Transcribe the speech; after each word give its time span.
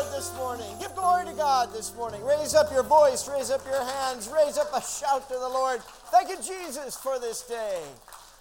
Lord 0.00 0.12
this 0.14 0.34
morning. 0.36 0.66
Give 0.80 0.94
glory 0.94 1.26
to 1.26 1.32
God 1.32 1.74
this 1.74 1.94
morning. 1.94 2.24
Raise 2.24 2.54
up 2.54 2.72
your 2.72 2.82
voice, 2.82 3.28
raise 3.28 3.50
up 3.50 3.62
your 3.66 3.84
hands, 3.84 4.30
raise 4.34 4.56
up 4.56 4.72
a 4.74 4.80
shout 4.80 5.28
to 5.28 5.34
the 5.34 5.48
Lord. 5.48 5.82
Thank 6.10 6.30
you, 6.30 6.36
Jesus, 6.36 6.96
for 6.96 7.18
this 7.18 7.42
day. 7.42 7.82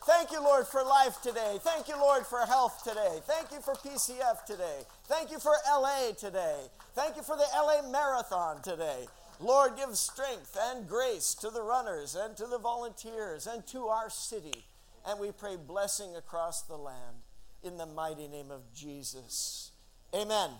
Thank 0.06 0.32
you, 0.32 0.42
Lord, 0.42 0.68
for 0.68 0.84
life 0.84 1.22
today. 1.22 1.58
Thank 1.60 1.90
you, 1.90 1.98
Lord, 1.98 2.26
for 2.26 2.40
health 2.46 2.82
today. 2.86 3.20
Thank 3.26 3.52
you 3.52 3.60
for 3.60 3.74
PCF 3.74 4.46
today. 4.46 4.84
Thank 5.06 5.32
you 5.32 5.40
for 5.40 5.52
LA 5.70 6.12
today. 6.18 6.56
Thank 6.96 7.18
you 7.18 7.24
for 7.24 7.36
the 7.36 7.48
LA 7.54 7.90
Marathon 7.90 8.62
today. 8.62 9.08
Lord, 9.42 9.76
give 9.76 9.98
strength 9.98 10.58
and 10.62 10.88
grace 10.88 11.34
to 11.42 11.50
the 11.50 11.62
runners 11.62 12.16
and 12.16 12.38
to 12.38 12.46
the 12.46 12.60
volunteers 12.60 13.48
and 13.48 13.68
to 13.68 13.88
our 13.88 14.10
city. 14.10 14.64
And 15.06 15.20
we 15.20 15.34
pray 15.34 15.58
blessing 15.58 16.16
across 16.16 16.62
the 16.62 16.78
land 16.78 17.18
in 17.64 17.76
the 17.76 17.86
mighty 17.86 18.30
name 18.30 18.50
of 18.50 18.62
Jesus. 18.74 19.72
Amen. 20.16 20.52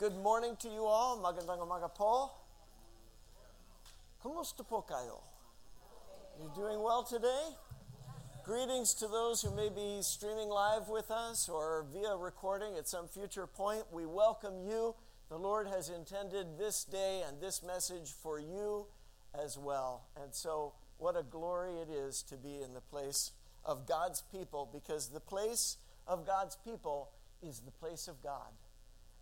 Good 0.00 0.16
morning 0.16 0.56
to 0.60 0.68
you 0.70 0.86
all. 0.86 1.20
Magandang 1.20 1.60
umaga 1.60 1.92
po. 1.92 2.32
Kumusta 4.24 4.64
po 4.64 4.80
kayo? 4.80 5.20
You're 6.40 6.56
doing 6.56 6.80
well 6.80 7.04
today? 7.04 7.52
Greetings 8.40 8.96
to 8.96 9.04
those 9.04 9.44
who 9.44 9.52
may 9.52 9.68
be 9.68 10.00
streaming 10.00 10.48
live 10.48 10.88
with 10.88 11.12
us 11.12 11.52
or 11.52 11.84
via 11.92 12.16
recording 12.16 12.80
at 12.80 12.88
some 12.88 13.12
future 13.12 13.44
point. 13.44 13.84
We 13.92 14.08
welcome 14.08 14.64
you. 14.64 14.96
The 15.28 15.36
Lord 15.36 15.68
has 15.68 15.92
intended 15.92 16.56
this 16.56 16.80
day 16.88 17.20
and 17.28 17.36
this 17.36 17.60
message 17.60 18.08
for 18.08 18.40
you 18.40 18.88
as 19.36 19.60
well. 19.60 20.08
And 20.16 20.32
so, 20.32 20.72
what 20.96 21.12
a 21.12 21.28
glory 21.28 21.76
it 21.76 21.92
is 21.92 22.24
to 22.32 22.40
be 22.40 22.64
in 22.64 22.72
the 22.72 22.80
place 22.88 23.36
of 23.68 23.84
God's 23.84 24.24
people 24.32 24.64
because 24.72 25.12
the 25.12 25.20
place 25.20 25.76
of 26.08 26.24
God's 26.24 26.56
people 26.56 27.12
is 27.44 27.60
the 27.60 27.76
place 27.76 28.08
of 28.08 28.24
God. 28.24 28.56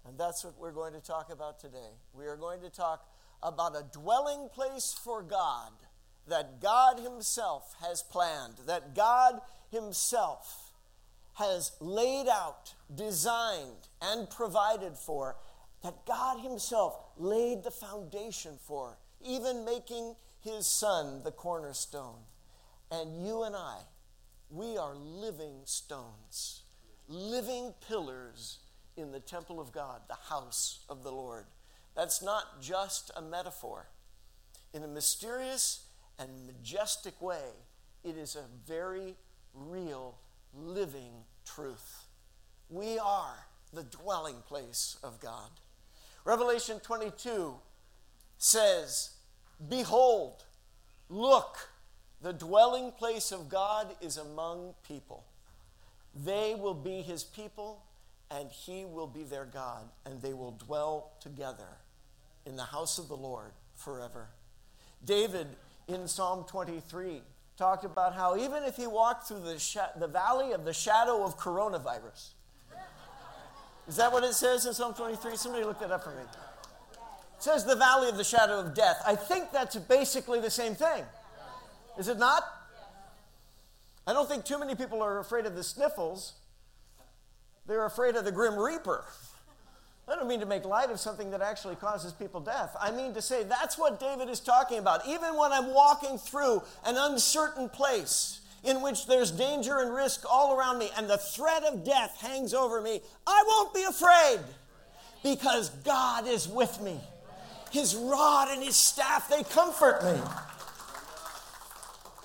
And 0.06 0.18
that's 0.18 0.44
what 0.44 0.58
we're 0.58 0.72
going 0.72 0.94
to 0.94 1.00
talk 1.00 1.32
about 1.32 1.60
today. 1.60 1.96
We 2.12 2.26
are 2.26 2.36
going 2.36 2.60
to 2.60 2.70
talk 2.70 3.06
about 3.42 3.76
a 3.76 3.84
dwelling 3.92 4.48
place 4.52 4.96
for 5.02 5.22
God 5.22 5.72
that 6.28 6.60
God 6.60 7.00
Himself 7.00 7.74
has 7.80 8.02
planned, 8.02 8.54
that 8.66 8.94
God 8.94 9.40
Himself 9.70 10.72
has 11.34 11.72
laid 11.80 12.26
out, 12.28 12.74
designed, 12.94 13.88
and 14.02 14.28
provided 14.28 14.96
for, 14.96 15.36
that 15.82 16.04
God 16.06 16.40
Himself 16.40 16.98
laid 17.16 17.62
the 17.62 17.70
foundation 17.70 18.58
for, 18.66 18.98
even 19.24 19.64
making 19.64 20.14
His 20.40 20.66
Son 20.66 21.22
the 21.22 21.30
cornerstone. 21.30 22.20
And 22.90 23.24
you 23.24 23.42
and 23.44 23.54
I, 23.54 23.78
we 24.50 24.76
are 24.76 24.94
living 24.94 25.60
stones, 25.64 26.62
living 27.08 27.74
pillars 27.86 28.58
in 28.98 29.12
the 29.12 29.20
temple 29.20 29.60
of 29.60 29.72
God, 29.72 30.02
the 30.08 30.18
house 30.28 30.80
of 30.88 31.02
the 31.02 31.12
Lord. 31.12 31.46
That's 31.94 32.22
not 32.22 32.60
just 32.60 33.10
a 33.16 33.22
metaphor. 33.22 33.86
In 34.74 34.82
a 34.82 34.88
mysterious 34.88 35.86
and 36.18 36.46
majestic 36.46 37.20
way, 37.22 37.50
it 38.04 38.16
is 38.16 38.36
a 38.36 38.44
very 38.66 39.14
real, 39.54 40.18
living 40.54 41.12
truth. 41.44 42.06
We 42.68 42.98
are 42.98 43.46
the 43.72 43.84
dwelling 43.84 44.42
place 44.46 44.96
of 45.02 45.20
God. 45.20 45.50
Revelation 46.24 46.80
22 46.80 47.54
says, 48.36 49.10
Behold, 49.68 50.44
look, 51.08 51.70
the 52.20 52.32
dwelling 52.32 52.92
place 52.92 53.32
of 53.32 53.48
God 53.48 53.94
is 54.00 54.16
among 54.16 54.74
people. 54.86 55.24
They 56.14 56.54
will 56.58 56.74
be 56.74 57.02
his 57.02 57.22
people, 57.22 57.84
and 58.30 58.50
he 58.50 58.84
will 58.84 59.06
be 59.06 59.22
their 59.22 59.44
God, 59.44 59.84
and 60.04 60.20
they 60.20 60.34
will 60.34 60.52
dwell 60.52 61.12
together 61.20 61.78
in 62.44 62.56
the 62.56 62.64
house 62.64 62.98
of 62.98 63.08
the 63.08 63.16
Lord 63.16 63.52
forever. 63.74 64.28
David 65.04 65.46
in 65.86 66.08
Psalm 66.08 66.44
23 66.48 67.22
talked 67.56 67.84
about 67.84 68.14
how 68.14 68.36
even 68.36 68.62
if 68.64 68.76
he 68.76 68.86
walked 68.86 69.28
through 69.28 69.40
the, 69.40 69.58
sh- 69.58 69.76
the 69.98 70.06
valley 70.06 70.52
of 70.52 70.64
the 70.64 70.72
shadow 70.72 71.24
of 71.24 71.38
coronavirus, 71.38 72.30
is 73.88 73.96
that 73.96 74.12
what 74.12 74.22
it 74.22 74.34
says 74.34 74.66
in 74.66 74.74
Psalm 74.74 74.92
23? 74.92 75.36
Somebody 75.36 75.64
look 75.64 75.80
that 75.80 75.90
up 75.90 76.04
for 76.04 76.10
me. 76.10 76.22
It 76.22 77.42
says 77.42 77.64
the 77.64 77.76
valley 77.76 78.10
of 78.10 78.18
the 78.18 78.24
shadow 78.24 78.60
of 78.60 78.74
death. 78.74 79.02
I 79.06 79.16
think 79.16 79.50
that's 79.50 79.76
basically 79.76 80.40
the 80.40 80.50
same 80.50 80.74
thing. 80.74 81.04
Is 81.98 82.08
it 82.08 82.18
not? 82.18 82.44
I 84.06 84.12
don't 84.12 84.28
think 84.28 84.44
too 84.44 84.58
many 84.58 84.74
people 84.74 85.02
are 85.02 85.18
afraid 85.18 85.46
of 85.46 85.54
the 85.54 85.64
sniffles. 85.64 86.34
They're 87.68 87.84
afraid 87.84 88.16
of 88.16 88.24
the 88.24 88.32
grim 88.32 88.58
reaper. 88.58 89.04
I 90.08 90.16
don't 90.16 90.26
mean 90.26 90.40
to 90.40 90.46
make 90.46 90.64
light 90.64 90.90
of 90.90 90.98
something 90.98 91.30
that 91.32 91.42
actually 91.42 91.76
causes 91.76 92.14
people 92.14 92.40
death. 92.40 92.74
I 92.80 92.90
mean 92.90 93.12
to 93.12 93.20
say 93.20 93.44
that's 93.44 93.76
what 93.76 94.00
David 94.00 94.30
is 94.30 94.40
talking 94.40 94.78
about. 94.78 95.06
Even 95.06 95.36
when 95.36 95.52
I'm 95.52 95.74
walking 95.74 96.16
through 96.16 96.62
an 96.86 96.96
uncertain 96.96 97.68
place 97.68 98.40
in 98.64 98.80
which 98.80 99.06
there's 99.06 99.30
danger 99.30 99.80
and 99.80 99.94
risk 99.94 100.24
all 100.28 100.58
around 100.58 100.78
me 100.78 100.88
and 100.96 101.08
the 101.08 101.18
threat 101.18 101.62
of 101.62 101.84
death 101.84 102.18
hangs 102.22 102.54
over 102.54 102.80
me, 102.80 103.02
I 103.26 103.44
won't 103.46 103.74
be 103.74 103.82
afraid 103.84 104.40
because 105.22 105.68
God 105.84 106.26
is 106.26 106.48
with 106.48 106.80
me. 106.80 106.98
His 107.70 107.94
rod 107.94 108.48
and 108.48 108.62
his 108.62 108.76
staff, 108.76 109.28
they 109.28 109.42
comfort 109.42 110.02
me. 110.02 110.18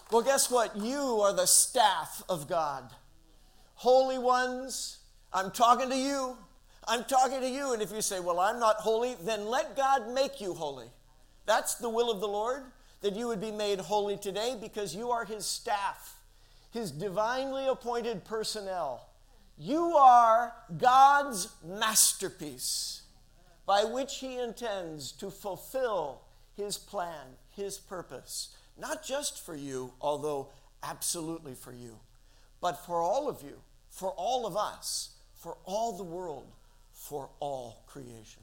Well, 0.10 0.22
guess 0.22 0.50
what? 0.50 0.78
You 0.78 1.20
are 1.22 1.34
the 1.34 1.48
staff 1.48 2.24
of 2.30 2.48
God. 2.48 2.90
Holy 3.76 4.18
ones, 4.18 5.00
I'm 5.34 5.52
talking 5.52 5.90
to 5.90 5.98
you. 5.98 6.38
I'm 6.88 7.04
talking 7.06 7.42
to 7.42 7.50
you. 7.50 7.74
And 7.74 7.82
if 7.82 7.92
you 7.92 8.02
say, 8.02 8.20
Well, 8.20 8.40
I'm 8.40 8.60
not 8.60 8.78
holy, 8.78 9.16
then 9.24 9.48
let 9.48 9.76
God 9.76 10.14
make 10.14 10.40
you 10.40 10.54
holy. 10.54 10.88
That's 11.46 11.76
the 11.76 11.90
will 11.90 12.12
of 12.12 12.22
the 12.22 12.28
Lord, 12.28 12.64
that 13.02 13.16
you 13.16 13.28
would 13.28 13.42
be 13.42 13.52
made 13.52 13.80
holy 13.80 14.18
today 14.18 14.56
because 14.60 14.96
you 14.96 15.12
are 15.12 15.26
His 15.26 15.46
staff, 15.46 16.16
His 16.72 16.92
divinely 16.92 17.68
appointed 17.68 18.24
personnel. 18.24 19.10
You 19.58 19.96
are 19.98 20.54
God's 20.78 21.50
masterpiece 21.66 23.02
by 23.66 23.84
which 23.84 24.18
He 24.18 24.38
intends 24.38 25.12
to 25.14 25.30
fulfill 25.30 26.22
His 26.56 26.78
plan, 26.78 27.38
His 27.52 27.78
purpose, 27.78 28.56
not 28.78 29.04
just 29.04 29.44
for 29.46 29.56
you, 29.56 29.94
although 30.00 30.50
absolutely 30.82 31.56
for 31.56 31.74
you, 31.74 32.00
but 32.62 32.86
for 32.86 33.02
all 33.02 33.30
of 33.30 33.42
you, 33.42 33.60
for 33.90 34.12
all 34.12 34.46
of 34.46 34.58
us, 34.58 35.13
for 35.44 35.58
all 35.66 35.92
the 35.98 36.04
world 36.06 36.48
for 36.94 37.30
all 37.42 37.84
creation. 37.86 38.42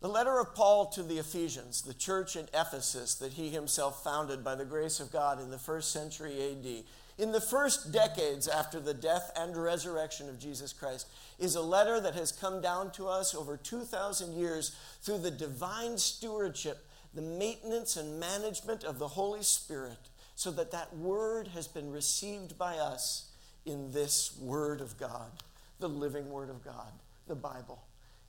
The 0.00 0.08
letter 0.08 0.40
of 0.40 0.54
Paul 0.54 0.86
to 0.86 1.02
the 1.02 1.18
Ephesians, 1.18 1.82
the 1.82 1.92
church 1.92 2.36
in 2.36 2.46
Ephesus 2.54 3.14
that 3.16 3.34
he 3.34 3.50
himself 3.50 4.02
founded 4.02 4.42
by 4.42 4.54
the 4.54 4.64
grace 4.64 4.98
of 4.98 5.12
God 5.12 5.42
in 5.42 5.50
the 5.50 5.58
first 5.58 5.92
century 5.92 6.32
AD, 6.40 6.84
in 7.22 7.32
the 7.32 7.40
first 7.40 7.92
decades 7.92 8.48
after 8.48 8.80
the 8.80 8.94
death 8.94 9.30
and 9.36 9.56
resurrection 9.56 10.30
of 10.30 10.38
Jesus 10.38 10.72
Christ, 10.72 11.06
is 11.38 11.54
a 11.54 11.60
letter 11.60 12.00
that 12.00 12.14
has 12.14 12.32
come 12.32 12.62
down 12.62 12.90
to 12.92 13.06
us 13.06 13.34
over 13.34 13.58
2,000 13.58 14.32
years 14.32 14.74
through 15.02 15.18
the 15.18 15.30
divine 15.30 15.98
stewardship, 15.98 16.86
the 17.12 17.20
maintenance 17.20 17.98
and 17.98 18.18
management 18.18 18.84
of 18.84 18.98
the 18.98 19.08
Holy 19.08 19.42
Spirit, 19.42 20.08
so 20.34 20.50
that 20.52 20.70
that 20.70 20.96
word 20.96 21.48
has 21.48 21.68
been 21.68 21.90
received 21.90 22.56
by 22.56 22.78
us 22.78 23.28
in 23.66 23.92
this 23.92 24.36
Word 24.40 24.80
of 24.80 24.96
God, 24.98 25.30
the 25.78 25.88
living 25.88 26.30
Word 26.30 26.50
of 26.50 26.64
God 26.64 26.92
the 27.28 27.34
Bible. 27.34 27.82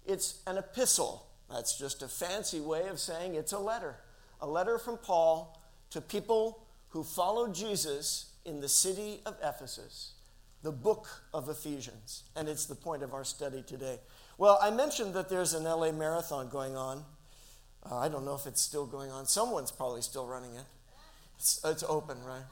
It's 0.06 0.42
an 0.46 0.58
epistle. 0.58 1.26
That's 1.50 1.78
just 1.78 2.04
a 2.04 2.08
fancy 2.08 2.60
way 2.60 2.88
of 2.88 3.00
saying 3.00 3.36
it's 3.36 3.54
a 3.54 3.60
letter. 3.60 3.96
A 4.42 4.48
letter 4.48 4.78
from 4.78 4.98
Paul 4.98 5.60
to 5.90 6.02
people 6.02 6.64
who 6.90 7.04
followed 7.04 7.56
Jesus 7.56 8.34
in 8.46 8.62
the 8.62 8.70
city 8.70 9.22
of 9.26 9.36
Ephesus, 9.44 10.14
the 10.62 10.72
book 10.72 11.08
of 11.34 11.50
Ephesians. 11.50 12.24
And 12.36 12.48
it's 12.48 12.66
the 12.66 12.76
point 12.76 13.04
of 13.04 13.14
our 13.14 13.24
study 13.24 13.64
today. 13.66 14.00
Well, 14.38 14.60
I 14.62 14.70
mentioned 14.70 15.14
that 15.16 15.30
there's 15.30 15.54
an 15.54 15.64
LA 15.64 15.92
marathon 15.92 16.50
going 16.50 16.76
on. 16.76 17.04
Uh, 17.90 17.98
I 17.98 18.10
don't 18.10 18.26
know 18.26 18.36
if 18.36 18.46
it's 18.46 18.62
still 18.62 18.86
going 18.86 19.12
on. 19.12 19.26
Someone's 19.26 19.72
probably 19.72 20.02
still 20.02 20.28
running 20.28 20.56
it. 20.56 20.66
It's, 21.38 21.62
it's 21.64 21.84
open, 21.88 22.22
right? 22.24 22.44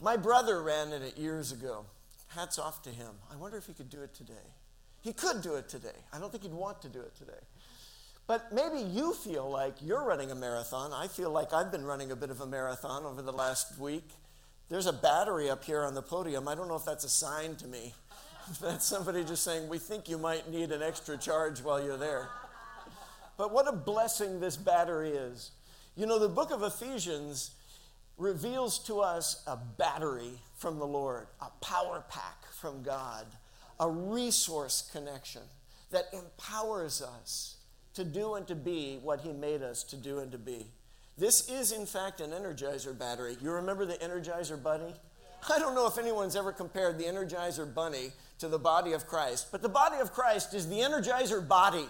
My 0.00 0.16
brother 0.16 0.62
ran 0.62 0.92
in 0.92 1.02
it 1.02 1.18
years 1.18 1.52
ago. 1.52 1.86
Hats 2.30 2.58
off 2.58 2.82
to 2.82 2.90
him. 2.90 3.10
I 3.32 3.36
wonder 3.36 3.56
if 3.56 3.66
he 3.66 3.72
could 3.72 3.90
do 3.90 4.02
it 4.02 4.14
today. 4.14 4.34
He 5.02 5.12
could 5.12 5.42
do 5.42 5.54
it 5.54 5.68
today. 5.68 5.88
I 6.12 6.18
don't 6.18 6.30
think 6.30 6.44
he'd 6.44 6.52
want 6.52 6.80
to 6.82 6.88
do 6.88 7.00
it 7.00 7.16
today. 7.16 7.40
But 8.26 8.52
maybe 8.52 8.80
you 8.80 9.14
feel 9.14 9.50
like 9.50 9.74
you're 9.80 10.04
running 10.04 10.30
a 10.30 10.34
marathon. 10.36 10.92
I 10.92 11.08
feel 11.08 11.30
like 11.30 11.52
I've 11.52 11.72
been 11.72 11.84
running 11.84 12.12
a 12.12 12.16
bit 12.16 12.30
of 12.30 12.40
a 12.40 12.46
marathon 12.46 13.04
over 13.04 13.22
the 13.22 13.32
last 13.32 13.78
week. 13.78 14.08
There's 14.68 14.86
a 14.86 14.92
battery 14.92 15.50
up 15.50 15.64
here 15.64 15.82
on 15.82 15.94
the 15.94 16.02
podium. 16.02 16.46
I 16.46 16.54
don't 16.54 16.68
know 16.68 16.76
if 16.76 16.84
that's 16.84 17.02
a 17.02 17.08
sign 17.08 17.56
to 17.56 17.66
me. 17.66 17.92
That's 18.60 18.86
somebody 18.86 19.22
just 19.22 19.44
saying, 19.44 19.68
We 19.68 19.78
think 19.78 20.08
you 20.08 20.18
might 20.18 20.50
need 20.50 20.72
an 20.72 20.82
extra 20.82 21.16
charge 21.16 21.60
while 21.60 21.84
you're 21.84 21.96
there. 21.96 22.28
But 23.36 23.52
what 23.52 23.68
a 23.68 23.72
blessing 23.72 24.40
this 24.40 24.56
battery 24.56 25.10
is. 25.10 25.50
You 25.96 26.06
know, 26.06 26.18
the 26.18 26.28
book 26.28 26.50
of 26.50 26.62
Ephesians 26.62 27.52
reveals 28.20 28.78
to 28.78 29.00
us 29.00 29.42
a 29.46 29.56
battery 29.56 30.38
from 30.56 30.78
the 30.78 30.86
Lord, 30.86 31.26
a 31.40 31.48
power 31.64 32.04
pack 32.08 32.44
from 32.52 32.82
God, 32.82 33.26
a 33.80 33.88
resource 33.88 34.88
connection. 34.92 35.42
that 35.90 36.04
empowers 36.12 37.02
us 37.02 37.56
to 37.94 38.04
do 38.04 38.34
and 38.34 38.46
to 38.46 38.54
be 38.54 39.00
what 39.02 39.22
He 39.22 39.32
made 39.32 39.60
us 39.60 39.82
to 39.82 39.96
do 39.96 40.20
and 40.20 40.30
to 40.30 40.38
be. 40.38 40.66
This 41.18 41.50
is, 41.50 41.72
in 41.72 41.84
fact, 41.84 42.20
an 42.20 42.30
Energizer 42.30 42.96
battery. 42.96 43.36
You 43.42 43.50
remember 43.50 43.84
the 43.84 43.94
Energizer 43.94 44.62
bunny? 44.62 44.94
I 45.52 45.58
don't 45.58 45.74
know 45.74 45.88
if 45.88 45.98
anyone's 45.98 46.36
ever 46.36 46.52
compared 46.52 46.96
the 46.96 47.06
Energizer 47.06 47.74
bunny 47.74 48.12
to 48.38 48.46
the 48.46 48.58
body 48.58 48.92
of 48.92 49.08
Christ, 49.08 49.48
but 49.50 49.62
the 49.62 49.68
body 49.68 49.96
of 49.98 50.12
Christ 50.12 50.54
is 50.54 50.68
the 50.68 50.76
Energizer 50.76 51.46
body. 51.46 51.88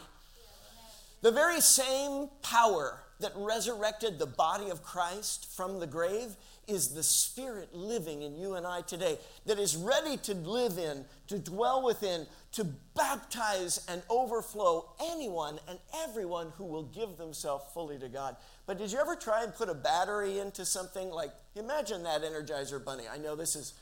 The 1.21 1.31
very 1.31 1.61
same 1.61 2.31
power 2.41 3.03
that 3.21 3.33
resurrected 3.37 4.19
the 4.19 4.27
body 4.27 4.71
of 4.71 4.83
Christ 4.83 5.51
from 5.55 5.81
the 5.81 5.87
grave 5.87 6.37
is 6.67 6.89
the 6.89 7.03
Spirit 7.03 7.75
living 7.75 8.23
in 8.23 8.37
you 8.37 8.55
and 8.55 8.67
I 8.67 8.83
today, 8.83 9.19
that 9.47 9.59
is 9.59 9.77
ready 9.77 10.17
to 10.19 10.35
live 10.35 10.79
in, 10.79 11.05
to 11.29 11.39
dwell 11.39 11.85
within, 11.85 12.27
to 12.53 12.65
baptize 12.95 13.85
and 13.89 14.03
overflow 14.09 14.91
anyone 15.03 15.59
and 15.69 15.79
everyone 16.05 16.53
who 16.57 16.65
will 16.65 16.85
give 16.85 17.17
themselves 17.17 17.65
fully 17.75 17.99
to 17.99 18.09
God. 18.09 18.37
But 18.67 18.79
did 18.79 18.93
you 18.93 18.99
ever 18.99 19.17
try 19.17 19.43
and 19.43 19.55
put 19.55 19.69
a 19.69 19.75
battery 19.75 20.39
into 20.39 20.65
something 20.65 21.11
like, 21.11 21.31
imagine 21.57 22.03
that 22.05 22.23
Energizer 22.23 22.83
Bunny? 22.85 23.05
I 23.13 23.19
know 23.19 23.35
this 23.35 23.57
is, 23.57 23.75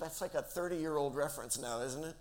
that's 0.00 0.20
like 0.20 0.34
a 0.34 0.42
30 0.42 0.76
year 0.76 0.96
old 0.96 1.14
reference 1.14 1.58
now, 1.58 1.80
isn't 1.82 2.04
it? 2.04 2.14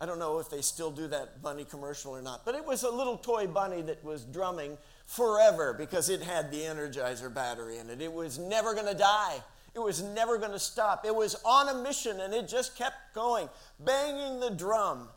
I 0.00 0.06
don't 0.06 0.18
know 0.18 0.40
if 0.40 0.50
they 0.50 0.60
still 0.60 0.90
do 0.90 1.06
that 1.08 1.40
bunny 1.40 1.64
commercial 1.64 2.12
or 2.12 2.22
not, 2.22 2.44
but 2.44 2.54
it 2.56 2.64
was 2.64 2.82
a 2.82 2.90
little 2.90 3.16
toy 3.16 3.46
bunny 3.46 3.82
that 3.82 4.02
was 4.04 4.24
drumming 4.24 4.76
forever 5.06 5.72
because 5.72 6.08
it 6.08 6.22
had 6.22 6.50
the 6.50 6.60
Energizer 6.60 7.32
battery 7.32 7.78
in 7.78 7.90
it. 7.90 8.00
It 8.00 8.12
was 8.12 8.38
never 8.38 8.74
going 8.74 8.86
to 8.86 8.98
die. 8.98 9.36
It 9.74 9.80
was 9.80 10.02
never 10.02 10.38
going 10.38 10.52
to 10.52 10.58
stop. 10.58 11.04
It 11.04 11.14
was 11.14 11.36
on 11.44 11.68
a 11.68 11.82
mission 11.82 12.20
and 12.20 12.32
it 12.32 12.48
just 12.48 12.76
kept 12.76 13.14
going, 13.14 13.48
banging 13.80 14.40
the 14.40 14.50
drum 14.50 15.08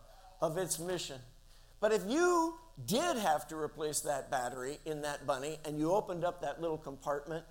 of 0.41 0.57
its 0.57 0.79
mission. 0.79 1.19
But 1.79 1.91
if 1.91 2.03
you 2.07 2.55
did 2.85 3.17
have 3.17 3.47
to 3.49 3.55
replace 3.55 4.01
that 4.01 4.31
battery 4.31 4.79
in 4.85 5.01
that 5.03 5.25
bunny 5.25 5.57
and 5.65 5.79
you 5.79 5.91
opened 5.91 6.23
up 6.23 6.41
that 6.41 6.59
little 6.59 6.77
compartment, 6.77 7.43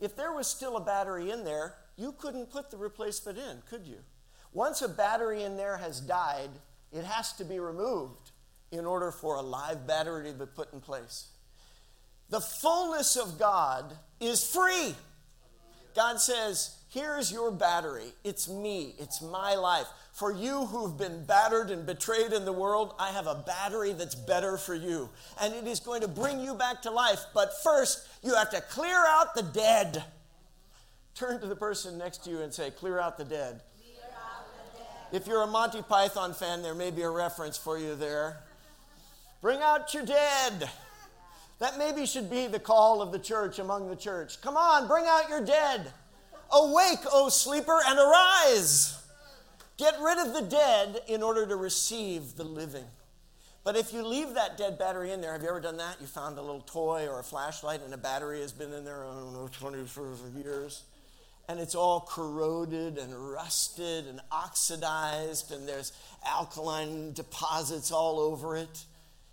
if 0.00 0.16
there 0.16 0.32
was 0.32 0.46
still 0.46 0.76
a 0.76 0.80
battery 0.80 1.30
in 1.30 1.44
there, 1.44 1.74
you 1.96 2.12
couldn't 2.12 2.50
put 2.50 2.70
the 2.70 2.76
replacement 2.76 3.38
in, 3.38 3.62
could 3.68 3.86
you? 3.86 3.98
Once 4.52 4.82
a 4.82 4.88
battery 4.88 5.42
in 5.42 5.56
there 5.56 5.76
has 5.76 6.00
died, 6.00 6.50
it 6.92 7.04
has 7.04 7.32
to 7.34 7.44
be 7.44 7.58
removed 7.58 8.32
in 8.72 8.84
order 8.84 9.10
for 9.10 9.36
a 9.36 9.42
live 9.42 9.86
battery 9.86 10.30
to 10.30 10.38
be 10.38 10.46
put 10.46 10.72
in 10.72 10.80
place. 10.80 11.28
The 12.30 12.40
fullness 12.40 13.16
of 13.16 13.38
God 13.38 13.92
is 14.20 14.42
free. 14.42 14.94
God 15.94 16.20
says, 16.20 16.76
Here's 16.88 17.30
your 17.30 17.52
battery. 17.52 18.12
It's 18.24 18.48
me, 18.48 18.94
it's 18.98 19.22
my 19.22 19.54
life. 19.54 19.86
For 20.12 20.32
you 20.32 20.66
who've 20.66 20.96
been 20.96 21.24
battered 21.24 21.70
and 21.70 21.86
betrayed 21.86 22.32
in 22.32 22.44
the 22.44 22.52
world, 22.52 22.94
I 22.98 23.10
have 23.12 23.28
a 23.28 23.36
battery 23.46 23.92
that's 23.92 24.14
better 24.14 24.56
for 24.56 24.74
you. 24.74 25.08
And 25.40 25.54
it 25.54 25.66
is 25.68 25.78
going 25.78 26.00
to 26.02 26.08
bring 26.08 26.40
you 26.40 26.54
back 26.54 26.82
to 26.82 26.90
life. 26.90 27.20
But 27.32 27.52
first, 27.62 28.08
you 28.22 28.34
have 28.34 28.50
to 28.50 28.60
clear 28.60 28.98
out 29.06 29.34
the 29.34 29.42
dead. 29.42 30.02
Turn 31.14 31.40
to 31.40 31.46
the 31.46 31.56
person 31.56 31.96
next 31.96 32.24
to 32.24 32.30
you 32.30 32.40
and 32.42 32.52
say, 32.52 32.70
Clear 32.70 32.98
out 32.98 33.18
the 33.18 33.24
dead. 33.24 33.60
If 35.12 35.26
you're 35.26 35.42
a 35.42 35.46
Monty 35.46 35.82
Python 35.82 36.34
fan, 36.34 36.62
there 36.62 36.74
may 36.74 36.90
be 36.90 37.02
a 37.02 37.10
reference 37.10 37.56
for 37.56 37.78
you 37.78 37.96
there. 37.96 38.38
Bring 39.40 39.60
out 39.60 39.92
your 39.92 40.04
dead. 40.04 40.70
That 41.60 41.78
maybe 41.78 42.06
should 42.06 42.30
be 42.30 42.46
the 42.46 42.58
call 42.58 43.00
of 43.02 43.12
the 43.12 43.18
church 43.18 43.58
among 43.58 43.88
the 43.88 43.96
church. 43.96 44.40
Come 44.40 44.56
on, 44.56 44.88
bring 44.88 45.04
out 45.06 45.28
your 45.28 45.44
dead. 45.44 45.92
Awake, 46.52 47.00
O 47.12 47.28
sleeper, 47.28 47.78
and 47.86 47.98
arise. 47.98 49.00
Get 49.76 49.94
rid 50.00 50.18
of 50.18 50.34
the 50.34 50.42
dead 50.42 51.02
in 51.06 51.22
order 51.22 51.46
to 51.46 51.56
receive 51.56 52.34
the 52.36 52.44
living. 52.44 52.84
But 53.62 53.76
if 53.76 53.92
you 53.92 54.06
leave 54.06 54.34
that 54.34 54.56
dead 54.56 54.78
battery 54.78 55.12
in 55.12 55.20
there, 55.20 55.32
have 55.32 55.42
you 55.42 55.48
ever 55.50 55.60
done 55.60 55.76
that? 55.76 56.00
You 56.00 56.06
found 56.06 56.38
a 56.38 56.40
little 56.40 56.62
toy 56.62 57.06
or 57.06 57.20
a 57.20 57.22
flashlight 57.22 57.82
and 57.84 57.92
a 57.92 57.98
battery 57.98 58.40
has 58.40 58.52
been 58.52 58.72
in 58.72 58.84
there, 58.84 59.04
I 59.04 59.12
don't 59.12 59.34
know, 59.34 59.48
20 59.52 59.78
years. 60.42 60.84
And 61.46 61.60
it's 61.60 61.74
all 61.74 62.00
corroded 62.08 62.96
and 62.96 63.14
rusted 63.32 64.06
and 64.06 64.20
oxidized, 64.30 65.52
and 65.52 65.68
there's 65.68 65.92
alkaline 66.24 67.12
deposits 67.12 67.92
all 67.92 68.18
over 68.18 68.56
it. 68.56 68.84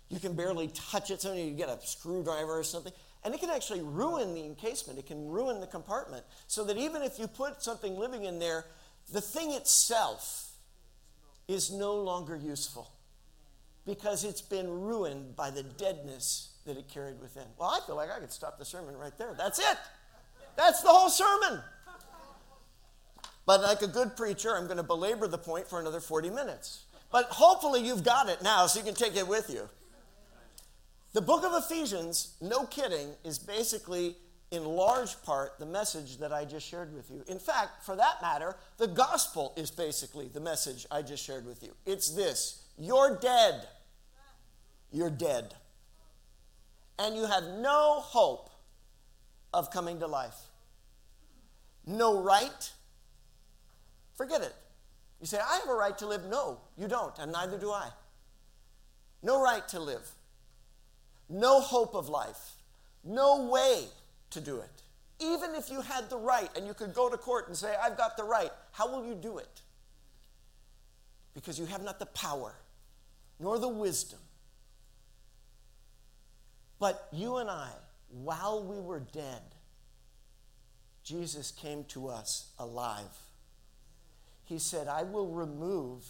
You 0.08 0.18
can 0.18 0.34
barely 0.34 0.68
touch 0.68 1.10
it. 1.10 1.20
Sometimes 1.20 1.44
you 1.44 1.54
get 1.54 1.68
a 1.68 1.78
screwdriver 1.84 2.58
or 2.58 2.64
something. 2.64 2.92
And 3.24 3.34
it 3.34 3.40
can 3.40 3.50
actually 3.50 3.82
ruin 3.82 4.34
the 4.34 4.44
encasement. 4.44 4.98
It 4.98 5.06
can 5.06 5.28
ruin 5.28 5.60
the 5.60 5.66
compartment. 5.66 6.24
So 6.46 6.64
that 6.64 6.76
even 6.76 7.02
if 7.02 7.18
you 7.18 7.26
put 7.26 7.62
something 7.62 7.98
living 7.98 8.24
in 8.24 8.38
there, 8.38 8.64
the 9.12 9.20
thing 9.20 9.52
itself 9.52 10.50
is 11.46 11.70
no 11.70 11.94
longer 11.96 12.36
useful 12.36 12.90
because 13.86 14.22
it's 14.24 14.42
been 14.42 14.68
ruined 14.68 15.34
by 15.34 15.50
the 15.50 15.62
deadness 15.62 16.52
that 16.66 16.76
it 16.76 16.88
carried 16.88 17.20
within. 17.20 17.44
Well, 17.58 17.70
I 17.70 17.80
feel 17.86 17.96
like 17.96 18.10
I 18.10 18.20
could 18.20 18.32
stop 18.32 18.58
the 18.58 18.64
sermon 18.64 18.96
right 18.96 19.16
there. 19.16 19.34
That's 19.36 19.58
it. 19.58 19.78
That's 20.56 20.82
the 20.82 20.88
whole 20.88 21.08
sermon. 21.08 21.60
But 23.46 23.62
like 23.62 23.80
a 23.80 23.86
good 23.86 24.14
preacher, 24.14 24.54
I'm 24.54 24.66
going 24.66 24.76
to 24.76 24.82
belabor 24.82 25.26
the 25.26 25.38
point 25.38 25.66
for 25.66 25.80
another 25.80 26.00
40 26.00 26.28
minutes. 26.28 26.84
But 27.10 27.26
hopefully 27.26 27.80
you've 27.80 28.04
got 28.04 28.28
it 28.28 28.42
now 28.42 28.66
so 28.66 28.78
you 28.78 28.84
can 28.84 28.94
take 28.94 29.16
it 29.16 29.26
with 29.26 29.48
you. 29.48 29.70
The 31.12 31.22
book 31.22 31.44
of 31.44 31.52
Ephesians, 31.54 32.34
no 32.40 32.64
kidding, 32.66 33.08
is 33.24 33.38
basically 33.38 34.16
in 34.50 34.64
large 34.64 35.20
part 35.22 35.58
the 35.58 35.66
message 35.66 36.18
that 36.18 36.32
I 36.32 36.44
just 36.44 36.66
shared 36.66 36.94
with 36.94 37.10
you. 37.10 37.24
In 37.26 37.38
fact, 37.38 37.84
for 37.84 37.96
that 37.96 38.20
matter, 38.20 38.56
the 38.76 38.86
gospel 38.86 39.52
is 39.56 39.70
basically 39.70 40.28
the 40.28 40.40
message 40.40 40.86
I 40.90 41.02
just 41.02 41.24
shared 41.24 41.46
with 41.46 41.62
you. 41.62 41.74
It's 41.86 42.10
this 42.10 42.62
you're 42.78 43.18
dead. 43.20 43.66
You're 44.92 45.10
dead. 45.10 45.54
And 46.98 47.16
you 47.16 47.26
have 47.26 47.44
no 47.58 48.00
hope 48.00 48.50
of 49.52 49.70
coming 49.70 50.00
to 50.00 50.06
life. 50.06 50.36
No 51.86 52.22
right. 52.22 52.72
Forget 54.14 54.42
it. 54.42 54.54
You 55.20 55.26
say, 55.26 55.38
I 55.38 55.58
have 55.58 55.68
a 55.68 55.74
right 55.74 55.96
to 55.98 56.06
live. 56.06 56.24
No, 56.26 56.60
you 56.76 56.86
don't, 56.86 57.16
and 57.18 57.32
neither 57.32 57.58
do 57.58 57.70
I. 57.70 57.88
No 59.22 59.42
right 59.42 59.66
to 59.68 59.80
live 59.80 60.08
no 61.28 61.60
hope 61.60 61.94
of 61.94 62.08
life, 62.08 62.54
no 63.04 63.48
way 63.50 63.84
to 64.30 64.40
do 64.40 64.58
it. 64.58 64.82
Even 65.20 65.54
if 65.54 65.70
you 65.70 65.80
had 65.80 66.08
the 66.10 66.16
right 66.16 66.48
and 66.56 66.66
you 66.66 66.74
could 66.74 66.94
go 66.94 67.10
to 67.10 67.16
court 67.16 67.48
and 67.48 67.56
say, 67.56 67.74
I've 67.82 67.96
got 67.96 68.16
the 68.16 68.24
right, 68.24 68.50
how 68.72 68.88
will 68.90 69.06
you 69.06 69.14
do 69.14 69.38
it? 69.38 69.62
Because 71.34 71.58
you 71.58 71.66
have 71.66 71.82
not 71.82 71.98
the 71.98 72.06
power 72.06 72.54
nor 73.40 73.58
the 73.58 73.68
wisdom. 73.68 74.18
But 76.78 77.08
you 77.12 77.36
and 77.36 77.50
I, 77.50 77.70
while 78.10 78.62
we 78.62 78.80
were 78.80 79.00
dead, 79.00 79.42
Jesus 81.02 81.50
came 81.50 81.84
to 81.84 82.08
us 82.08 82.52
alive. 82.58 83.16
He 84.44 84.58
said, 84.58 84.88
I 84.88 85.02
will 85.02 85.28
remove 85.28 86.04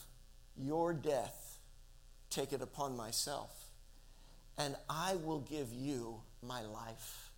your 0.56 0.92
death, 0.92 1.58
take 2.30 2.52
it 2.52 2.60
upon 2.60 2.96
myself 2.96 3.67
and 4.58 4.74
I 4.90 5.14
will 5.24 5.40
give 5.40 5.72
you 5.72 6.20
my 6.42 6.62
life 6.62 7.30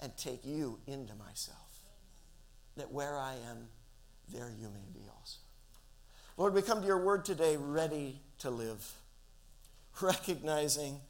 and 0.00 0.16
take 0.16 0.46
you 0.46 0.78
into 0.86 1.14
myself. 1.16 1.58
That 2.76 2.92
where 2.92 3.18
I 3.18 3.34
am, 3.50 3.68
there 4.32 4.50
you 4.56 4.68
may 4.68 4.86
be 4.94 5.08
also. 5.18 5.38
Lord, 6.36 6.54
we 6.54 6.62
come 6.62 6.80
to 6.80 6.86
your 6.86 7.04
word 7.04 7.24
today 7.24 7.56
ready 7.56 8.20
to 8.38 8.50
live, 8.50 8.88
recognizing 10.00 11.00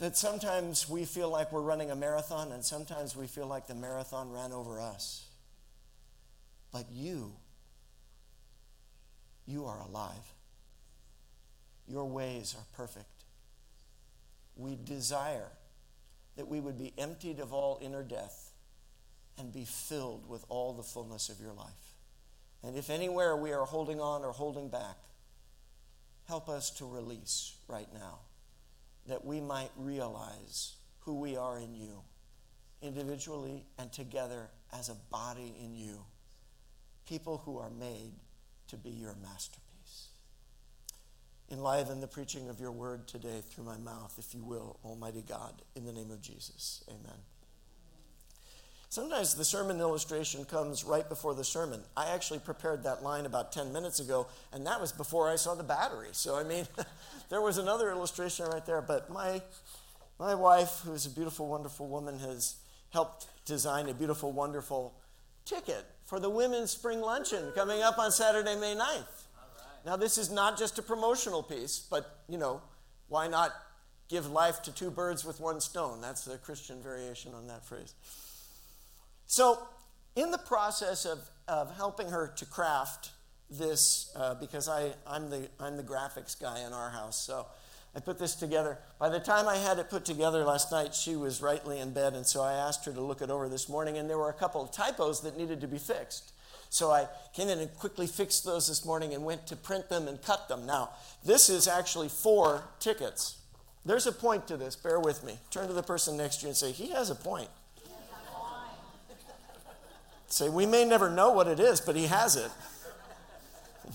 that 0.00 0.16
sometimes 0.16 0.88
we 0.88 1.04
feel 1.04 1.28
like 1.28 1.52
we're 1.52 1.60
running 1.60 1.90
a 1.90 1.96
marathon 1.96 2.52
and 2.52 2.64
sometimes 2.64 3.14
we 3.14 3.26
feel 3.26 3.46
like 3.46 3.66
the 3.66 3.74
marathon 3.74 4.32
ran 4.32 4.52
over 4.52 4.80
us. 4.80 5.26
But 6.72 6.86
you, 6.90 7.34
you 9.46 9.66
are 9.66 9.80
alive. 9.80 10.34
Your 11.86 12.06
ways 12.06 12.54
are 12.58 12.64
perfect 12.74 13.19
we 14.60 14.76
desire 14.76 15.50
that 16.36 16.48
we 16.48 16.60
would 16.60 16.78
be 16.78 16.92
emptied 16.98 17.40
of 17.40 17.52
all 17.52 17.78
inner 17.82 18.02
death 18.02 18.52
and 19.38 19.52
be 19.52 19.64
filled 19.64 20.28
with 20.28 20.44
all 20.48 20.72
the 20.72 20.82
fullness 20.82 21.28
of 21.28 21.40
your 21.40 21.52
life. 21.52 21.94
And 22.62 22.76
if 22.76 22.90
anywhere 22.90 23.36
we 23.36 23.52
are 23.52 23.64
holding 23.64 24.00
on 24.00 24.22
or 24.22 24.32
holding 24.32 24.68
back, 24.68 24.96
help 26.28 26.48
us 26.48 26.70
to 26.70 26.86
release 26.86 27.56
right 27.68 27.88
now 27.92 28.18
that 29.06 29.24
we 29.24 29.40
might 29.40 29.70
realize 29.76 30.76
who 31.00 31.18
we 31.18 31.36
are 31.36 31.58
in 31.58 31.74
you, 31.74 32.02
individually 32.82 33.64
and 33.78 33.90
together 33.92 34.48
as 34.72 34.88
a 34.88 34.96
body 35.10 35.54
in 35.64 35.74
you, 35.74 36.04
people 37.08 37.38
who 37.44 37.58
are 37.58 37.70
made 37.70 38.12
to 38.68 38.76
be 38.76 38.90
your 38.90 39.16
masterpiece 39.22 39.69
enliven 41.50 42.00
the 42.00 42.06
preaching 42.06 42.48
of 42.48 42.60
your 42.60 42.72
word 42.72 43.08
today 43.08 43.42
through 43.48 43.64
my 43.64 43.76
mouth, 43.78 44.14
if 44.18 44.34
you 44.34 44.44
will, 44.44 44.78
Almighty 44.84 45.22
God, 45.26 45.62
in 45.74 45.84
the 45.84 45.92
name 45.92 46.10
of 46.10 46.22
Jesus. 46.22 46.84
Amen. 46.88 47.18
Sometimes 48.88 49.34
the 49.34 49.44
sermon 49.44 49.78
illustration 49.78 50.44
comes 50.44 50.82
right 50.82 51.08
before 51.08 51.32
the 51.32 51.44
sermon. 51.44 51.80
I 51.96 52.10
actually 52.10 52.40
prepared 52.40 52.82
that 52.82 53.04
line 53.04 53.24
about 53.24 53.52
10 53.52 53.72
minutes 53.72 54.00
ago, 54.00 54.26
and 54.52 54.66
that 54.66 54.80
was 54.80 54.90
before 54.90 55.30
I 55.30 55.36
saw 55.36 55.54
the 55.54 55.62
battery. 55.62 56.08
So, 56.10 56.36
I 56.36 56.42
mean, 56.42 56.66
there 57.28 57.40
was 57.40 57.56
another 57.56 57.90
illustration 57.90 58.46
right 58.46 58.66
there. 58.66 58.82
But 58.82 59.08
my, 59.08 59.42
my 60.18 60.34
wife, 60.34 60.80
who's 60.84 61.06
a 61.06 61.10
beautiful, 61.10 61.46
wonderful 61.46 61.86
woman, 61.86 62.18
has 62.18 62.56
helped 62.92 63.26
design 63.44 63.88
a 63.88 63.94
beautiful, 63.94 64.32
wonderful 64.32 64.92
ticket 65.44 65.86
for 66.04 66.18
the 66.18 66.30
women's 66.30 66.72
spring 66.72 67.00
luncheon 67.00 67.52
coming 67.54 67.82
up 67.82 67.96
on 67.96 68.10
Saturday, 68.10 68.56
May 68.56 68.74
9th. 68.74 69.19
Now, 69.84 69.96
this 69.96 70.18
is 70.18 70.30
not 70.30 70.58
just 70.58 70.78
a 70.78 70.82
promotional 70.82 71.42
piece, 71.42 71.78
but, 71.78 72.20
you 72.28 72.38
know, 72.38 72.60
why 73.08 73.28
not 73.28 73.52
give 74.08 74.30
life 74.30 74.62
to 74.62 74.74
two 74.74 74.90
birds 74.90 75.24
with 75.24 75.40
one 75.40 75.60
stone? 75.60 76.00
That's 76.00 76.24
the 76.24 76.38
Christian 76.38 76.82
variation 76.82 77.32
on 77.34 77.46
that 77.48 77.64
phrase. 77.64 77.94
So, 79.26 79.58
in 80.16 80.30
the 80.30 80.38
process 80.38 81.04
of, 81.04 81.18
of 81.48 81.74
helping 81.76 82.08
her 82.08 82.32
to 82.36 82.44
craft 82.44 83.10
this, 83.50 84.10
uh, 84.16 84.34
because 84.34 84.68
I, 84.68 84.92
I'm, 85.06 85.30
the, 85.30 85.48
I'm 85.58 85.76
the 85.76 85.82
graphics 85.82 86.38
guy 86.38 86.60
in 86.60 86.72
our 86.72 86.90
house, 86.90 87.20
so 87.20 87.46
I 87.94 88.00
put 88.00 88.18
this 88.18 88.34
together. 88.34 88.78
By 88.98 89.08
the 89.08 89.18
time 89.18 89.48
I 89.48 89.56
had 89.56 89.78
it 89.78 89.90
put 89.90 90.04
together 90.04 90.44
last 90.44 90.70
night, 90.70 90.94
she 90.94 91.16
was 91.16 91.42
rightly 91.42 91.80
in 91.80 91.92
bed, 91.92 92.14
and 92.14 92.24
so 92.26 92.42
I 92.42 92.52
asked 92.52 92.84
her 92.84 92.92
to 92.92 93.00
look 93.00 93.22
it 93.22 93.30
over 93.30 93.48
this 93.48 93.68
morning, 93.68 93.98
and 93.98 94.08
there 94.08 94.18
were 94.18 94.28
a 94.28 94.34
couple 94.34 94.62
of 94.62 94.70
typos 94.70 95.22
that 95.22 95.36
needed 95.36 95.60
to 95.62 95.68
be 95.68 95.78
fixed. 95.78 96.32
So 96.70 96.90
I 96.90 97.08
came 97.34 97.48
in 97.48 97.58
and 97.58 97.74
quickly 97.76 98.06
fixed 98.06 98.44
those 98.44 98.68
this 98.68 98.84
morning 98.84 99.12
and 99.12 99.24
went 99.24 99.46
to 99.48 99.56
print 99.56 99.88
them 99.88 100.08
and 100.08 100.22
cut 100.22 100.48
them. 100.48 100.66
Now, 100.66 100.90
this 101.24 101.50
is 101.50 101.68
actually 101.68 102.08
four 102.08 102.62
tickets. 102.78 103.36
There's 103.84 104.06
a 104.06 104.12
point 104.12 104.46
to 104.48 104.56
this, 104.56 104.76
bear 104.76 105.00
with 105.00 105.24
me. 105.24 105.38
Turn 105.50 105.66
to 105.66 105.72
the 105.72 105.82
person 105.82 106.16
next 106.16 106.36
to 106.36 106.42
you 106.42 106.48
and 106.48 106.56
say, 106.56 106.70
He 106.70 106.90
has 106.90 107.10
a 107.10 107.14
point. 107.14 107.48
Say, 110.30 110.48
we 110.48 110.64
may 110.64 110.84
never 110.84 111.10
know 111.10 111.32
what 111.32 111.48
it 111.48 111.58
is, 111.58 111.80
but 111.80 111.96
he 111.96 112.06
has 112.06 112.36
it. 112.36 112.50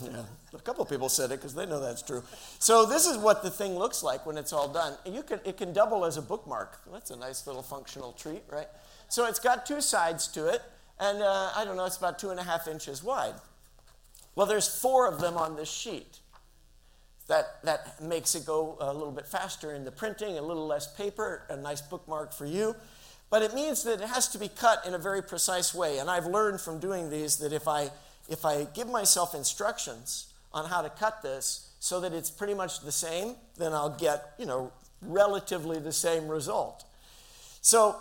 Yeah, 0.04 0.24
a 0.54 0.58
couple 0.60 0.84
people 0.84 1.08
said 1.08 1.32
it 1.32 1.38
because 1.38 1.56
they 1.56 1.66
know 1.66 1.80
that's 1.80 2.02
true. 2.02 2.22
So 2.60 2.86
this 2.86 3.06
is 3.06 3.18
what 3.18 3.44
the 3.44 3.50
thing 3.50 3.78
looks 3.78 4.04
like 4.04 4.26
when 4.26 4.38
it's 4.38 4.52
all 4.52 4.68
done. 4.68 4.98
You 5.06 5.24
can, 5.24 5.40
it 5.46 5.56
can 5.56 5.72
double 5.72 6.04
as 6.04 6.18
a 6.18 6.22
bookmark. 6.22 6.82
That's 6.92 7.12
a 7.12 7.16
nice 7.16 7.48
little 7.48 7.64
functional 7.64 8.12
treat, 8.12 8.44
right? 8.52 8.68
So 9.08 9.26
it's 9.26 9.40
got 9.40 9.66
two 9.66 9.80
sides 9.80 10.28
to 10.30 10.48
it, 10.48 10.62
and 11.00 11.22
uh, 11.22 11.52
I 11.56 11.66
don't 11.66 11.76
know, 11.76 11.86
it's 11.86 11.98
about 11.98 12.20
two 12.20 12.30
and 12.30 12.40
a 12.40 12.44
half 12.44 12.68
inches 12.68 13.04
wide. 13.04 13.36
Well, 14.36 14.46
there's 14.46 14.68
four 14.68 15.08
of 15.08 15.20
them 15.20 15.38
on 15.38 15.56
this 15.56 15.70
sheet. 15.70 16.20
That, 17.28 17.64
that 17.64 18.02
makes 18.02 18.36
it 18.36 18.46
go 18.46 18.78
a 18.80 18.94
little 18.94 19.12
bit 19.12 19.26
faster 19.26 19.74
in 19.74 19.84
the 19.84 19.92
printing, 19.92 20.38
a 20.38 20.42
little 20.42 20.68
less 20.68 20.94
paper, 20.96 21.44
a 21.50 21.56
nice 21.56 21.82
bookmark 21.82 22.34
for 22.34 22.46
you. 22.46 22.76
But 23.32 23.42
it 23.42 23.56
means 23.56 23.84
that 23.84 24.02
it 24.02 24.08
has 24.08 24.28
to 24.30 24.38
be 24.38 24.48
cut 24.48 24.86
in 24.86 24.94
a 24.94 25.00
very 25.00 25.24
precise 25.24 25.74
way. 25.74 25.98
And 25.98 26.10
I've 26.10 26.28
learned 26.28 26.62
from 26.62 26.80
doing 26.80 27.10
these 27.10 27.38
that 27.38 27.52
if 27.52 27.68
I, 27.68 27.90
if 28.30 28.46
I 28.46 28.66
give 28.76 28.88
myself 28.88 29.34
instructions 29.34 30.28
on 30.54 30.70
how 30.70 30.82
to 30.82 30.90
cut 30.90 31.24
this 31.24 31.72
so 31.80 32.00
that 32.02 32.14
it's 32.14 32.30
pretty 32.30 32.54
much 32.54 32.82
the 32.82 32.92
same, 32.92 33.36
then 33.58 33.74
I'll 33.74 33.98
get, 33.98 34.34
you 34.38 34.46
know, 34.46 34.72
relatively 35.02 35.80
the 35.80 35.92
same 35.92 36.28
result. 36.28 36.84
So 37.62 37.96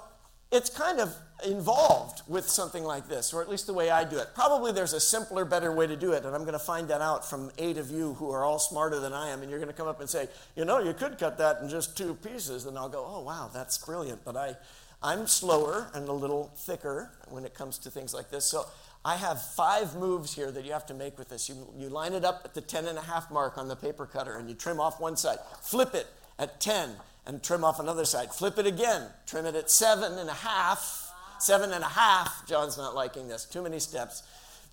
it's 0.53 0.69
kind 0.69 1.01
of 1.01 1.15
involved 1.45 2.23
with 2.29 2.49
something 2.49 2.85
like 2.85 3.09
this, 3.09 3.35
or 3.35 3.43
at 3.43 3.49
least 3.49 3.67
the 3.67 3.75
way 3.75 3.91
I 3.91 4.05
do 4.05 4.19
it. 4.19 4.29
Probably 4.35 4.73
there's 4.73 4.93
a 4.93 5.01
simpler, 5.01 5.45
better 5.45 5.73
way 5.73 5.87
to 5.87 5.97
do 5.97 6.13
it, 6.13 6.25
and 6.25 6.35
I'm 6.35 6.43
going 6.43 6.53
to 6.53 6.59
find 6.59 6.89
that 6.89 7.01
out 7.01 7.29
from 7.29 7.51
eight 7.59 7.77
of 7.77 7.91
you 7.91 8.15
who 8.15 8.31
are 8.31 8.45
all 8.45 8.59
smarter 8.59 9.01
than 9.01 9.13
I 9.13 9.31
am, 9.31 9.43
and 9.43 9.51
you're 9.51 9.59
going 9.59 9.71
to 9.71 9.77
come 9.77 9.89
up 9.89 10.01
and 10.01 10.09
say, 10.09 10.29
you 10.57 10.65
know, 10.65 10.79
you 10.79 10.95
could 10.95 11.19
cut 11.19 11.39
that 11.39 11.61
in 11.61 11.69
just 11.69 11.97
two 11.97 12.15
pieces, 12.15 12.67
and 12.67 12.79
I'll 12.79 12.89
go, 12.89 13.05
oh, 13.07 13.21
wow, 13.21 13.51
that's 13.53 13.77
brilliant, 13.79 14.25
but 14.25 14.37
I, 14.37 14.55
I'm 15.03 15.27
slower 15.27 15.91
and 15.93 16.09
a 16.09 16.13
little 16.13 16.53
thicker 16.57 17.11
when 17.29 17.45
it 17.45 17.53
comes 17.53 17.79
to 17.79 17.91
things 17.91 18.15
like 18.15 18.31
this. 18.31 18.47
So 18.47 18.67
I 19.05 19.17
have 19.17 19.43
five 19.43 19.97
moves 19.97 20.35
here 20.35 20.51
that 20.51 20.65
you 20.65 20.73
have 20.73 20.87
to 20.87 20.95
make 20.95 21.19
with 21.19 21.29
this. 21.29 21.49
You, 21.49 21.69
you 21.77 21.89
line 21.91 22.15
it 22.15 22.25
up 22.25 22.43
at 22.45 22.55
the 22.55 22.63
10 22.63 22.87
and 22.87 22.97
a 22.97 23.03
half 23.03 23.31
mark 23.31 23.59
on 23.59 23.69
the 23.69 23.77
paper 23.77 24.07
cutter, 24.07 24.39
and 24.39 24.49
you 24.49 24.55
trim 24.55 24.81
off 24.81 25.01
one 25.01 25.17
side. 25.17 25.39
Flip 25.61 25.95
it 25.95 26.07
at 26.39 26.61
10 26.61 26.91
and 27.27 27.43
trim 27.43 27.65
off 27.65 27.81
another 27.81 28.05
side. 28.05 28.33
Flip 28.33 28.59
it 28.59 28.67
again, 28.67 29.09
trim 29.27 29.47
it 29.47 29.55
at 29.55 29.71
seven 29.71 30.19
and 30.19 30.29
a 30.29 30.35
half. 30.35 31.04
Seven 31.45 31.73
and 31.73 31.85
a 31.85 31.89
half. 31.89 32.47
John's 32.47 32.79
not 32.79 32.95
liking 32.95 33.29
this. 33.29 33.45
Too 33.45 33.61
many 33.61 33.79
steps. 33.79 34.23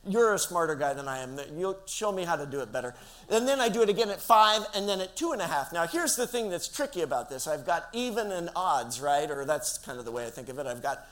You're 0.07 0.35
a 0.35 0.39
smarter 0.39 0.73
guy 0.73 0.93
than 0.93 1.05
I 1.05 1.17
am. 1.17 1.37
You'll 1.57 1.77
show 1.85 2.13
me 2.13 2.23
how 2.23 2.37
to 2.37 2.45
do 2.45 2.61
it 2.61 2.71
better. 2.71 2.95
And 3.29 3.45
then 3.45 3.59
I 3.59 3.67
do 3.67 3.81
it 3.81 3.89
again 3.89 4.09
at 4.09 4.21
five 4.21 4.65
and 4.73 4.87
then 4.87 5.01
at 5.01 5.17
two 5.17 5.33
and 5.33 5.41
a 5.41 5.47
half. 5.47 5.73
Now, 5.73 5.85
here's 5.85 6.15
the 6.15 6.25
thing 6.25 6.49
that's 6.49 6.69
tricky 6.69 7.01
about 7.01 7.29
this 7.29 7.45
I've 7.45 7.65
got 7.65 7.89
even 7.91 8.31
and 8.31 8.49
odds, 8.55 9.01
right? 9.01 9.29
Or 9.29 9.43
that's 9.43 9.79
kind 9.79 9.99
of 9.99 10.05
the 10.05 10.11
way 10.11 10.25
I 10.25 10.29
think 10.29 10.47
of 10.47 10.59
it. 10.59 10.65
I've 10.65 10.81
got 10.81 11.05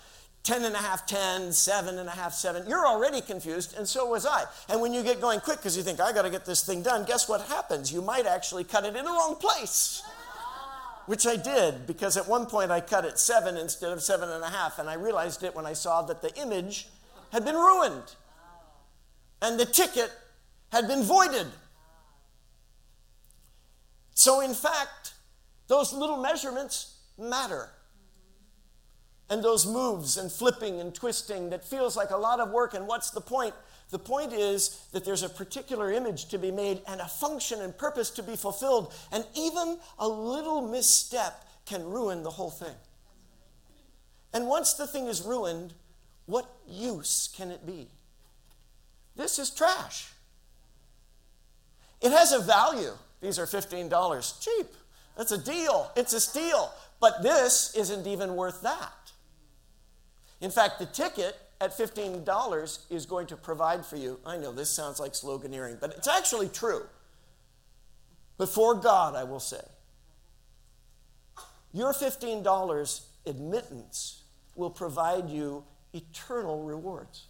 10 0.44 0.64
and 0.64 0.76
a 0.76 0.80
half, 0.80 1.06
10, 1.06 1.52
7 1.52 2.00
and 2.00 2.08
a 2.08 2.12
half, 2.14 2.34
7. 2.34 2.66
You're 2.70 2.88
already 2.88 3.20
confused, 3.20 3.78
and 3.78 3.86
so 3.86 4.06
was 4.06 4.26
I. 4.26 4.46
And 4.70 4.80
when 4.80 4.94
you 4.94 5.04
get 5.04 5.20
going 5.20 5.42
quick 5.42 5.58
because 5.58 5.76
you 5.76 5.84
think, 5.84 6.00
I 6.00 6.14
got 6.14 6.22
to 6.22 6.30
get 6.30 6.46
this 6.46 6.64
thing 6.66 6.84
done, 6.84 7.04
guess 7.04 7.28
what 7.28 7.42
happens? 7.42 7.92
You 7.92 8.02
might 8.02 8.26
actually 8.26 8.64
cut 8.64 8.86
it 8.86 8.96
in 8.96 9.04
the 9.04 9.12
wrong 9.12 9.36
place. 9.36 10.04
Which 11.10 11.26
I 11.26 11.38
did 11.38 11.88
because 11.88 12.18
at 12.18 12.28
one 12.28 12.46
point 12.46 12.70
I 12.70 12.82
cut 12.82 13.04
it 13.04 13.18
seven 13.18 13.58
instead 13.58 13.92
of 13.92 14.04
seven 14.04 14.30
and 14.30 14.44
a 14.44 14.50
half, 14.50 14.78
and 14.78 14.88
I 14.88 14.94
realized 14.94 15.42
it 15.42 15.56
when 15.56 15.66
I 15.66 15.74
saw 15.74 16.04
that 16.04 16.22
the 16.22 16.32
image 16.40 16.88
had 17.32 17.44
been 17.44 17.56
ruined 17.56 18.16
and 19.42 19.60
the 19.60 19.66
ticket 19.66 20.12
had 20.72 20.88
been 20.88 21.02
voided. 21.02 21.48
So, 24.14 24.42
in 24.42 24.54
fact, 24.54 25.16
those 25.68 25.94
little 25.94 26.18
measurements 26.18 27.00
matter. 27.18 27.72
And 29.32 29.44
those 29.44 29.66
moves 29.66 30.16
and 30.16 30.32
flipping 30.32 30.80
and 30.80 30.94
twisting 30.94 31.50
that 31.50 31.66
feels 31.66 31.98
like 31.98 32.12
a 32.12 32.18
lot 32.18 32.40
of 32.40 32.52
work, 32.52 32.76
and 32.76 32.88
what's 32.88 33.10
the 33.10 33.22
point? 33.22 33.56
The 33.90 34.00
point 34.00 34.34
is 34.34 34.86
that 34.92 35.04
there's 35.04 35.24
a 35.24 35.30
particular 35.30 35.92
image 35.92 36.26
to 36.30 36.38
be 36.38 36.52
made 36.52 36.82
and 36.88 37.02
a 37.02 37.08
function 37.08 37.62
and 37.62 37.76
purpose 37.76 38.12
to 38.12 38.24
be 38.24 38.36
fulfilled, 38.36 38.94
and 39.12 39.26
even 39.36 39.80
a 39.98 40.08
little 40.08 40.62
misstep 40.68 41.46
can 41.66 41.84
ruin 41.84 42.24
the 42.24 42.30
whole 42.30 42.52
thing. 42.52 42.76
And 44.32 44.48
once 44.48 44.74
the 44.74 44.86
thing 44.86 45.08
is 45.08 45.24
ruined, 45.24 45.74
what 46.28 46.46
use 46.68 47.30
can 47.36 47.50
it 47.50 47.66
be? 47.66 47.88
This 49.16 49.40
is 49.40 49.50
trash. 49.50 50.12
It 52.00 52.12
has 52.12 52.32
a 52.32 52.40
value. 52.40 52.94
These 53.22 53.40
are 53.40 53.46
$15. 53.46 54.42
Cheap. 54.42 54.68
That's 55.18 55.32
a 55.32 55.38
deal. 55.38 55.92
It's 55.96 56.14
a 56.14 56.20
steal. 56.20 56.72
But 57.00 57.24
this 57.24 57.76
isn't 57.76 58.08
even 58.08 58.36
worth 58.36 58.62
that. 58.62 59.12
In 60.40 60.52
fact, 60.52 60.80
the 60.80 60.86
ticket 60.86 61.36
at 61.62 61.78
$15 61.78 62.80
is 62.90 63.06
going 63.06 63.28
to 63.28 63.36
provide 63.36 63.86
for 63.86 63.98
you. 63.98 64.20
I 64.26 64.38
know 64.38 64.52
this 64.52 64.70
sounds 64.70 65.00
like 65.00 65.14
sloganeering, 65.14 65.80
but 65.80 65.94
it's 65.98 66.08
actually 66.08 66.50
true. 66.50 66.84
Before 68.38 68.76
God, 68.76 69.16
I 69.16 69.26
will 69.26 69.42
say, 69.42 69.62
your 71.74 71.94
$15 71.94 73.02
admittance 73.26 74.24
will 74.56 74.70
provide 74.70 75.30
you 75.30 75.64
eternal 75.94 76.64
rewards 76.64 77.26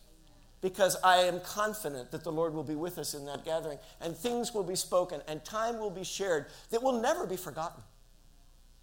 because 0.62 0.98
I 1.04 1.18
am 1.18 1.40
confident 1.40 2.12
that 2.12 2.24
the 2.24 2.32
Lord 2.32 2.54
will 2.54 2.64
be 2.64 2.76
with 2.76 2.98
us 2.98 3.14
in 3.14 3.26
that 3.26 3.46
gathering, 3.46 3.80
and 4.02 4.16
things 4.16 4.54
will 4.54 4.64
be 4.64 4.76
spoken, 4.76 5.22
and 5.28 5.44
time 5.46 5.80
will 5.80 5.90
be 5.90 6.04
shared 6.04 6.48
that 6.70 6.84
will 6.84 7.00
never 7.00 7.26
be 7.26 7.38
forgotten. 7.38 7.82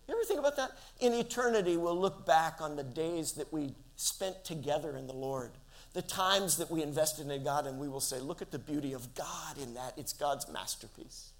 You 0.08 0.14
ever 0.14 0.24
think 0.24 0.38
about 0.38 0.56
that? 0.56 0.70
In 1.00 1.12
eternity, 1.12 1.76
we'll 1.76 1.98
look 1.98 2.24
back 2.24 2.60
on 2.60 2.76
the 2.76 2.84
days 2.84 3.32
that 3.32 3.52
we 3.52 3.74
spent 3.96 4.44
together 4.44 4.96
in 4.96 5.06
the 5.06 5.14
Lord, 5.14 5.50
the 5.92 6.02
times 6.02 6.58
that 6.58 6.70
we 6.70 6.82
invested 6.82 7.30
in 7.30 7.44
God, 7.44 7.66
and 7.66 7.78
we 7.78 7.88
will 7.88 8.00
say, 8.00 8.20
Look 8.20 8.42
at 8.42 8.50
the 8.50 8.58
beauty 8.58 8.92
of 8.92 9.14
God 9.14 9.58
in 9.60 9.74
that. 9.74 9.94
It's 9.96 10.12
God's 10.12 10.50
masterpiece. 10.52 11.30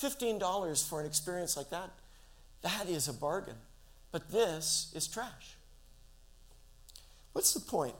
$15 0.00 0.88
for 0.88 1.00
an 1.00 1.06
experience 1.06 1.56
like 1.56 1.70
that, 1.70 1.90
that 2.62 2.88
is 2.88 3.08
a 3.08 3.12
bargain. 3.12 3.56
But 4.10 4.30
this 4.30 4.92
is 4.94 5.06
trash. 5.06 5.56
What's 7.32 7.54
the 7.54 7.60
point? 7.60 7.94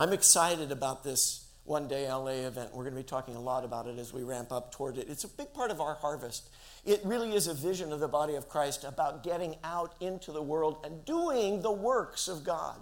I'm 0.00 0.12
excited 0.12 0.72
about 0.72 1.04
this 1.04 1.44
one 1.64 1.86
day 1.86 2.10
LA 2.10 2.46
event. 2.46 2.70
We're 2.74 2.82
going 2.82 2.96
to 2.96 3.00
be 3.00 3.06
talking 3.06 3.36
a 3.36 3.40
lot 3.40 3.64
about 3.64 3.86
it 3.86 3.98
as 3.98 4.12
we 4.12 4.22
ramp 4.22 4.52
up 4.52 4.72
toward 4.72 4.98
it. 4.98 5.06
It's 5.08 5.24
a 5.24 5.28
big 5.28 5.52
part 5.54 5.70
of 5.70 5.80
our 5.80 5.94
harvest. 5.94 6.48
It 6.84 7.00
really 7.04 7.34
is 7.34 7.46
a 7.46 7.54
vision 7.54 7.92
of 7.92 8.00
the 8.00 8.08
body 8.08 8.34
of 8.34 8.48
Christ 8.48 8.84
about 8.84 9.22
getting 9.22 9.56
out 9.64 9.94
into 10.00 10.32
the 10.32 10.42
world 10.42 10.78
and 10.84 11.04
doing 11.04 11.62
the 11.62 11.72
works 11.72 12.28
of 12.28 12.44
God. 12.44 12.76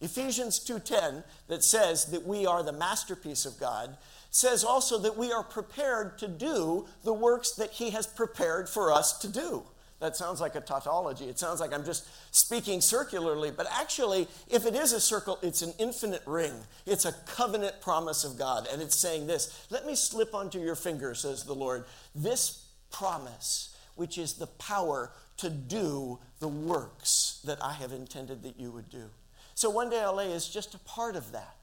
Ephesians 0.00 0.58
2:10 0.58 1.24
that 1.48 1.62
says 1.62 2.06
that 2.06 2.26
we 2.26 2.46
are 2.46 2.62
the 2.62 2.72
masterpiece 2.72 3.44
of 3.44 3.58
God 3.58 3.96
says 4.30 4.64
also 4.64 4.98
that 4.98 5.16
we 5.16 5.32
are 5.32 5.42
prepared 5.42 6.18
to 6.18 6.28
do 6.28 6.86
the 7.04 7.12
works 7.12 7.52
that 7.52 7.70
he 7.70 7.90
has 7.90 8.06
prepared 8.06 8.68
for 8.68 8.92
us 8.92 9.18
to 9.18 9.28
do. 9.28 9.64
That 9.98 10.16
sounds 10.16 10.40
like 10.40 10.54
a 10.54 10.62
tautology. 10.62 11.26
It 11.26 11.38
sounds 11.38 11.60
like 11.60 11.74
I'm 11.74 11.84
just 11.84 12.08
speaking 12.34 12.80
circularly, 12.80 13.50
but 13.50 13.66
actually, 13.70 14.28
if 14.48 14.64
it 14.64 14.74
is 14.74 14.92
a 14.92 15.00
circle, 15.00 15.38
it's 15.42 15.60
an 15.60 15.74
infinite 15.78 16.22
ring. 16.24 16.54
It's 16.86 17.04
a 17.04 17.12
covenant 17.26 17.82
promise 17.82 18.24
of 18.24 18.38
God. 18.38 18.66
And 18.72 18.80
it's 18.80 18.96
saying 18.96 19.26
this 19.26 19.66
Let 19.68 19.84
me 19.84 19.94
slip 19.94 20.34
onto 20.34 20.58
your 20.58 20.74
finger, 20.74 21.14
says 21.14 21.44
the 21.44 21.54
Lord, 21.54 21.84
this 22.14 22.64
promise, 22.90 23.76
which 23.94 24.18
is 24.18 24.34
the 24.34 24.46
power 24.46 25.12
to 25.38 25.50
do 25.50 26.18
the 26.38 26.48
works 26.48 27.40
that 27.44 27.62
I 27.62 27.72
have 27.74 27.92
intended 27.92 28.42
that 28.42 28.58
you 28.58 28.70
would 28.70 28.90
do. 28.90 29.10
So 29.54 29.70
one 29.70 29.90
day 29.90 30.04
LA 30.04 30.24
is 30.24 30.48
just 30.48 30.74
a 30.74 30.78
part 30.78 31.16
of 31.16 31.32
that, 31.32 31.56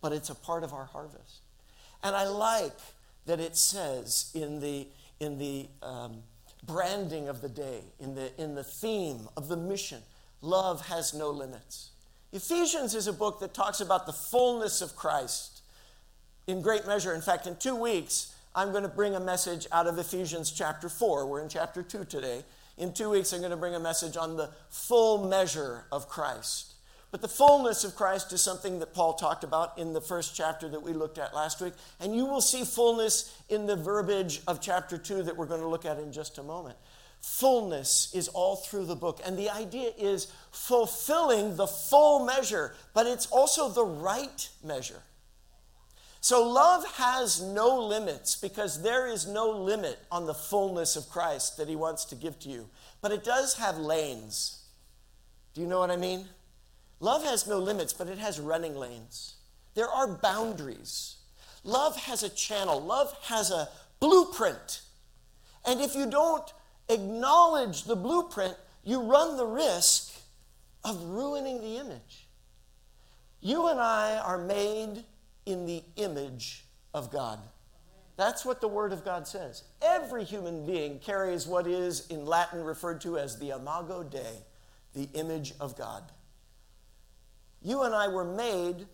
but 0.00 0.12
it's 0.12 0.30
a 0.30 0.34
part 0.34 0.64
of 0.64 0.72
our 0.72 0.86
harvest. 0.86 1.42
And 2.02 2.14
I 2.14 2.26
like 2.26 2.78
that 3.26 3.40
it 3.40 3.56
says 3.56 4.30
in 4.34 4.60
the, 4.60 4.86
in 5.20 5.38
the 5.38 5.68
um, 5.82 6.22
branding 6.64 7.28
of 7.28 7.40
the 7.40 7.48
day, 7.48 7.82
in 8.00 8.14
the, 8.14 8.30
in 8.40 8.54
the 8.54 8.64
theme 8.64 9.28
of 9.36 9.48
the 9.48 9.56
mission, 9.56 10.02
love 10.40 10.86
has 10.88 11.14
no 11.14 11.30
limits. 11.30 11.90
Ephesians 12.32 12.94
is 12.94 13.06
a 13.06 13.12
book 13.12 13.40
that 13.40 13.54
talks 13.54 13.80
about 13.80 14.06
the 14.06 14.12
fullness 14.12 14.82
of 14.82 14.94
Christ 14.94 15.62
in 16.46 16.62
great 16.62 16.86
measure. 16.86 17.14
In 17.14 17.20
fact, 17.20 17.46
in 17.46 17.56
two 17.56 17.76
weeks, 17.76 18.34
I'm 18.58 18.72
going 18.72 18.82
to 18.82 18.88
bring 18.88 19.14
a 19.14 19.20
message 19.20 19.68
out 19.70 19.86
of 19.86 19.98
Ephesians 19.98 20.50
chapter 20.50 20.88
4. 20.88 21.26
We're 21.26 21.40
in 21.40 21.48
chapter 21.48 21.80
2 21.80 22.06
today. 22.06 22.42
In 22.76 22.92
two 22.92 23.08
weeks, 23.08 23.32
I'm 23.32 23.38
going 23.38 23.52
to 23.52 23.56
bring 23.56 23.76
a 23.76 23.78
message 23.78 24.16
on 24.16 24.36
the 24.36 24.50
full 24.68 25.28
measure 25.28 25.84
of 25.92 26.08
Christ. 26.08 26.74
But 27.12 27.20
the 27.20 27.28
fullness 27.28 27.84
of 27.84 27.94
Christ 27.94 28.32
is 28.32 28.42
something 28.42 28.80
that 28.80 28.94
Paul 28.94 29.12
talked 29.12 29.44
about 29.44 29.78
in 29.78 29.92
the 29.92 30.00
first 30.00 30.34
chapter 30.34 30.68
that 30.70 30.82
we 30.82 30.92
looked 30.92 31.18
at 31.18 31.36
last 31.36 31.60
week. 31.60 31.72
And 32.00 32.16
you 32.16 32.26
will 32.26 32.40
see 32.40 32.64
fullness 32.64 33.32
in 33.48 33.66
the 33.66 33.76
verbiage 33.76 34.42
of 34.48 34.60
chapter 34.60 34.98
2 34.98 35.22
that 35.22 35.36
we're 35.36 35.46
going 35.46 35.60
to 35.60 35.68
look 35.68 35.84
at 35.84 36.00
in 36.00 36.12
just 36.12 36.38
a 36.38 36.42
moment. 36.42 36.76
Fullness 37.20 38.12
is 38.12 38.26
all 38.26 38.56
through 38.56 38.86
the 38.86 38.96
book. 38.96 39.20
And 39.24 39.38
the 39.38 39.50
idea 39.50 39.92
is 39.96 40.32
fulfilling 40.50 41.54
the 41.54 41.68
full 41.68 42.26
measure, 42.26 42.74
but 42.92 43.06
it's 43.06 43.26
also 43.26 43.68
the 43.68 43.84
right 43.84 44.48
measure. 44.64 45.04
So 46.20 46.46
love 46.48 46.84
has 46.96 47.40
no 47.40 47.78
limits 47.78 48.36
because 48.36 48.82
there 48.82 49.06
is 49.06 49.26
no 49.26 49.50
limit 49.50 49.98
on 50.10 50.26
the 50.26 50.34
fullness 50.34 50.96
of 50.96 51.08
Christ 51.08 51.56
that 51.56 51.68
he 51.68 51.76
wants 51.76 52.04
to 52.06 52.14
give 52.14 52.38
to 52.40 52.48
you. 52.48 52.68
But 53.00 53.12
it 53.12 53.24
does 53.24 53.54
have 53.54 53.78
lanes. 53.78 54.64
Do 55.54 55.60
you 55.60 55.66
know 55.66 55.78
what 55.78 55.90
I 55.90 55.96
mean? 55.96 56.26
Love 57.00 57.24
has 57.24 57.46
no 57.46 57.58
limits, 57.58 57.92
but 57.92 58.08
it 58.08 58.18
has 58.18 58.40
running 58.40 58.76
lanes. 58.76 59.34
There 59.74 59.88
are 59.88 60.08
boundaries. 60.08 61.16
Love 61.64 61.96
has 61.96 62.22
a 62.22 62.28
channel, 62.28 62.80
love 62.80 63.14
has 63.24 63.50
a 63.50 63.68
blueprint. 64.00 64.82
And 65.66 65.80
if 65.80 65.94
you 65.94 66.10
don't 66.10 66.52
acknowledge 66.88 67.84
the 67.84 67.96
blueprint, 67.96 68.56
you 68.84 69.00
run 69.00 69.36
the 69.36 69.46
risk 69.46 70.14
of 70.84 71.02
ruining 71.02 71.60
the 71.60 71.76
image. 71.76 72.26
You 73.40 73.68
and 73.68 73.78
I 73.78 74.18
are 74.18 74.38
made 74.38 75.04
in 75.48 75.64
the 75.64 75.82
image 75.96 76.66
of 76.92 77.10
God. 77.10 77.38
That's 78.18 78.44
what 78.44 78.60
the 78.60 78.68
Word 78.68 78.92
of 78.92 79.04
God 79.04 79.26
says. 79.26 79.62
Every 79.80 80.24
human 80.24 80.66
being 80.66 80.98
carries 80.98 81.46
what 81.46 81.66
is 81.66 82.06
in 82.08 82.26
Latin 82.26 82.62
referred 82.62 83.00
to 83.00 83.16
as 83.16 83.38
the 83.38 83.50
imago 83.50 84.02
Dei, 84.02 84.42
the 84.94 85.08
image 85.14 85.54
of 85.58 85.76
God. 85.76 86.02
You 87.62 87.82
and 87.82 87.94
I 87.94 88.08
were 88.08 88.24
made 88.24 88.86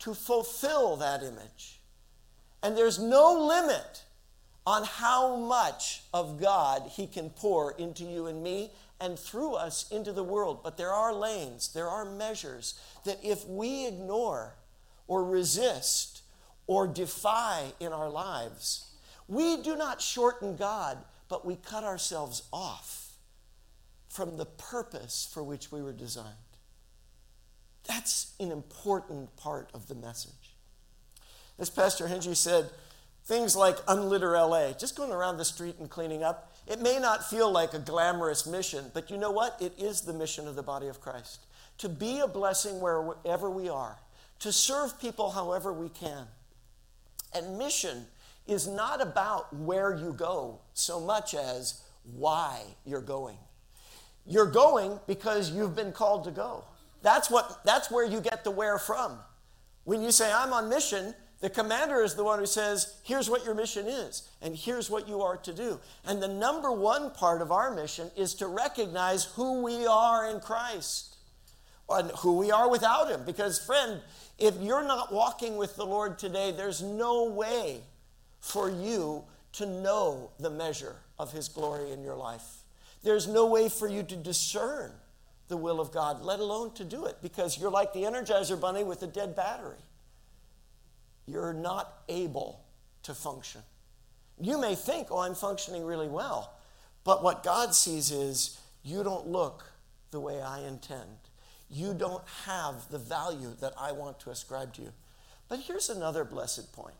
to 0.00 0.14
fulfill 0.14 0.96
that 0.96 1.22
image. 1.22 1.80
And 2.62 2.76
there's 2.76 2.98
no 2.98 3.46
limit 3.46 4.02
on 4.66 4.84
how 4.84 5.36
much 5.36 6.02
of 6.12 6.40
God 6.40 6.82
He 6.90 7.06
can 7.06 7.30
pour 7.30 7.72
into 7.72 8.04
you 8.04 8.26
and 8.26 8.42
me 8.42 8.72
and 9.00 9.18
through 9.18 9.54
us 9.54 9.90
into 9.90 10.12
the 10.12 10.24
world. 10.24 10.62
But 10.62 10.76
there 10.76 10.92
are 10.92 11.14
lanes, 11.14 11.72
there 11.72 11.88
are 11.88 12.04
measures 12.04 12.80
that 13.04 13.18
if 13.22 13.46
we 13.46 13.86
ignore 13.86 14.54
or 15.10 15.24
resist 15.24 16.22
or 16.68 16.86
defy 16.86 17.64
in 17.80 17.92
our 17.92 18.08
lives, 18.08 18.92
we 19.26 19.60
do 19.60 19.74
not 19.74 20.00
shorten 20.00 20.54
God, 20.54 20.98
but 21.28 21.44
we 21.44 21.56
cut 21.56 21.82
ourselves 21.82 22.44
off 22.52 23.14
from 24.08 24.36
the 24.36 24.46
purpose 24.46 25.28
for 25.34 25.42
which 25.42 25.72
we 25.72 25.82
were 25.82 25.92
designed. 25.92 26.28
That's 27.88 28.34
an 28.38 28.52
important 28.52 29.34
part 29.36 29.68
of 29.74 29.88
the 29.88 29.96
message. 29.96 30.54
As 31.58 31.70
Pastor 31.70 32.06
Henry 32.06 32.36
said, 32.36 32.70
things 33.24 33.56
like 33.56 33.78
Unlitter 33.86 34.38
LA, 34.38 34.78
just 34.78 34.96
going 34.96 35.10
around 35.10 35.38
the 35.38 35.44
street 35.44 35.74
and 35.80 35.90
cleaning 35.90 36.22
up, 36.22 36.54
it 36.68 36.80
may 36.80 37.00
not 37.00 37.28
feel 37.28 37.50
like 37.50 37.74
a 37.74 37.80
glamorous 37.80 38.46
mission, 38.46 38.92
but 38.94 39.10
you 39.10 39.18
know 39.18 39.32
what? 39.32 39.56
It 39.60 39.72
is 39.76 40.02
the 40.02 40.12
mission 40.12 40.46
of 40.46 40.54
the 40.54 40.62
body 40.62 40.86
of 40.86 41.00
Christ. 41.00 41.46
To 41.78 41.88
be 41.88 42.20
a 42.20 42.28
blessing 42.28 42.80
wherever 42.80 43.50
we 43.50 43.68
are, 43.68 43.98
to 44.40 44.52
serve 44.52 45.00
people 45.00 45.30
however 45.30 45.72
we 45.72 45.88
can. 45.88 46.26
And 47.34 47.58
mission 47.58 48.06
is 48.46 48.66
not 48.66 49.00
about 49.00 49.54
where 49.54 49.94
you 49.94 50.12
go 50.12 50.60
so 50.74 51.00
much 51.00 51.34
as 51.34 51.82
why 52.16 52.60
you're 52.84 53.00
going. 53.00 53.36
You're 54.26 54.50
going 54.50 54.98
because 55.06 55.50
you've 55.50 55.76
been 55.76 55.92
called 55.92 56.24
to 56.24 56.30
go. 56.30 56.64
That's, 57.02 57.30
what, 57.30 57.64
that's 57.64 57.90
where 57.90 58.04
you 58.04 58.20
get 58.20 58.44
the 58.44 58.50
where 58.50 58.78
from. 58.78 59.18
When 59.84 60.02
you 60.02 60.10
say, 60.10 60.30
I'm 60.32 60.52
on 60.52 60.68
mission, 60.68 61.14
the 61.40 61.48
commander 61.48 62.02
is 62.02 62.14
the 62.14 62.24
one 62.24 62.38
who 62.38 62.46
says, 62.46 62.96
here's 63.02 63.30
what 63.30 63.44
your 63.44 63.54
mission 63.54 63.86
is, 63.86 64.28
and 64.42 64.54
here's 64.54 64.90
what 64.90 65.08
you 65.08 65.22
are 65.22 65.38
to 65.38 65.54
do. 65.54 65.80
And 66.04 66.22
the 66.22 66.28
number 66.28 66.70
one 66.70 67.12
part 67.12 67.40
of 67.40 67.50
our 67.50 67.74
mission 67.74 68.10
is 68.16 68.34
to 68.36 68.46
recognize 68.46 69.24
who 69.24 69.62
we 69.62 69.86
are 69.86 70.28
in 70.28 70.40
Christ 70.40 71.16
and 71.88 72.10
who 72.18 72.36
we 72.36 72.50
are 72.50 72.70
without 72.70 73.10
Him. 73.10 73.22
Because, 73.24 73.58
friend, 73.58 74.00
if 74.40 74.60
you're 74.60 74.82
not 74.82 75.12
walking 75.12 75.56
with 75.56 75.76
the 75.76 75.86
Lord 75.86 76.18
today, 76.18 76.50
there's 76.50 76.82
no 76.82 77.24
way 77.24 77.82
for 78.40 78.70
you 78.70 79.24
to 79.52 79.66
know 79.66 80.30
the 80.38 80.50
measure 80.50 80.96
of 81.18 81.32
His 81.32 81.48
glory 81.48 81.92
in 81.92 82.02
your 82.02 82.16
life. 82.16 82.62
There's 83.02 83.28
no 83.28 83.46
way 83.46 83.68
for 83.68 83.86
you 83.86 84.02
to 84.02 84.16
discern 84.16 84.92
the 85.48 85.56
will 85.56 85.80
of 85.80 85.92
God, 85.92 86.22
let 86.22 86.40
alone 86.40 86.72
to 86.74 86.84
do 86.84 87.06
it, 87.06 87.18
because 87.20 87.58
you're 87.58 87.70
like 87.70 87.92
the 87.92 88.04
Energizer 88.04 88.58
Bunny 88.58 88.84
with 88.84 89.02
a 89.02 89.06
dead 89.06 89.36
battery. 89.36 89.76
You're 91.26 91.52
not 91.52 92.02
able 92.08 92.64
to 93.02 93.14
function. 93.14 93.62
You 94.40 94.58
may 94.58 94.74
think, 94.74 95.08
oh, 95.10 95.18
I'm 95.18 95.34
functioning 95.34 95.84
really 95.84 96.08
well, 96.08 96.54
but 97.04 97.22
what 97.22 97.42
God 97.42 97.74
sees 97.74 98.10
is 98.10 98.58
you 98.82 99.02
don't 99.02 99.26
look 99.26 99.64
the 100.12 100.20
way 100.20 100.40
I 100.40 100.60
intend. 100.60 101.18
You 101.70 101.94
don't 101.94 102.24
have 102.46 102.88
the 102.90 102.98
value 102.98 103.54
that 103.60 103.72
I 103.78 103.92
want 103.92 104.20
to 104.20 104.30
ascribe 104.30 104.74
to 104.74 104.82
you. 104.82 104.92
But 105.48 105.60
here's 105.60 105.88
another 105.88 106.24
blessed 106.24 106.72
point. 106.72 106.94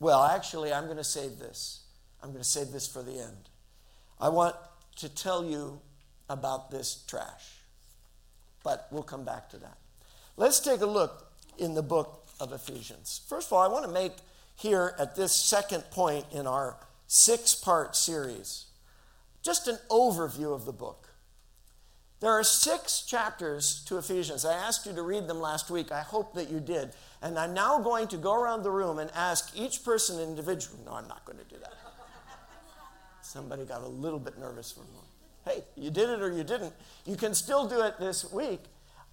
Well, 0.00 0.24
actually, 0.24 0.72
I'm 0.72 0.84
going 0.84 0.96
to 0.96 1.04
save 1.04 1.38
this. 1.38 1.82
I'm 2.22 2.30
going 2.30 2.42
to 2.42 2.48
save 2.48 2.72
this 2.72 2.88
for 2.88 3.02
the 3.02 3.18
end. 3.18 3.48
I 4.20 4.28
want 4.28 4.56
to 4.96 5.08
tell 5.08 5.44
you 5.44 5.80
about 6.28 6.70
this 6.70 7.04
trash. 7.06 7.60
But 8.62 8.88
we'll 8.90 9.02
come 9.02 9.24
back 9.24 9.50
to 9.50 9.58
that. 9.58 9.78
Let's 10.36 10.60
take 10.60 10.80
a 10.80 10.86
look 10.86 11.32
in 11.58 11.74
the 11.74 11.82
book 11.82 12.26
of 12.40 12.52
Ephesians. 12.52 13.20
First 13.28 13.48
of 13.48 13.52
all, 13.52 13.62
I 13.62 13.68
want 13.68 13.84
to 13.84 13.90
make 13.90 14.12
here 14.56 14.94
at 14.98 15.14
this 15.14 15.34
second 15.34 15.82
point 15.90 16.26
in 16.32 16.46
our 16.46 16.76
six 17.06 17.54
part 17.54 17.94
series 17.94 18.66
just 19.44 19.68
an 19.68 19.78
overview 19.90 20.54
of 20.54 20.64
the 20.64 20.72
book. 20.72 21.10
There 22.24 22.32
are 22.32 22.42
six 22.42 23.02
chapters 23.02 23.84
to 23.84 23.98
Ephesians. 23.98 24.46
I 24.46 24.54
asked 24.54 24.86
you 24.86 24.94
to 24.94 25.02
read 25.02 25.28
them 25.28 25.42
last 25.42 25.68
week. 25.68 25.92
I 25.92 26.00
hope 26.00 26.32
that 26.36 26.48
you 26.48 26.58
did. 26.58 26.94
And 27.20 27.38
I'm 27.38 27.52
now 27.52 27.78
going 27.78 28.08
to 28.08 28.16
go 28.16 28.32
around 28.32 28.62
the 28.62 28.70
room 28.70 28.98
and 28.98 29.10
ask 29.14 29.54
each 29.54 29.84
person 29.84 30.18
individually. 30.18 30.78
No, 30.86 30.94
I'm 30.94 31.06
not 31.06 31.26
going 31.26 31.36
to 31.36 31.44
do 31.44 31.56
that. 31.60 31.74
Somebody 33.20 33.66
got 33.66 33.82
a 33.82 33.86
little 33.86 34.18
bit 34.18 34.38
nervous 34.38 34.72
for 34.72 34.80
a 34.80 34.84
moment. 34.84 35.04
Hey, 35.44 35.64
you 35.76 35.90
did 35.90 36.08
it 36.08 36.22
or 36.22 36.32
you 36.32 36.44
didn't. 36.44 36.72
You 37.04 37.16
can 37.16 37.34
still 37.34 37.68
do 37.68 37.82
it 37.82 38.00
this 38.00 38.32
week. 38.32 38.60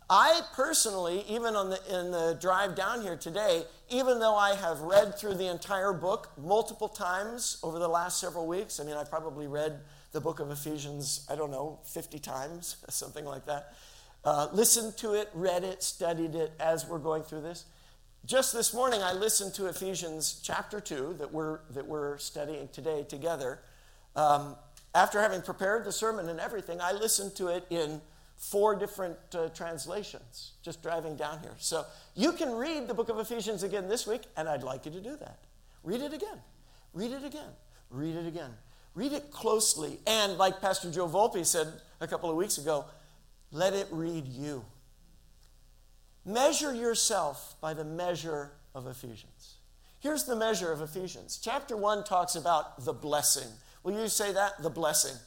I 0.09 0.43
personally, 0.53 1.25
even 1.27 1.57
on 1.57 1.69
the, 1.69 1.79
in 1.93 2.11
the 2.11 2.37
drive 2.39 2.75
down 2.75 3.01
here 3.01 3.17
today, 3.17 3.65
even 3.89 4.19
though 4.19 4.37
I 4.37 4.55
have 4.55 4.79
read 4.79 5.17
through 5.17 5.33
the 5.33 5.47
entire 5.47 5.91
book 5.91 6.31
multiple 6.41 6.87
times 6.87 7.57
over 7.61 7.77
the 7.77 7.89
last 7.89 8.21
several 8.21 8.47
weeks, 8.47 8.79
I 8.79 8.85
mean, 8.85 8.95
I 8.95 9.03
probably 9.03 9.47
read 9.47 9.81
the 10.11 10.21
book 10.21 10.39
of 10.39 10.51
Ephesians, 10.51 11.25
I 11.29 11.35
don't 11.35 11.51
know, 11.51 11.79
50 11.85 12.19
times, 12.19 12.77
something 12.89 13.25
like 13.25 13.45
that. 13.45 13.73
Uh, 14.23 14.47
listened 14.51 14.97
to 14.97 15.13
it, 15.13 15.29
read 15.33 15.63
it, 15.63 15.81
studied 15.81 16.35
it 16.35 16.51
as 16.59 16.85
we're 16.85 16.99
going 16.99 17.23
through 17.23 17.41
this. 17.41 17.65
Just 18.25 18.53
this 18.53 18.71
morning, 18.73 19.01
I 19.01 19.13
listened 19.13 19.55
to 19.55 19.65
Ephesians 19.65 20.39
chapter 20.43 20.79
2 20.79 21.15
that 21.17 21.33
we're, 21.33 21.61
that 21.71 21.87
we're 21.87 22.19
studying 22.19 22.69
today 22.71 23.03
together. 23.03 23.59
Um, 24.15 24.55
after 24.93 25.19
having 25.19 25.41
prepared 25.41 25.85
the 25.85 25.91
sermon 25.91 26.29
and 26.29 26.39
everything, 26.39 26.79
I 26.81 26.91
listened 26.91 27.35
to 27.37 27.47
it 27.47 27.65
in 27.71 27.99
four 28.37 28.75
different 28.75 29.17
uh, 29.33 29.49
translations 29.49 30.51
just 30.61 30.83
driving 30.83 31.15
down 31.15 31.39
here. 31.39 31.53
So 31.57 31.85
you 32.15 32.31
can 32.33 32.51
read 32.51 32.87
the 32.87 32.93
book 32.93 33.09
of 33.09 33.17
Ephesians 33.17 33.63
again 33.63 33.87
this 33.87 34.05
week, 34.05 34.23
and 34.35 34.47
I'd 34.47 34.63
like 34.63 34.85
you 34.85 34.91
to 34.91 35.01
do 35.01 35.15
that. 35.17 35.39
Read 35.83 36.01
it 36.01 36.13
again. 36.13 36.37
Read 36.93 37.11
it 37.11 37.23
again. 37.23 37.49
Read 37.89 38.15
it 38.15 38.27
again. 38.27 38.51
Read 38.95 39.13
it 39.13 39.31
closely. 39.31 39.99
And 40.05 40.37
like 40.37 40.61
Pastor 40.61 40.91
Joe 40.91 41.07
Volpe 41.07 41.45
said 41.45 41.67
a 41.99 42.07
couple 42.07 42.29
of 42.29 42.35
weeks 42.35 42.57
ago, 42.57 42.85
let 43.51 43.73
it 43.73 43.87
read 43.91 44.27
you. 44.27 44.65
Measure 46.25 46.73
yourself 46.73 47.55
by 47.61 47.73
the 47.73 47.83
measure 47.83 48.51
of 48.75 48.87
Ephesians. 48.87 49.55
Here's 49.99 50.23
the 50.23 50.35
measure 50.35 50.71
of 50.71 50.81
Ephesians. 50.81 51.39
Chapter 51.41 51.75
1 51.75 52.03
talks 52.03 52.35
about 52.35 52.85
the 52.85 52.93
blessing 52.93 53.47
Will 53.83 53.99
you 53.99 54.07
say 54.07 54.31
that? 54.33 54.61
The 54.61 54.69
blessing. 54.69 55.17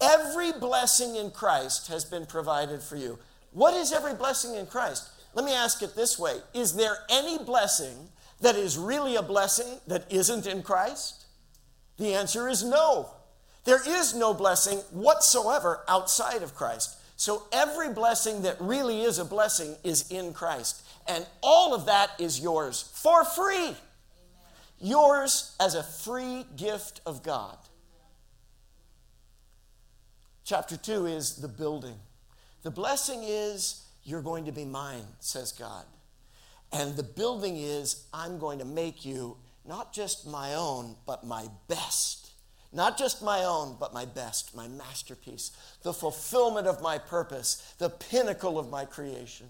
Every 0.00 0.52
blessing 0.52 1.16
in 1.16 1.30
Christ 1.30 1.88
has 1.88 2.04
been 2.04 2.26
provided 2.26 2.82
for 2.82 2.96
you. 2.96 3.18
What 3.52 3.74
is 3.74 3.92
every 3.92 4.14
blessing 4.14 4.54
in 4.54 4.66
Christ? 4.66 5.10
Let 5.34 5.44
me 5.44 5.52
ask 5.52 5.82
it 5.82 5.94
this 5.94 6.18
way 6.18 6.38
Is 6.54 6.74
there 6.74 6.96
any 7.10 7.38
blessing 7.38 8.08
that 8.40 8.56
is 8.56 8.76
really 8.76 9.16
a 9.16 9.22
blessing 9.22 9.78
that 9.86 10.10
isn't 10.10 10.46
in 10.46 10.62
Christ? 10.62 11.21
The 12.02 12.14
answer 12.14 12.48
is 12.48 12.64
no. 12.64 13.10
There 13.62 13.80
is 13.88 14.12
no 14.12 14.34
blessing 14.34 14.78
whatsoever 14.90 15.84
outside 15.86 16.42
of 16.42 16.52
Christ. 16.52 16.98
So 17.16 17.44
every 17.52 17.94
blessing 17.94 18.42
that 18.42 18.56
really 18.60 19.02
is 19.02 19.20
a 19.20 19.24
blessing 19.24 19.76
is 19.84 20.10
in 20.10 20.32
Christ. 20.32 20.84
And 21.06 21.24
all 21.44 21.72
of 21.72 21.86
that 21.86 22.10
is 22.18 22.40
yours 22.40 22.90
for 22.92 23.24
free. 23.24 23.54
Amen. 23.54 23.76
Yours 24.80 25.54
as 25.60 25.76
a 25.76 25.84
free 25.84 26.44
gift 26.56 27.00
of 27.06 27.22
God. 27.22 27.56
Chapter 30.44 30.76
2 30.76 31.06
is 31.06 31.36
the 31.36 31.46
building. 31.46 32.00
The 32.64 32.72
blessing 32.72 33.20
is, 33.22 33.86
you're 34.02 34.22
going 34.22 34.46
to 34.46 34.52
be 34.52 34.64
mine, 34.64 35.06
says 35.20 35.52
God. 35.52 35.84
And 36.72 36.96
the 36.96 37.04
building 37.04 37.58
is, 37.58 38.06
I'm 38.12 38.40
going 38.40 38.58
to 38.58 38.64
make 38.64 39.04
you 39.04 39.36
not 39.66 39.92
just 39.92 40.26
my 40.26 40.54
own, 40.54 40.96
but 41.06 41.24
my 41.24 41.46
best. 41.68 42.30
Not 42.72 42.96
just 42.96 43.22
my 43.22 43.44
own, 43.44 43.76
but 43.78 43.92
my 43.92 44.06
best, 44.06 44.56
my 44.56 44.66
masterpiece, 44.66 45.50
the 45.82 45.92
fulfillment 45.92 46.66
of 46.66 46.80
my 46.80 46.96
purpose, 46.98 47.74
the 47.78 47.90
pinnacle 47.90 48.58
of 48.58 48.70
my 48.70 48.86
creation. 48.86 49.46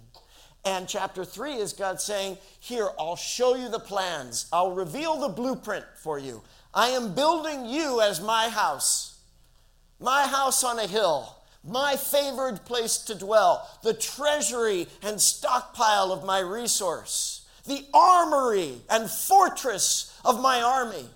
And 0.64 0.88
chapter 0.88 1.25
three 1.25 1.55
is 1.55 1.72
God 1.72 2.01
saying, 2.01 2.38
Here, 2.59 2.88
I'll 2.98 3.16
show 3.16 3.55
you 3.55 3.68
the 3.68 3.79
plans, 3.79 4.46
I'll 4.53 4.72
reveal 4.72 5.20
the 5.20 5.29
blueprint 5.29 5.85
for 5.96 6.18
you. 6.18 6.42
I 6.75 6.88
am 6.88 7.14
building 7.14 7.66
you 7.66 8.01
as 8.01 8.20
my 8.20 8.48
house, 8.48 9.20
my 10.01 10.27
house 10.27 10.64
on 10.64 10.79
a 10.79 10.87
hill 10.87 11.37
my 11.64 11.96
favored 11.96 12.64
place 12.64 12.98
to 12.98 13.14
dwell, 13.14 13.68
the 13.83 13.94
treasury 13.94 14.88
and 15.03 15.20
stockpile 15.20 16.12
of 16.12 16.25
my 16.25 16.40
resource, 16.40 17.42
the 17.66 17.85
armory 17.94 18.75
and 18.90 19.11
fortress 19.11 20.18
of 20.25 20.40
my 20.40 20.61
army, 20.61 21.07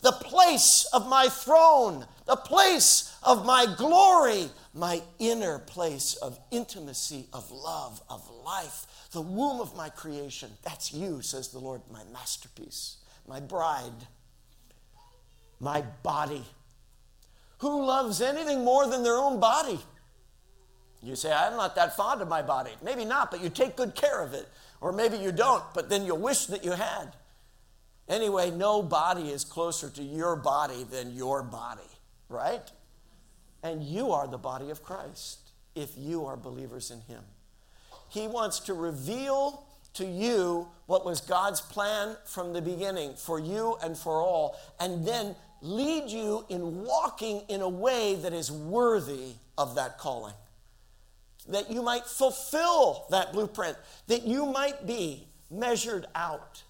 the 0.00 0.12
place 0.12 0.86
of 0.92 1.08
my 1.08 1.28
throne, 1.28 2.06
the 2.26 2.36
place 2.36 3.16
of 3.22 3.44
my 3.46 3.66
glory, 3.76 4.48
my 4.74 5.02
inner 5.18 5.58
place 5.58 6.14
of 6.14 6.38
intimacy, 6.50 7.26
of 7.32 7.50
love, 7.50 8.00
of 8.08 8.28
life, 8.44 8.86
the 9.12 9.20
womb 9.20 9.60
of 9.60 9.76
my 9.76 9.88
creation. 9.88 10.50
That's 10.62 10.92
you, 10.92 11.22
says 11.22 11.48
the 11.48 11.58
Lord, 11.58 11.82
my 11.90 12.02
masterpiece, 12.12 12.96
my 13.26 13.40
bride, 13.40 14.06
my 15.60 15.82
body 16.02 16.44
who 17.62 17.84
loves 17.86 18.20
anything 18.20 18.64
more 18.64 18.88
than 18.88 19.04
their 19.04 19.16
own 19.16 19.38
body? 19.38 19.78
You 21.00 21.14
say, 21.14 21.32
I'm 21.32 21.56
not 21.56 21.76
that 21.76 21.96
fond 21.96 22.20
of 22.20 22.28
my 22.28 22.42
body. 22.42 22.72
Maybe 22.82 23.04
not, 23.04 23.30
but 23.30 23.40
you 23.40 23.48
take 23.48 23.76
good 23.76 23.94
care 23.94 24.20
of 24.20 24.34
it. 24.34 24.48
Or 24.82 24.92
maybe 24.92 25.16
you 25.16 25.30
don't, 25.30 25.62
but 25.74 25.88
then 25.88 26.04
you'll 26.04 26.18
wish 26.18 26.46
that 26.46 26.64
you 26.64 26.72
had. 26.72 27.14
Anyway, 28.08 28.50
no 28.50 28.82
body 28.82 29.30
is 29.30 29.44
closer 29.44 29.88
to 29.88 30.02
your 30.02 30.34
body 30.34 30.84
than 30.90 31.14
your 31.14 31.44
body, 31.44 31.80
right? 32.28 32.68
And 33.62 33.84
you 33.84 34.10
are 34.10 34.26
the 34.26 34.38
body 34.38 34.70
of 34.70 34.82
Christ 34.82 35.38
if 35.76 35.92
you 35.96 36.26
are 36.26 36.36
believers 36.36 36.90
in 36.90 37.00
Him. 37.02 37.22
He 38.08 38.26
wants 38.26 38.58
to 38.60 38.74
reveal 38.74 39.64
to 39.94 40.04
you 40.04 40.66
what 40.86 41.04
was 41.04 41.20
God's 41.20 41.60
plan 41.60 42.16
from 42.24 42.52
the 42.52 42.60
beginning 42.60 43.14
for 43.14 43.38
you 43.38 43.76
and 43.84 43.96
for 43.96 44.20
all, 44.20 44.58
and 44.80 45.06
then 45.06 45.36
lead 45.60 46.10
you 46.10 46.44
in 46.48 46.82
walking 46.82 47.42
in 47.48 47.60
a 47.60 47.68
way 47.68 48.16
that 48.16 48.32
is 48.32 48.50
worthy 48.50 49.34
of 49.56 49.76
that 49.76 49.96
calling. 49.96 50.34
That 51.48 51.70
you 51.70 51.82
might 51.82 52.06
fulfill 52.06 53.06
that 53.10 53.32
blueprint, 53.32 53.76
that 54.06 54.22
you 54.22 54.46
might 54.46 54.86
be 54.86 55.26
measured 55.50 56.06
out 56.14 56.62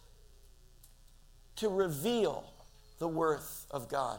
to 1.56 1.68
reveal 1.68 2.52
the 2.98 3.08
worth 3.08 3.66
of 3.70 3.88
God. 3.88 4.18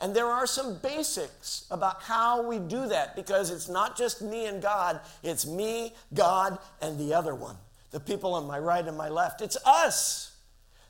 And 0.00 0.14
there 0.14 0.26
are 0.26 0.46
some 0.46 0.78
basics 0.82 1.66
about 1.70 2.02
how 2.02 2.46
we 2.46 2.58
do 2.58 2.88
that 2.88 3.14
because 3.16 3.50
it's 3.50 3.68
not 3.68 3.96
just 3.96 4.20
me 4.20 4.46
and 4.46 4.60
God, 4.60 5.00
it's 5.22 5.46
me, 5.46 5.94
God, 6.12 6.58
and 6.82 6.98
the 6.98 7.14
other 7.14 7.34
one. 7.34 7.56
The 7.90 8.00
people 8.00 8.34
on 8.34 8.46
my 8.46 8.58
right 8.58 8.86
and 8.86 8.98
my 8.98 9.08
left. 9.08 9.40
It's 9.40 9.56
us. 9.64 10.33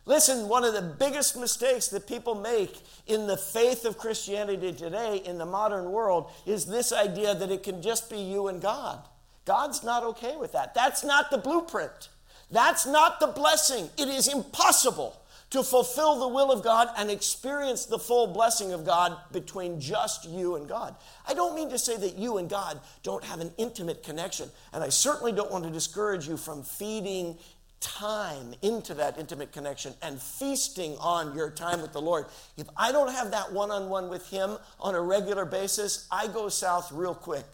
Listen, 0.06 0.48
one 0.48 0.64
of 0.64 0.74
the 0.74 0.82
biggest 0.82 1.36
mistakes 1.36 1.88
that 1.88 2.06
people 2.06 2.34
make 2.34 2.82
in 3.06 3.26
the 3.26 3.36
faith 3.36 3.86
of 3.86 3.96
Christianity 3.96 4.72
today 4.72 5.22
in 5.24 5.38
the 5.38 5.46
modern 5.46 5.92
world 5.92 6.30
is 6.44 6.66
this 6.66 6.92
idea 6.92 7.34
that 7.34 7.50
it 7.50 7.62
can 7.62 7.80
just 7.80 8.10
be 8.10 8.18
you 8.18 8.48
and 8.48 8.60
God. 8.60 9.00
God's 9.46 9.82
not 9.82 10.04
okay 10.04 10.36
with 10.36 10.52
that. 10.52 10.74
That's 10.74 11.04
not 11.04 11.30
the 11.30 11.38
blueprint. 11.38 12.10
That's 12.50 12.86
not 12.86 13.18
the 13.18 13.28
blessing. 13.28 13.88
It 13.96 14.08
is 14.08 14.28
impossible 14.28 15.20
to 15.50 15.62
fulfill 15.62 16.18
the 16.18 16.28
will 16.28 16.50
of 16.50 16.64
God 16.64 16.88
and 16.96 17.10
experience 17.10 17.86
the 17.86 17.98
full 17.98 18.26
blessing 18.26 18.72
of 18.72 18.84
God 18.84 19.16
between 19.30 19.80
just 19.80 20.28
you 20.28 20.56
and 20.56 20.68
God. 20.68 20.96
I 21.28 21.34
don't 21.34 21.54
mean 21.54 21.70
to 21.70 21.78
say 21.78 21.96
that 21.96 22.18
you 22.18 22.38
and 22.38 22.50
God 22.50 22.80
don't 23.02 23.22
have 23.22 23.40
an 23.40 23.52
intimate 23.56 24.02
connection, 24.02 24.50
and 24.72 24.82
I 24.82 24.88
certainly 24.88 25.30
don't 25.30 25.52
want 25.52 25.64
to 25.64 25.70
discourage 25.70 26.26
you 26.26 26.36
from 26.36 26.62
feeding 26.64 27.38
time 27.84 28.54
into 28.62 28.94
that 28.94 29.18
intimate 29.18 29.52
connection 29.52 29.92
and 30.00 30.20
feasting 30.20 30.96
on 30.98 31.36
your 31.36 31.50
time 31.50 31.82
with 31.82 31.92
the 31.92 32.00
Lord. 32.00 32.24
If 32.56 32.66
I 32.76 32.90
don't 32.90 33.12
have 33.12 33.30
that 33.32 33.52
one 33.52 33.70
on 33.70 33.90
one 33.90 34.08
with 34.08 34.28
Him 34.30 34.56
on 34.80 34.94
a 34.94 35.00
regular 35.00 35.44
basis, 35.44 36.08
I 36.10 36.26
go 36.26 36.48
south 36.48 36.90
real 36.90 37.14
quick. 37.14 37.44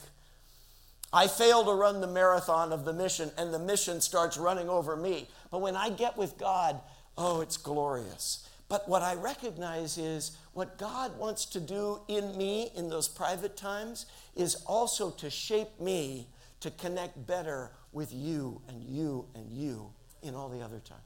I 1.13 1.27
fail 1.27 1.65
to 1.65 1.73
run 1.73 2.01
the 2.01 2.07
marathon 2.07 2.73
of 2.73 2.85
the 2.85 2.93
mission, 2.93 3.33
and 3.37 3.53
the 3.53 3.59
mission 3.59 4.01
starts 4.01 4.39
running 4.39 4.69
over 4.69 4.97
me. 4.97 5.29
But 5.51 5.61
when 5.61 5.75
I 5.75 5.91
get 5.91 6.17
with 6.17 6.39
God, 6.39 6.81
oh, 7.19 7.41
it's 7.41 7.57
glorious. 7.57 8.49
But 8.69 8.89
what 8.89 9.03
I 9.03 9.17
recognize 9.17 9.99
is 9.99 10.37
what 10.53 10.79
God 10.79 11.19
wants 11.19 11.45
to 11.47 11.61
do 11.61 12.03
in 12.07 12.39
me 12.39 12.71
in 12.77 12.89
those 12.89 13.09
private 13.09 13.57
times 13.57 14.07
is 14.37 14.55
also 14.67 15.11
to 15.11 15.29
shape 15.29 15.81
me 15.81 16.29
to 16.61 16.71
connect 16.71 17.27
better 17.27 17.73
with 17.91 18.13
you 18.13 18.61
and 18.69 18.85
you 18.85 19.27
and 19.35 19.51
you 19.51 19.91
in 20.23 20.35
all 20.35 20.49
the 20.49 20.63
other 20.63 20.81
times. 20.81 21.01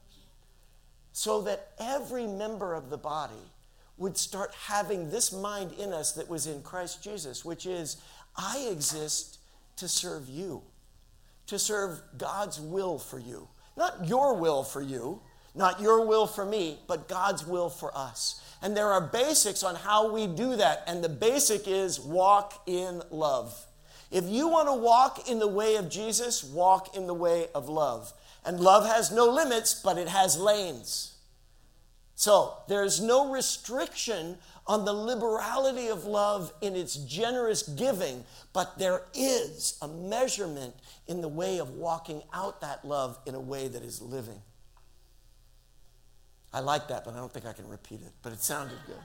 So 1.13 1.41
that 1.43 1.71
every 1.79 2.27
member 2.27 2.73
of 2.73 2.89
the 2.89 2.97
body 2.97 3.33
would 3.97 4.17
start 4.17 4.53
having 4.67 5.09
this 5.09 5.31
mind 5.31 5.71
in 5.79 5.93
us 5.93 6.11
that 6.13 6.29
was 6.29 6.47
in 6.47 6.61
Christ 6.61 7.01
Jesus, 7.01 7.45
which 7.45 7.65
is, 7.65 7.97
I 8.35 8.67
exist 8.69 9.39
to 9.77 9.87
serve 9.87 10.27
you, 10.27 10.61
to 11.47 11.57
serve 11.57 12.01
God's 12.17 12.59
will 12.59 12.99
for 12.99 13.19
you. 13.19 13.47
Not 13.77 14.07
your 14.07 14.35
will 14.35 14.63
for 14.63 14.81
you, 14.81 15.21
not 15.53 15.79
your 15.79 16.05
will 16.05 16.27
for 16.27 16.45
me, 16.45 16.79
but 16.87 17.07
God's 17.07 17.45
will 17.45 17.69
for 17.69 17.95
us. 17.97 18.41
And 18.61 18.75
there 18.75 18.91
are 18.91 19.01
basics 19.01 19.63
on 19.63 19.75
how 19.75 20.11
we 20.11 20.27
do 20.27 20.57
that. 20.57 20.83
And 20.87 21.03
the 21.03 21.09
basic 21.09 21.67
is 21.67 21.99
walk 21.99 22.61
in 22.67 23.01
love. 23.09 23.65
If 24.11 24.25
you 24.25 24.47
want 24.47 24.67
to 24.67 24.73
walk 24.73 25.29
in 25.29 25.39
the 25.39 25.47
way 25.47 25.75
of 25.75 25.89
Jesus, 25.89 26.43
walk 26.43 26.95
in 26.95 27.07
the 27.07 27.13
way 27.13 27.47
of 27.55 27.69
love. 27.69 28.13
And 28.45 28.59
love 28.59 28.85
has 28.85 29.11
no 29.11 29.25
limits, 29.25 29.73
but 29.73 29.97
it 29.97 30.07
has 30.07 30.37
lanes. 30.37 31.15
So 32.15 32.57
there's 32.69 33.01
no 33.01 33.31
restriction 33.31 34.37
on 34.67 34.85
the 34.85 34.93
liberality 34.93 35.87
of 35.87 36.05
love 36.05 36.53
in 36.61 36.75
its 36.75 36.95
generous 36.95 37.63
giving, 37.63 38.23
but 38.53 38.79
there 38.79 39.03
is 39.13 39.77
a 39.81 39.87
measurement 39.87 40.73
in 41.07 41.21
the 41.21 41.27
way 41.27 41.59
of 41.59 41.71
walking 41.71 42.23
out 42.33 42.61
that 42.61 42.85
love 42.85 43.19
in 43.25 43.35
a 43.35 43.39
way 43.39 43.67
that 43.67 43.83
is 43.83 44.01
living. 44.01 44.41
I 46.53 46.61
like 46.61 46.87
that, 46.87 47.03
but 47.03 47.13
I 47.13 47.17
don't 47.17 47.31
think 47.31 47.45
I 47.45 47.53
can 47.53 47.67
repeat 47.67 48.01
it, 48.01 48.13
but 48.23 48.31
it 48.31 48.41
sounded 48.41 48.77
good. 48.87 48.95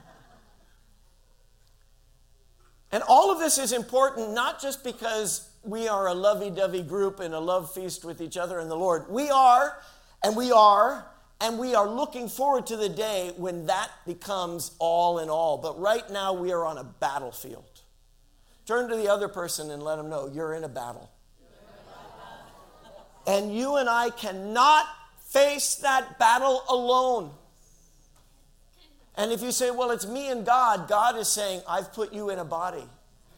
And 2.93 3.03
all 3.07 3.31
of 3.31 3.39
this 3.39 3.57
is 3.57 3.73
important 3.73 4.33
not 4.33 4.61
just 4.61 4.83
because 4.83 5.50
we 5.63 5.87
are 5.87 6.07
a 6.07 6.13
lovey 6.13 6.49
dovey 6.49 6.81
group 6.81 7.19
and 7.19 7.33
a 7.33 7.39
love 7.39 7.73
feast 7.73 8.03
with 8.03 8.21
each 8.21 8.37
other 8.37 8.59
and 8.59 8.69
the 8.69 8.75
Lord. 8.75 9.05
We 9.09 9.29
are, 9.29 9.77
and 10.23 10.35
we 10.35 10.51
are, 10.51 11.05
and 11.39 11.59
we 11.59 11.75
are 11.75 11.87
looking 11.87 12.27
forward 12.27 12.67
to 12.67 12.77
the 12.77 12.89
day 12.89 13.31
when 13.37 13.67
that 13.67 13.89
becomes 14.05 14.71
all 14.79 15.19
in 15.19 15.29
all. 15.29 15.57
But 15.57 15.79
right 15.79 16.09
now, 16.09 16.33
we 16.33 16.51
are 16.51 16.65
on 16.65 16.77
a 16.77 16.83
battlefield. 16.83 17.81
Turn 18.65 18.89
to 18.89 18.95
the 18.95 19.09
other 19.09 19.27
person 19.27 19.71
and 19.71 19.83
let 19.83 19.97
them 19.97 20.09
know 20.09 20.29
you're 20.31 20.53
in 20.53 20.63
a 20.63 20.69
battle. 20.69 21.09
And 23.27 23.55
you 23.55 23.75
and 23.75 23.87
I 23.87 24.09
cannot 24.09 24.85
face 25.27 25.75
that 25.75 26.17
battle 26.17 26.63
alone. 26.69 27.31
And 29.15 29.31
if 29.31 29.41
you 29.41 29.51
say, 29.51 29.69
well, 29.71 29.91
it's 29.91 30.07
me 30.07 30.29
and 30.29 30.45
God, 30.45 30.87
God 30.87 31.17
is 31.17 31.27
saying, 31.27 31.61
I've 31.67 31.93
put 31.93 32.13
you 32.13 32.29
in 32.29 32.39
a 32.39 32.45
body. 32.45 32.83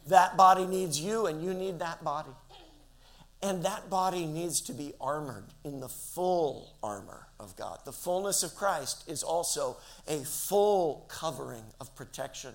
That 0.08 0.36
body 0.38 0.66
needs 0.66 1.00
you, 1.00 1.28
and 1.28 1.44
you 1.44 1.54
need 1.54 1.80
that 1.80 2.04
body. 2.04 2.32
And 3.42 3.64
that 3.64 3.90
body 3.90 4.26
needs 4.26 4.62
to 4.62 4.74
be 4.74 4.94
armored 5.02 5.46
in 5.64 5.80
the 5.80 5.90
full 5.90 6.76
armor 6.82 7.28
of 7.40 7.56
God. 7.58 7.80
The 7.84 7.92
fullness 7.92 8.42
of 8.44 8.56
Christ 8.56 9.04
is 9.08 9.22
also 9.22 9.78
a 10.08 10.20
full 10.20 11.06
covering 11.10 11.66
of 11.82 11.94
protection, 11.96 12.54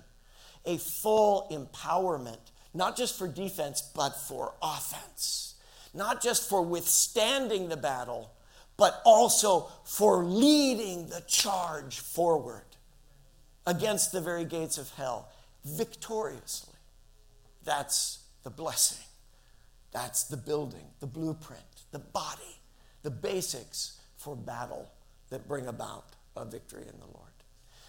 a 0.65 0.79
full 0.79 1.47
empowerment, 1.51 2.39
not 2.73 2.97
just 2.97 3.19
for 3.19 3.29
defense, 3.29 3.83
but 3.95 4.11
for 4.11 4.55
offense 4.63 5.49
not 5.95 6.23
just 6.23 6.49
for 6.49 6.63
withstanding 6.63 7.69
the 7.69 7.77
battle, 7.77 8.31
but 8.77 9.01
also 9.05 9.69
for 9.85 10.25
leading 10.25 11.09
the 11.09 11.23
charge 11.27 12.01
forward 12.01 12.65
against 13.67 14.13
the 14.13 14.21
very 14.21 14.45
gates 14.45 14.79
of 14.79 14.91
hell 14.91 15.29
victoriously. 15.65 16.68
That's 17.69 18.21
the 18.45 18.51
blessing. 18.51 19.05
That's 19.93 20.25
the 20.25 20.39
building, 20.39 20.87
the 21.01 21.07
blueprint, 21.07 21.61
the 21.91 21.99
body, 21.99 22.61
the 23.03 23.11
basics 23.11 24.01
for 24.17 24.35
battle 24.35 24.91
that 25.29 25.47
bring 25.47 25.67
about 25.67 26.07
a 26.35 26.47
victory 26.47 26.85
in 26.91 26.99
the 26.99 27.07
Lord. 27.13 27.29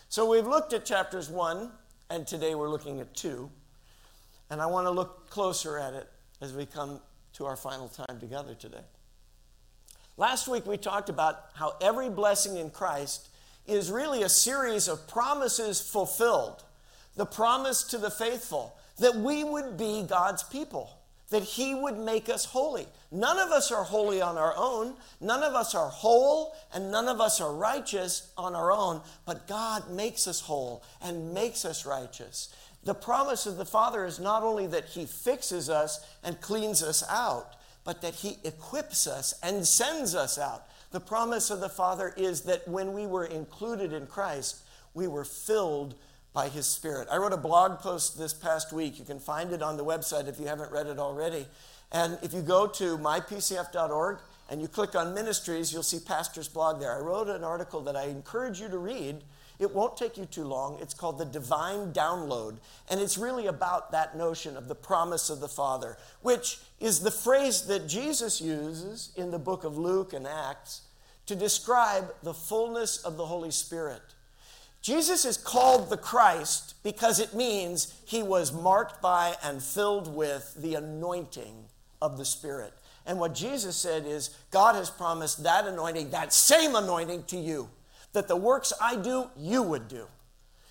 So 0.10 0.30
we've 0.30 0.46
looked 0.46 0.74
at 0.74 0.84
chapters 0.84 1.30
1, 1.30 1.72
and 2.10 2.28
today 2.28 2.56
we're 2.56 2.70
looking 2.70 3.00
at 3.00 3.16
2. 3.16 3.50
And 4.50 4.62
I 4.62 4.66
want 4.66 4.86
to 4.86 4.92
look 4.92 5.30
closer 5.30 5.80
at 5.80 5.94
it 5.94 6.10
as 6.42 6.52
we 6.52 6.66
come 6.66 7.00
to 7.36 7.46
our 7.46 7.56
final 7.56 7.88
time 7.88 8.20
together 8.20 8.56
today. 8.56 8.84
Last 10.18 10.50
week 10.50 10.66
we 10.66 10.76
talked 10.76 11.08
about 11.08 11.52
how 11.54 11.78
every 11.80 12.10
blessing 12.10 12.58
in 12.58 12.70
Christ 12.70 13.30
is 13.66 13.90
really 13.90 14.24
a 14.24 14.30
series 14.30 14.90
of 14.90 15.08
promises 15.08 15.80
fulfilled. 15.80 16.66
The 17.16 17.26
promise 17.26 17.84
to 17.84 17.98
the 17.98 18.12
faithful 18.12 18.76
that 19.00 19.16
we 19.16 19.44
would 19.44 19.78
be 19.78 20.04
God's 20.04 20.44
people, 20.44 20.98
that 21.30 21.44
He 21.44 21.74
would 21.74 21.98
make 21.98 22.30
us 22.30 22.46
holy. 22.46 22.88
None 23.12 23.40
of 23.40 23.50
us 23.50 23.72
are 23.72 23.84
holy 23.84 24.22
on 24.22 24.38
our 24.38 24.54
own, 24.56 24.96
none 25.20 25.44
of 25.44 25.56
us 25.56 25.74
are 25.74 25.90
whole, 25.90 26.56
and 26.74 26.92
none 26.92 27.08
of 27.08 27.20
us 27.20 27.42
are 27.42 27.54
righteous 27.54 28.32
on 28.38 28.56
our 28.56 28.72
own, 28.72 29.02
but 29.26 29.48
God 29.48 29.90
makes 29.90 30.28
us 30.28 30.42
whole 30.42 30.84
and 31.02 31.34
makes 31.34 31.66
us 31.66 31.86
righteous. 31.86 32.54
The 32.84 32.94
promise 32.94 33.46
of 33.46 33.58
the 33.58 33.66
Father 33.66 34.06
is 34.06 34.20
not 34.20 34.44
only 34.44 34.68
that 34.68 34.86
He 34.86 35.06
fixes 35.06 35.70
us 35.70 36.06
and 36.24 36.40
cleans 36.40 36.82
us 36.82 37.04
out, 37.10 37.56
but 37.84 38.02
that 38.02 38.16
He 38.16 38.38
equips 38.44 39.08
us 39.08 39.34
and 39.44 39.66
sends 39.66 40.16
us 40.16 40.38
out. 40.38 40.68
The 40.92 41.00
promise 41.00 41.50
of 41.50 41.60
the 41.60 41.70
Father 41.70 42.14
is 42.18 42.42
that 42.42 42.68
when 42.68 42.94
we 42.94 43.06
were 43.06 43.26
included 43.26 43.94
in 43.94 44.08
Christ, 44.08 44.64
we 44.94 45.08
were 45.08 45.26
filled 45.26 45.96
by 46.34 46.50
His 46.50 46.66
Spirit. 46.66 47.08
I 47.12 47.18
wrote 47.18 47.34
a 47.34 47.38
blog 47.38 47.80
post 47.80 48.18
this 48.18 48.34
past 48.34 48.72
week. 48.72 49.00
You 49.00 49.06
can 49.06 49.20
find 49.20 49.52
it 49.52 49.62
on 49.62 49.78
the 49.78 49.86
website 49.86 50.28
if 50.28 50.40
you 50.40 50.48
haven't 50.48 50.72
read 50.72 50.88
it 50.88 51.00
already. 51.00 51.48
And 51.92 52.18
if 52.22 52.34
you 52.34 52.42
go 52.42 52.68
to 52.68 52.98
mypcf.org 52.98 54.20
and 54.50 54.62
you 54.62 54.68
click 54.68 54.96
on 54.96 55.14
ministries, 55.14 55.74
you'll 55.74 55.84
see 55.84 56.00
Pastor's 56.00 56.48
blog 56.48 56.80
there. 56.80 56.96
I 56.96 57.00
wrote 57.00 57.28
an 57.28 57.44
article 57.44 57.82
that 57.82 57.96
I 57.96 58.06
encourage 58.06 58.60
you 58.60 58.70
to 58.70 58.78
read 58.78 59.24
it 59.60 59.76
won't 59.76 59.98
take 59.98 60.18
you 60.18 60.26
too 60.26 60.46
long. 60.46 60.78
It's 60.82 60.94
called 60.94 61.18
the 61.18 61.26
Divine 61.26 61.92
Download. 61.92 62.58
And 62.90 63.02
it's 63.02 63.18
really 63.18 63.48
about 63.48 63.92
that 63.92 64.16
notion 64.16 64.56
of 64.56 64.70
the 64.70 64.76
promise 64.76 65.30
of 65.30 65.42
the 65.42 65.50
Father, 65.50 65.98
which 66.22 66.60
is 66.80 67.02
the 67.02 67.12
phrase 67.12 67.64
that 67.64 67.88
Jesus 67.88 68.40
uses 68.40 69.12
in 69.18 69.32
the 69.32 69.40
book 69.40 69.66
of 69.66 69.78
Luke 69.78 70.14
and 70.14 70.26
Acts 70.26 70.84
to 71.26 71.36
describe 71.36 72.14
the 72.24 72.34
fullness 72.34 73.04
of 73.04 73.18
the 73.18 73.26
Holy 73.26 73.52
Spirit. 73.52 74.02
Jesus 74.82 75.26
is 75.26 75.38
called 75.38 75.90
the 75.90 75.98
Christ 75.98 76.76
because 76.84 77.20
it 77.20 77.34
means 77.34 77.94
he 78.06 78.24
was 78.24 78.54
marked 78.54 79.02
by 79.02 79.36
and 79.44 79.62
filled 79.62 80.14
with 80.14 80.56
the 80.58 80.76
anointing 80.76 81.66
of 82.02 82.18
the 82.18 82.26
Spirit. 82.26 82.74
And 83.06 83.20
what 83.20 83.36
Jesus 83.36 83.76
said 83.76 84.06
is, 84.06 84.30
God 84.52 84.76
has 84.76 84.90
promised 84.90 85.44
that 85.44 85.68
anointing, 85.68 86.12
that 86.12 86.34
same 86.34 86.76
anointing 86.76 87.24
to 87.24 87.38
you 87.38 87.70
that 88.14 88.28
the 88.28 88.36
works 88.36 88.74
I 88.82 88.96
do, 88.96 89.30
you 89.38 89.62
would 89.62 89.88
do. 89.88 90.08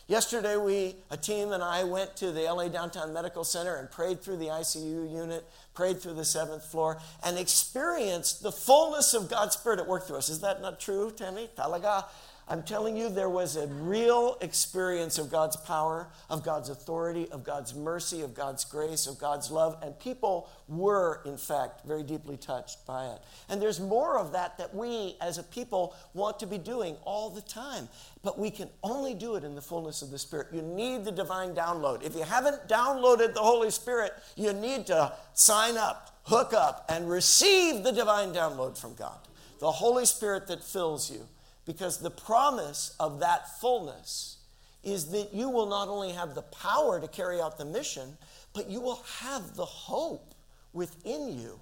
Yesterday, 0.07 0.57
we, 0.57 0.97
a 1.11 1.19
team 1.19 1.53
and 1.53 1.63
I, 1.63 1.85
went 1.85 2.17
to 2.17 2.33
the 2.33 2.45
LA 2.45 2.69
Downtown 2.69 3.13
Medical 3.13 3.45
Center 3.45 3.77
and 3.77 3.91
prayed 3.91 4.23
through 4.23 4.39
the 4.39 4.47
ICU 4.47 5.13
unit, 5.13 5.47
prayed 5.75 6.01
through 6.01 6.15
the 6.15 6.25
seventh 6.25 6.65
floor, 6.65 6.99
and 7.23 7.37
experienced 7.37 8.43
the 8.43 8.51
fullness 8.51 9.13
of 9.13 9.29
God's 9.29 9.57
Spirit 9.57 9.81
at 9.81 9.87
work 9.87 10.07
through 10.07 10.17
us. 10.17 10.31
Is 10.31 10.41
that 10.41 10.63
not 10.63 10.81
true, 10.81 11.13
Tammy? 11.15 11.51
Talaga? 11.59 12.07
I'm 12.51 12.63
telling 12.63 12.97
you, 12.97 13.11
there 13.11 13.29
was 13.29 13.57
a 13.57 13.67
real 13.67 14.39
experience 14.41 15.19
of 15.19 15.31
God's 15.31 15.57
power, 15.57 16.09
of 16.31 16.43
God's 16.43 16.71
authority, 16.71 17.29
of 17.31 17.45
God's 17.45 17.75
mercy, 17.75 18.23
of 18.23 18.33
God's 18.33 18.65
grace, 18.65 19.07
of 19.07 19.19
God's 19.19 19.51
love, 19.51 19.77
and 19.83 19.99
people 19.99 20.49
were, 20.67 21.21
in 21.27 21.37
fact, 21.37 21.85
very 21.87 22.03
deeply 22.03 22.39
touched 22.39 22.87
by 22.87 23.07
it. 23.09 23.21
And 23.51 23.61
there's 23.61 23.81
more 23.81 24.19
of 24.19 24.33
that 24.33 24.57
that 24.57 24.75
we 24.75 25.17
as 25.21 25.37
a 25.37 25.43
people 25.43 25.95
want 26.15 26.39
to 26.41 26.47
be 26.47 26.57
doing 26.57 26.97
all 27.05 27.29
the 27.29 27.43
time, 27.43 27.87
but 28.23 28.39
we 28.39 28.51
can 28.51 28.71
only 28.83 29.13
do 29.13 29.35
it 29.35 29.45
in 29.45 29.55
the 29.55 29.61
fullness 29.61 30.01
of 30.01 30.11
the 30.11 30.19
Spirit. 30.19 30.47
You 30.51 30.63
need 30.63 31.05
the 31.05 31.13
divine 31.13 31.55
download. 31.55 32.03
If 32.03 32.15
you 32.15 32.23
haven't 32.23 32.67
downloaded 32.67 33.35
the 33.35 33.41
Holy 33.41 33.71
Spirit, 33.71 34.13
you 34.37 34.55
need 34.55 34.87
to 34.87 35.13
sign 35.35 35.77
up, 35.77 36.19
hook 36.25 36.55
up, 36.55 36.87
and 36.89 37.11
receive 37.11 37.85
the 37.85 37.93
divine 37.93 38.33
download 38.33 38.79
from 38.79 38.95
God. 38.95 39.19
The 39.61 39.71
Holy 39.71 40.07
Spirit 40.07 40.47
that 40.47 40.65
fills 40.65 41.11
you 41.11 41.27
because 41.69 41.99
the 41.99 42.11
promise 42.11 42.97
of 42.99 43.21
that 43.21 43.61
fullness 43.61 44.39
is 44.83 45.11
that 45.11 45.35
you 45.35 45.51
will 45.51 45.67
not 45.67 45.87
only 45.87 46.13
have 46.13 46.35
the 46.35 46.41
power 46.41 46.99
to 46.99 47.07
carry 47.07 47.43
out 47.43 47.59
the 47.59 47.65
mission, 47.67 48.17
but 48.55 48.71
you 48.71 48.81
will 48.81 49.05
have 49.21 49.55
the 49.55 49.67
hope 49.67 50.35
within 50.73 51.39
you 51.39 51.61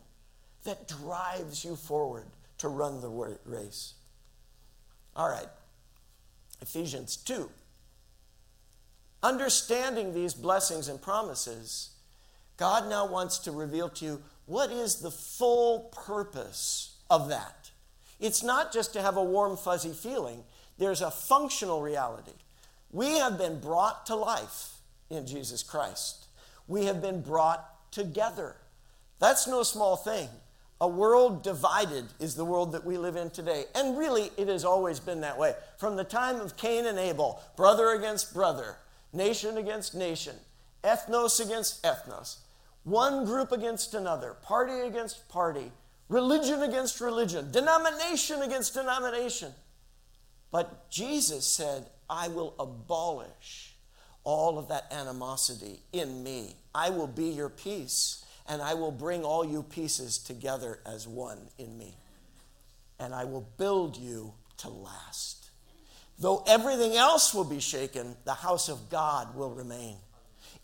that 0.62 0.86
drives 0.86 1.64
you 1.64 1.74
forward 1.74 2.26
to 2.58 2.68
run 2.68 3.00
the 3.00 3.08
race. 3.44 3.94
All 5.16 5.28
right, 5.28 5.48
Ephesians 6.62 7.16
2. 7.16 7.50
Understanding 9.24 10.14
these 10.14 10.34
blessings 10.34 10.86
and 10.86 11.02
promises, 11.02 11.90
God 12.56 12.88
now 12.88 13.08
wants 13.08 13.38
to 13.38 13.50
reveal 13.50 13.88
to 13.88 14.04
you 14.04 14.22
what 14.44 14.70
is 14.70 15.00
the 15.00 15.10
full 15.10 15.90
purpose 15.92 16.94
of 17.10 17.28
that. 17.28 17.65
It's 18.18 18.42
not 18.42 18.72
just 18.72 18.92
to 18.94 19.02
have 19.02 19.16
a 19.16 19.24
warm, 19.24 19.56
fuzzy 19.56 19.92
feeling, 19.92 20.44
there's 20.78 21.02
a 21.02 21.10
functional 21.10 21.82
reality. 21.82 22.32
We 22.90 23.18
have 23.18 23.38
been 23.38 23.60
brought 23.60 24.06
to 24.06 24.14
life 24.14 24.72
in 25.10 25.26
Jesus 25.26 25.62
Christ, 25.62 26.26
we 26.66 26.86
have 26.86 27.00
been 27.00 27.20
brought 27.20 27.92
together. 27.92 28.56
That's 29.18 29.46
no 29.46 29.62
small 29.62 29.96
thing. 29.96 30.28
A 30.80 30.88
world 30.88 31.42
divided 31.42 32.04
is 32.20 32.34
the 32.34 32.44
world 32.44 32.72
that 32.72 32.84
we 32.84 32.98
live 32.98 33.16
in 33.16 33.30
today. 33.30 33.64
And 33.74 33.96
really, 33.96 34.30
it 34.36 34.48
has 34.48 34.62
always 34.62 35.00
been 35.00 35.22
that 35.22 35.38
way. 35.38 35.54
From 35.78 35.96
the 35.96 36.04
time 36.04 36.36
of 36.38 36.58
Cain 36.58 36.84
and 36.84 36.98
Abel, 36.98 37.40
brother 37.56 37.90
against 37.90 38.34
brother, 38.34 38.76
nation 39.12 39.56
against 39.56 39.94
nation, 39.94 40.36
ethnos 40.84 41.42
against 41.42 41.82
ethnos, 41.82 42.38
one 42.84 43.24
group 43.24 43.52
against 43.52 43.94
another, 43.94 44.34
party 44.42 44.80
against 44.80 45.26
party 45.30 45.72
religion 46.08 46.62
against 46.62 47.00
religion, 47.00 47.50
denomination 47.50 48.42
against 48.42 48.74
denomination. 48.74 49.52
But 50.50 50.90
Jesus 50.90 51.46
said, 51.46 51.86
I 52.08 52.28
will 52.28 52.54
abolish 52.58 53.74
all 54.24 54.58
of 54.58 54.68
that 54.68 54.92
animosity 54.92 55.80
in 55.92 56.22
me. 56.22 56.56
I 56.74 56.90
will 56.90 57.06
be 57.06 57.26
your 57.26 57.48
peace, 57.48 58.24
and 58.48 58.62
I 58.62 58.74
will 58.74 58.92
bring 58.92 59.24
all 59.24 59.44
you 59.44 59.62
pieces 59.62 60.18
together 60.18 60.80
as 60.86 61.06
one 61.08 61.38
in 61.58 61.76
me. 61.76 61.94
And 62.98 63.14
I 63.14 63.24
will 63.24 63.48
build 63.56 63.96
you 63.96 64.34
to 64.58 64.68
last. 64.68 65.50
Though 66.18 66.42
everything 66.46 66.96
else 66.96 67.34
will 67.34 67.44
be 67.44 67.60
shaken, 67.60 68.16
the 68.24 68.34
house 68.34 68.68
of 68.68 68.88
God 68.88 69.34
will 69.34 69.50
remain. 69.50 69.96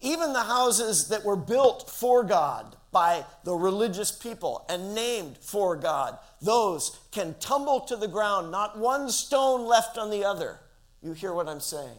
Even 0.00 0.32
the 0.32 0.42
houses 0.42 1.08
that 1.08 1.24
were 1.24 1.36
built 1.36 1.90
for 1.90 2.24
God 2.24 2.76
by 2.92 3.24
the 3.44 3.54
religious 3.54 4.12
people 4.12 4.64
and 4.68 4.94
named 4.94 5.38
for 5.38 5.74
God, 5.74 6.18
those 6.40 7.00
can 7.10 7.34
tumble 7.40 7.80
to 7.80 7.96
the 7.96 8.06
ground, 8.06 8.52
not 8.52 8.78
one 8.78 9.10
stone 9.10 9.66
left 9.66 9.98
on 9.98 10.10
the 10.10 10.24
other. 10.24 10.60
You 11.02 11.12
hear 11.12 11.32
what 11.32 11.48
I'm 11.48 11.60
saying? 11.60 11.98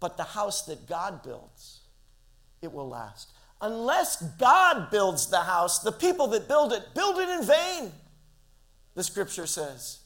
But 0.00 0.16
the 0.16 0.22
house 0.22 0.62
that 0.62 0.88
God 0.88 1.22
builds, 1.22 1.80
it 2.62 2.72
will 2.72 2.88
last. 2.88 3.32
Unless 3.60 4.22
God 4.38 4.90
builds 4.90 5.26
the 5.26 5.40
house, 5.40 5.80
the 5.80 5.92
people 5.92 6.28
that 6.28 6.46
build 6.46 6.72
it 6.72 6.94
build 6.94 7.18
it 7.18 7.28
in 7.28 7.44
vain, 7.44 7.92
the 8.94 9.02
scripture 9.02 9.46
says. 9.46 9.98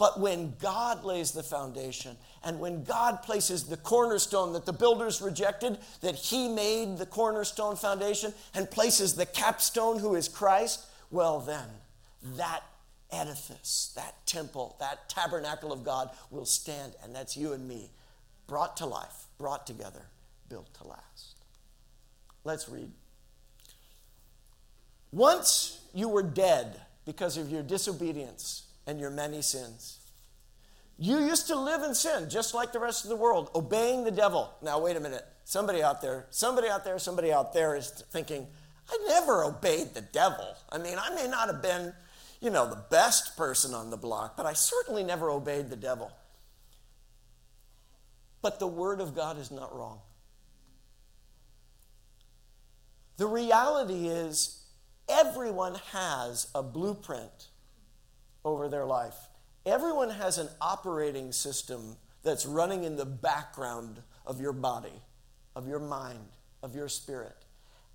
But 0.00 0.18
when 0.18 0.54
God 0.58 1.04
lays 1.04 1.32
the 1.32 1.42
foundation 1.42 2.16
and 2.42 2.58
when 2.58 2.84
God 2.84 3.22
places 3.22 3.64
the 3.64 3.76
cornerstone 3.76 4.54
that 4.54 4.64
the 4.64 4.72
builders 4.72 5.20
rejected, 5.20 5.76
that 6.00 6.14
He 6.14 6.48
made 6.48 6.96
the 6.96 7.04
cornerstone 7.04 7.76
foundation 7.76 8.32
and 8.54 8.70
places 8.70 9.14
the 9.14 9.26
capstone 9.26 9.98
who 9.98 10.14
is 10.14 10.26
Christ, 10.26 10.86
well, 11.10 11.40
then 11.40 11.68
that 12.38 12.62
edifice, 13.12 13.92
that 13.94 14.14
temple, 14.24 14.74
that 14.80 15.10
tabernacle 15.10 15.70
of 15.70 15.84
God 15.84 16.08
will 16.30 16.46
stand. 16.46 16.94
And 17.04 17.14
that's 17.14 17.36
you 17.36 17.52
and 17.52 17.68
me, 17.68 17.90
brought 18.46 18.78
to 18.78 18.86
life, 18.86 19.26
brought 19.36 19.66
together, 19.66 20.06
built 20.48 20.72
to 20.80 20.88
last. 20.88 21.40
Let's 22.42 22.70
read. 22.70 22.90
Once 25.12 25.78
you 25.92 26.08
were 26.08 26.22
dead 26.22 26.80
because 27.04 27.36
of 27.36 27.50
your 27.50 27.62
disobedience 27.62 28.62
and 28.86 29.00
your 29.00 29.10
many 29.10 29.42
sins. 29.42 29.98
You 30.98 31.18
used 31.18 31.46
to 31.46 31.58
live 31.58 31.82
in 31.82 31.94
sin 31.94 32.28
just 32.28 32.52
like 32.52 32.72
the 32.72 32.78
rest 32.78 33.04
of 33.04 33.10
the 33.10 33.16
world, 33.16 33.50
obeying 33.54 34.04
the 34.04 34.10
devil. 34.10 34.52
Now, 34.60 34.80
wait 34.80 34.96
a 34.96 35.00
minute. 35.00 35.24
Somebody 35.44 35.82
out 35.82 36.02
there, 36.02 36.26
somebody 36.30 36.68
out 36.68 36.84
there, 36.84 36.98
somebody 36.98 37.32
out 37.32 37.54
there 37.54 37.74
is 37.74 37.90
thinking, 38.12 38.46
I 38.88 38.98
never 39.08 39.44
obeyed 39.44 39.94
the 39.94 40.02
devil. 40.02 40.54
I 40.70 40.78
mean, 40.78 40.96
I 40.98 41.14
may 41.14 41.26
not 41.26 41.48
have 41.48 41.62
been, 41.62 41.92
you 42.40 42.50
know, 42.50 42.68
the 42.68 42.82
best 42.90 43.36
person 43.36 43.72
on 43.72 43.90
the 43.90 43.96
block, 43.96 44.36
but 44.36 44.46
I 44.46 44.52
certainly 44.52 45.02
never 45.02 45.30
obeyed 45.30 45.70
the 45.70 45.76
devil. 45.76 46.12
But 48.42 48.58
the 48.58 48.66
Word 48.66 49.00
of 49.00 49.14
God 49.14 49.38
is 49.38 49.50
not 49.50 49.74
wrong. 49.74 50.00
The 53.16 53.26
reality 53.26 54.08
is, 54.08 54.64
everyone 55.08 55.76
has 55.92 56.48
a 56.54 56.62
blueprint 56.62 57.48
over 58.44 58.68
their 58.68 58.86
life. 58.86 59.16
Everyone 59.66 60.10
has 60.10 60.38
an 60.38 60.48
operating 60.60 61.32
system 61.32 61.96
that's 62.22 62.46
running 62.46 62.84
in 62.84 62.96
the 62.96 63.04
background 63.04 64.00
of 64.26 64.40
your 64.40 64.52
body, 64.52 65.02
of 65.54 65.68
your 65.68 65.78
mind, 65.78 66.28
of 66.62 66.74
your 66.74 66.88
spirit. 66.88 67.36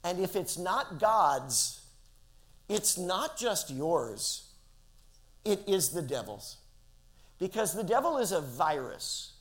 And 0.04 0.20
if 0.20 0.36
it's 0.36 0.58
not 0.58 1.00
God's, 1.00 1.82
it's 2.70 2.98
not 2.98 3.38
just 3.38 3.70
yours, 3.72 4.52
it 5.44 5.62
is 5.68 5.90
the 5.90 6.02
devil's. 6.02 6.58
Because 7.40 7.74
the 7.74 7.84
devil 7.84 8.18
is 8.18 8.32
a 8.32 8.42
virus 8.42 9.34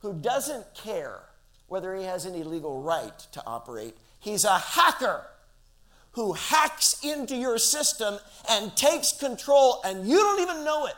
who 0.00 0.14
doesn't 0.14 0.74
care 0.74 1.20
whether 1.68 1.94
he 1.94 2.04
has 2.04 2.26
any 2.26 2.42
legal 2.42 2.82
right 2.82 3.18
to 3.32 3.42
operate. 3.46 3.96
He's 4.18 4.44
a 4.44 4.58
hacker 4.58 5.24
who 6.12 6.34
hacks 6.34 7.02
into 7.02 7.34
your 7.34 7.58
system 7.58 8.18
and 8.50 8.74
takes 8.76 9.12
control, 9.12 9.80
and 9.84 10.06
you 10.06 10.18
don't 10.18 10.40
even 10.40 10.64
know 10.64 10.86
it. 10.86 10.94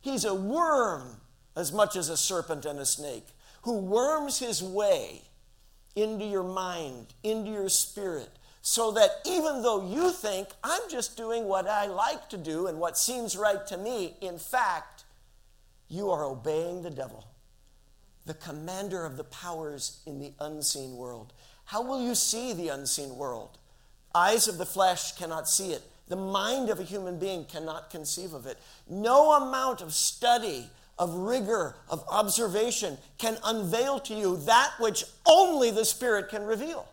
He's 0.00 0.24
a 0.24 0.34
worm 0.34 1.20
as 1.56 1.72
much 1.72 1.96
as 1.96 2.08
a 2.08 2.16
serpent 2.16 2.64
and 2.64 2.78
a 2.78 2.86
snake 2.86 3.26
who 3.62 3.78
worms 3.78 4.38
his 4.38 4.62
way 4.62 5.22
into 5.94 6.24
your 6.24 6.42
mind, 6.42 7.14
into 7.22 7.50
your 7.50 7.68
spirit, 7.68 8.30
so 8.62 8.90
that 8.92 9.10
even 9.24 9.62
though 9.62 9.88
you 9.88 10.10
think, 10.10 10.48
I'm 10.64 10.82
just 10.88 11.16
doing 11.16 11.44
what 11.44 11.68
I 11.68 11.86
like 11.86 12.28
to 12.30 12.36
do 12.36 12.66
and 12.66 12.78
what 12.78 12.98
seems 12.98 13.36
right 13.36 13.64
to 13.68 13.76
me, 13.76 14.16
in 14.20 14.38
fact, 14.38 15.04
you 15.88 16.10
are 16.10 16.24
obeying 16.24 16.82
the 16.82 16.90
devil 16.90 17.26
the 18.24 18.34
commander 18.34 19.04
of 19.04 19.16
the 19.16 19.24
powers 19.24 20.00
in 20.06 20.18
the 20.18 20.32
unseen 20.40 20.96
world. 20.96 21.32
How 21.72 21.80
will 21.80 22.02
you 22.02 22.14
see 22.14 22.52
the 22.52 22.68
unseen 22.68 23.16
world? 23.16 23.56
Eyes 24.14 24.46
of 24.46 24.58
the 24.58 24.66
flesh 24.66 25.12
cannot 25.12 25.48
see 25.48 25.72
it. 25.72 25.80
The 26.06 26.16
mind 26.16 26.68
of 26.68 26.78
a 26.78 26.82
human 26.82 27.18
being 27.18 27.46
cannot 27.46 27.88
conceive 27.88 28.34
of 28.34 28.44
it. 28.44 28.58
No 28.90 29.32
amount 29.32 29.80
of 29.80 29.94
study, 29.94 30.68
of 30.98 31.14
rigor, 31.14 31.76
of 31.88 32.04
observation 32.10 32.98
can 33.16 33.38
unveil 33.42 34.00
to 34.00 34.12
you 34.12 34.36
that 34.44 34.72
which 34.80 35.02
only 35.24 35.70
the 35.70 35.86
Spirit 35.86 36.28
can 36.28 36.44
reveal. 36.44 36.86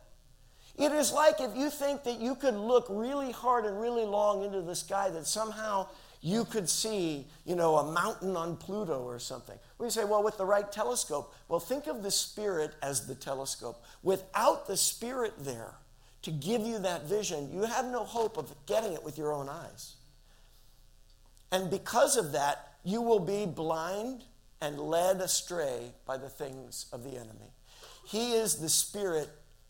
It 0.77 0.93
is 0.93 1.11
like 1.11 1.41
if 1.41 1.57
you 1.57 1.69
think 1.69 2.05
that 2.05 2.21
you 2.21 2.35
could 2.35 2.55
look 2.55 2.85
really 2.89 3.33
hard 3.33 3.65
and 3.65 3.81
really 3.81 4.05
long 4.05 4.45
into 4.45 4.61
the 4.61 4.77
sky, 4.77 5.09
that 5.09 5.27
somehow 5.27 5.87
you 6.21 6.43
could 6.43 6.69
see, 6.69 7.25
you 7.45 7.55
know, 7.55 7.77
a 7.77 7.91
mountain 7.91 8.35
on 8.35 8.57
Pluto 8.57 9.01
or 9.01 9.19
something. 9.19 9.57
We 9.77 9.89
say, 9.89 10.03
well, 10.03 10.21
with 10.21 10.37
the 10.37 10.45
right 10.45 10.69
telescope. 10.69 11.33
Well, 11.47 11.59
think 11.59 11.87
of 11.87 12.03
the 12.03 12.11
Spirit 12.11 12.73
as 12.81 13.07
the 13.07 13.15
telescope. 13.15 13.83
Without 14.03 14.67
the 14.67 14.75
Spirit 14.75 15.33
there 15.39 15.75
to 16.23 16.31
give 16.31 16.61
you 16.61 16.79
that 16.79 17.05
vision, 17.05 17.49
you 17.53 17.63
have 17.63 17.85
no 17.85 18.03
hope 18.03 18.37
of 18.37 18.53
getting 18.65 18.93
it 18.93 19.03
with 19.03 19.17
your 19.17 19.31
own 19.31 19.47
eyes. 19.47 19.95
And 21.51 21.69
because 21.69 22.17
of 22.17 22.33
that, 22.33 22.73
you 22.83 23.01
will 23.01 23.19
be 23.19 23.45
blind 23.45 24.23
and 24.61 24.77
led 24.77 25.21
astray 25.21 25.93
by 26.05 26.17
the 26.17 26.29
things 26.29 26.87
of 26.91 27.03
the 27.03 27.11
enemy. 27.11 27.53
He 28.05 28.33
is 28.33 28.55
the 28.55 28.69
Spirit 28.69 29.29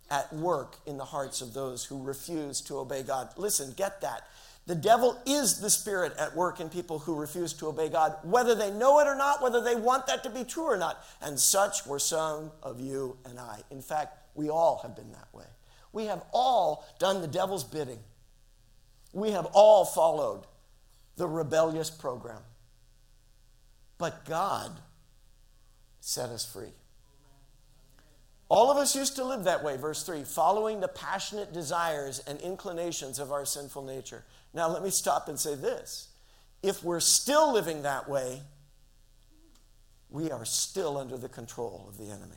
at 0.10 0.34
work 0.34 0.78
in 0.88 0.98
the 0.98 1.06
hearts 1.06 1.42
of 1.42 1.54
those 1.54 1.86
who 1.86 2.02
refuse 2.02 2.62
to 2.62 2.80
obey 2.80 3.04
God. 3.04 3.30
Listen, 3.38 3.74
get 3.78 4.02
that. 4.02 4.28
The 4.70 4.76
devil 4.76 5.20
is 5.26 5.60
the 5.60 5.70
spirit 5.72 6.14
at 6.20 6.36
work 6.36 6.60
in 6.60 6.70
people 6.70 7.00
who 7.00 7.16
refuse 7.16 7.54
to 7.54 7.70
obey 7.70 7.90
God, 7.90 8.18
whether 8.22 8.54
they 8.54 8.70
know 8.70 9.00
it 9.00 9.08
or 9.08 9.16
not, 9.16 9.42
whether 9.42 9.62
they 9.62 9.74
want 9.74 10.06
that 10.06 10.22
to 10.26 10.30
be 10.30 10.44
true 10.44 10.66
or 10.66 10.78
not. 10.78 11.04
And 11.24 11.40
such 11.40 11.88
were 11.88 11.98
some 11.98 12.52
of 12.62 12.80
you 12.80 13.18
and 13.26 13.40
I. 13.40 13.62
In 13.72 13.82
fact, 13.82 14.20
we 14.36 14.48
all 14.48 14.80
have 14.84 14.96
been 14.96 15.12
that 15.14 15.28
way. 15.34 15.48
We 15.92 16.06
have 16.06 16.22
all 16.32 16.86
done 17.00 17.22
the 17.22 17.28
devil's 17.28 17.64
bidding. 17.64 17.98
We 19.12 19.32
have 19.32 19.48
all 19.54 19.86
followed 19.86 20.44
the 21.18 21.26
rebellious 21.26 21.90
program. 21.90 22.42
But 23.98 24.24
God 24.24 24.70
set 26.00 26.30
us 26.30 26.46
free. 26.46 26.74
All 28.50 28.70
of 28.70 28.78
us 28.78 28.96
used 28.96 29.16
to 29.16 29.24
live 29.24 29.46
that 29.46 29.64
way, 29.64 29.78
verse 29.78 30.04
3, 30.04 30.24
following 30.24 30.80
the 30.80 30.88
passionate 30.88 31.54
desires 31.54 32.20
and 32.28 32.40
inclinations 32.42 33.18
of 33.18 33.32
our 33.32 33.46
sinful 33.46 33.84
nature. 33.84 34.26
Now, 34.54 34.70
let 34.70 34.84
me 34.84 34.90
stop 34.90 35.28
and 35.28 35.40
say 35.40 35.56
this. 35.56 36.10
If 36.62 36.84
we're 36.84 37.00
still 37.00 37.54
living 37.54 37.84
that 37.84 38.10
way, 38.10 38.42
we 40.10 40.32
are 40.32 40.46
still 40.46 40.98
under 40.98 41.18
the 41.18 41.30
control 41.30 41.86
of 41.88 41.98
the 41.98 42.12
enemy. 42.12 42.36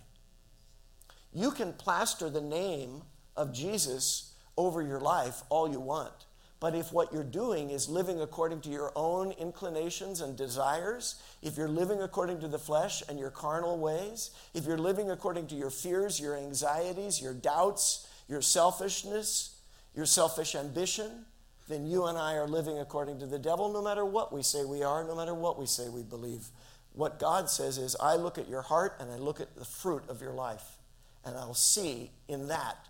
You 1.33 1.51
can 1.51 1.72
plaster 1.72 2.29
the 2.29 2.42
name 2.42 3.03
of 3.37 3.53
Jesus 3.53 4.35
over 4.57 4.83
your 4.83 5.01
life 5.01 5.42
all 5.48 5.70
you 5.70 5.81
want. 5.81 6.12
But 6.61 6.77
if 6.77 6.92
what 6.92 7.12
you're 7.12 7.25
doing 7.25 7.70
is 7.70 7.88
living 7.88 8.20
according 8.20 8.61
to 8.61 8.68
your 8.68 8.92
own 8.94 9.33
inclinations 9.33 10.20
and 10.20 10.37
desires, 10.37 11.20
if 11.42 11.57
you're 11.57 11.66
living 11.66 12.01
according 12.03 12.38
to 12.40 12.46
the 12.46 12.59
flesh 12.59 13.03
and 13.09 13.18
your 13.18 13.31
carnal 13.31 13.81
ways, 13.81 14.31
if 14.55 14.64
you're 14.64 14.79
living 14.79 15.11
according 15.11 15.48
to 15.48 15.57
your 15.57 15.70
fears, 15.70 16.20
your 16.20 16.37
anxieties, 16.37 17.20
your 17.20 17.35
doubts, 17.35 18.07
your 18.29 18.42
selfishness, 18.42 19.57
your 19.92 20.07
selfish 20.07 20.55
ambition, 20.55 21.25
then 21.68 21.87
you 21.87 22.07
and 22.07 22.18
I 22.18 22.35
are 22.35 22.48
living 22.48 22.79
according 22.79 23.18
to 23.20 23.27
the 23.27 23.38
devil 23.38 23.72
no 23.72 23.83
matter 23.83 24.05
what 24.05 24.33
we 24.33 24.42
say 24.42 24.64
we 24.64 24.83
are, 24.83 25.05
no 25.05 25.14
matter 25.14 25.35
what 25.35 25.59
we 25.59 25.66
say 25.66 25.88
we 25.88 26.03
believe. 26.03 26.48
What 26.92 27.18
God 27.18 27.48
says 27.48 27.79
is, 27.79 27.96
I 28.01 28.16
look 28.16 28.37
at 28.37 28.48
your 28.48 28.62
heart 28.62 28.96
and 29.01 29.11
I 29.11 29.16
look 29.16 29.40
at 29.40 29.57
the 29.57 29.64
fruit 29.64 30.03
of 30.09 30.20
your 30.20 30.33
life, 30.33 30.77
and 31.25 31.37
I'll 31.37 31.55
see 31.55 32.11
in 32.29 32.48
that 32.48 32.88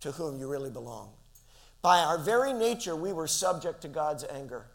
to 0.00 0.12
whom 0.12 0.38
you 0.38 0.48
really 0.48 0.70
belong. 0.70 1.10
By 1.82 2.00
our 2.00 2.18
very 2.18 2.52
nature, 2.52 2.96
we 2.96 3.12
were 3.12 3.28
subject 3.28 3.82
to 3.82 3.88
God's 3.88 4.24
anger, 4.24 4.66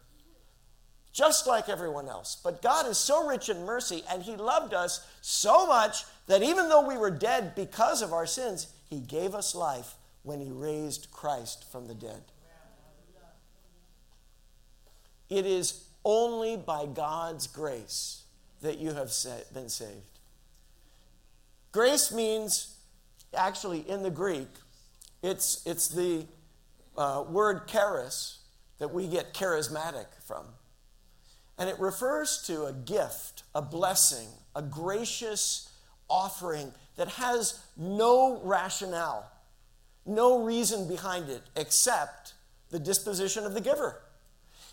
just 1.12 1.46
like 1.46 1.68
everyone 1.68 2.08
else. 2.08 2.40
But 2.42 2.62
God 2.62 2.86
is 2.86 2.96
so 2.96 3.26
rich 3.26 3.50
in 3.50 3.66
mercy, 3.66 4.02
and 4.10 4.22
He 4.22 4.36
loved 4.36 4.72
us 4.72 5.06
so 5.20 5.66
much 5.66 6.04
that 6.26 6.42
even 6.42 6.70
though 6.70 6.86
we 6.86 6.96
were 6.96 7.10
dead 7.10 7.54
because 7.54 8.00
of 8.00 8.14
our 8.14 8.26
sins, 8.26 8.68
He 8.88 9.00
gave 9.00 9.34
us 9.34 9.54
life 9.54 9.96
when 10.22 10.40
He 10.40 10.50
raised 10.50 11.10
Christ 11.10 11.70
from 11.70 11.88
the 11.88 11.94
dead. 11.94 12.22
It 15.32 15.46
is 15.46 15.84
only 16.04 16.58
by 16.58 16.84
God's 16.84 17.46
grace 17.46 18.24
that 18.60 18.78
you 18.78 18.92
have 18.92 19.10
been 19.54 19.70
saved. 19.70 20.20
Grace 21.72 22.12
means, 22.12 22.76
actually, 23.34 23.88
in 23.88 24.02
the 24.02 24.10
Greek, 24.10 24.48
it's, 25.22 25.66
it's 25.66 25.88
the 25.88 26.26
uh, 26.98 27.24
word 27.26 27.66
charis 27.66 28.40
that 28.78 28.92
we 28.92 29.08
get 29.08 29.32
charismatic 29.32 30.04
from. 30.22 30.44
And 31.56 31.70
it 31.70 31.80
refers 31.80 32.42
to 32.48 32.66
a 32.66 32.74
gift, 32.74 33.44
a 33.54 33.62
blessing, 33.62 34.28
a 34.54 34.60
gracious 34.60 35.70
offering 36.10 36.72
that 36.96 37.08
has 37.08 37.58
no 37.78 38.38
rationale, 38.44 39.32
no 40.04 40.44
reason 40.44 40.86
behind 40.86 41.30
it 41.30 41.40
except 41.56 42.34
the 42.68 42.78
disposition 42.78 43.46
of 43.46 43.54
the 43.54 43.62
giver. 43.62 44.02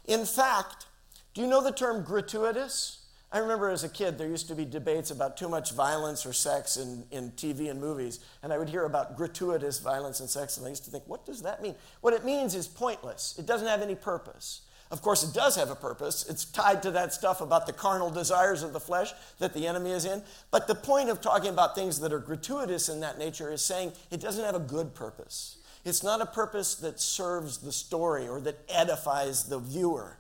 In 0.06 0.26
fact, 0.26 0.88
do 1.34 1.42
you 1.42 1.48
know 1.48 1.64
the 1.64 1.72
term 1.72 2.04
gratuitous? 2.04 3.00
I 3.32 3.38
remember 3.38 3.70
as 3.70 3.84
a 3.84 3.90
kid, 3.90 4.18
there 4.18 4.28
used 4.28 4.48
to 4.48 4.56
be 4.56 4.66
debates 4.66 5.12
about 5.12 5.38
too 5.38 5.48
much 5.48 5.74
violence 5.74 6.26
or 6.26 6.34
sex 6.34 6.78
in, 6.78 7.04
in 7.12 7.32
TV 7.32 7.70
and 7.70 7.80
movies, 7.80 8.20
and 8.42 8.52
I 8.52 8.58
would 8.58 8.70
hear 8.70 8.86
about 8.86 9.16
gratuitous 9.16 9.80
violence 9.80 10.20
and 10.20 10.28
sex, 10.28 10.58
and 10.58 10.66
I 10.66 10.70
used 10.70 10.86
to 10.86 10.92
think, 10.92 11.04
what 11.06 11.26
does 11.26 11.44
that 11.44 11.62
mean? 11.62 11.76
What 12.02 12.14
it 12.14 12.26
means 12.26 12.56
is 12.56 12.68
pointless, 12.68 13.36
it 13.38 13.46
doesn't 13.46 13.68
have 13.68 13.82
any 13.82 13.96
purpose. 13.96 14.62
Of 14.92 15.04
course, 15.04 15.22
it 15.24 15.36
does 15.36 15.56
have 15.56 15.70
a 15.70 15.76
purpose. 15.76 16.26
It's 16.28 16.46
tied 16.46 16.82
to 16.82 16.92
that 16.92 17.14
stuff 17.14 17.42
about 17.42 17.68
the 17.68 17.74
carnal 17.74 18.10
desires 18.10 18.64
of 18.64 18.74
the 18.74 18.80
flesh 18.80 19.14
that 19.38 19.54
the 19.54 19.68
enemy 19.68 19.92
is 19.92 20.06
in. 20.06 20.24
But 20.50 20.68
the 20.68 20.74
point 20.74 21.10
of 21.10 21.22
talking 21.22 21.52
about 21.52 21.76
things 21.76 22.00
that 22.00 22.12
are 22.12 22.20
gratuitous 22.20 22.90
in 22.90 23.00
that 23.02 23.20
nature 23.20 23.52
is 23.52 23.64
saying 23.64 23.92
it 24.10 24.20
doesn't 24.20 24.44
have 24.44 24.56
a 24.56 24.60
good 24.60 24.96
purpose. 24.96 25.58
It's 25.86 26.04
not 26.04 26.22
a 26.22 26.26
purpose 26.26 26.76
that 26.76 27.00
serves 27.00 27.58
the 27.58 27.72
story 27.72 28.28
or 28.28 28.42
that 28.42 28.60
edifies 28.70 29.46
the 29.46 29.60
viewer. 29.60 30.18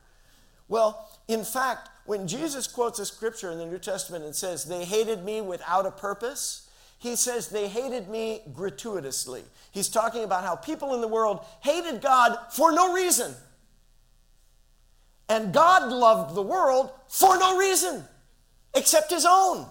Well, 0.67 1.09
in 1.27 1.43
fact, 1.43 1.89
when 2.05 2.27
Jesus 2.27 2.67
quotes 2.67 2.99
a 2.99 3.05
scripture 3.05 3.51
in 3.51 3.57
the 3.57 3.65
New 3.65 3.79
Testament 3.79 4.23
and 4.23 4.35
says, 4.35 4.65
They 4.65 4.85
hated 4.85 5.23
me 5.23 5.41
without 5.41 5.85
a 5.85 5.91
purpose, 5.91 6.69
he 6.97 7.15
says, 7.15 7.49
They 7.49 7.67
hated 7.67 8.07
me 8.07 8.41
gratuitously. 8.53 9.43
He's 9.71 9.89
talking 9.89 10.23
about 10.23 10.43
how 10.43 10.55
people 10.55 10.93
in 10.95 11.01
the 11.01 11.07
world 11.07 11.45
hated 11.61 12.01
God 12.01 12.37
for 12.51 12.71
no 12.71 12.93
reason. 12.93 13.33
And 15.27 15.53
God 15.53 15.91
loved 15.91 16.35
the 16.35 16.41
world 16.41 16.91
for 17.07 17.37
no 17.37 17.57
reason 17.57 18.03
except 18.75 19.11
his 19.11 19.25
own. 19.29 19.65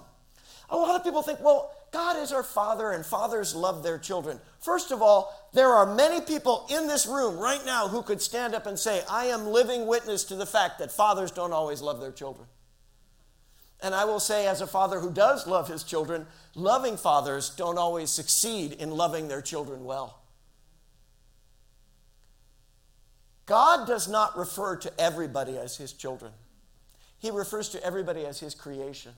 A 0.71 0.77
lot 0.77 0.97
of 0.97 1.05
people 1.05 1.23
think, 1.23 1.41
well, 1.41 1.73
God 1.91 2.17
is 2.17 2.33
our 2.33 2.43
Father, 2.43 2.93
and 2.93 3.05
fathers 3.05 3.55
love 3.55 3.83
their 3.83 3.99
children. 3.99 4.39
First 4.61 4.91
of 4.91 5.03
all, 5.03 5.51
there 5.53 5.69
are 5.69 5.95
many 5.95 6.21
people 6.21 6.67
in 6.69 6.89
this 6.89 7.07
room 7.07 7.39
right 7.39 7.65
now 7.65 7.89
who 7.89 8.03
could 8.03 8.21
stand 8.21 8.55
up 8.55 8.67
and 8.67 8.79
say, 8.79 9.03
I 9.09 9.27
am 9.27 9.47
living 9.47 9.87
witness 9.87 10.25
to 10.25 10.35
the 10.35 10.47
fact 10.47 10.79
that 10.79 10.91
fathers 10.91 11.31
don't 11.31 11.53
always 11.53 11.81
love 11.81 12.01
their 12.01 12.13
children. 12.13 12.47
And 13.81 13.95
I 13.95 14.05
will 14.05 14.21
say, 14.21 14.49
as 14.49 14.61
a 14.61 14.67
father 14.67 14.99
who 14.99 15.13
does 15.13 15.47
love 15.47 15.69
his 15.69 15.85
children, 15.85 16.27
loving 16.55 16.97
fathers 16.97 17.51
don't 17.51 17.79
always 17.79 18.11
succeed 18.11 18.73
in 18.73 18.91
loving 18.91 19.29
their 19.29 19.41
children 19.41 19.85
well. 19.85 20.21
God 23.47 23.87
does 23.87 24.09
not 24.09 24.37
refer 24.37 24.77
to 24.77 25.01
everybody 25.01 25.57
as 25.57 25.77
his 25.77 25.93
children, 25.93 26.33
he 27.19 27.31
refers 27.31 27.69
to 27.71 27.83
everybody 27.85 28.27
as 28.27 28.41
his 28.41 28.55
creation. 28.55 29.13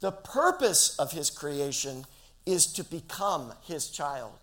The 0.00 0.10
purpose 0.10 0.96
of 0.98 1.12
his 1.12 1.30
creation 1.30 2.04
is 2.44 2.66
to 2.72 2.82
become 2.82 3.52
his 3.62 3.88
child. 3.88 4.38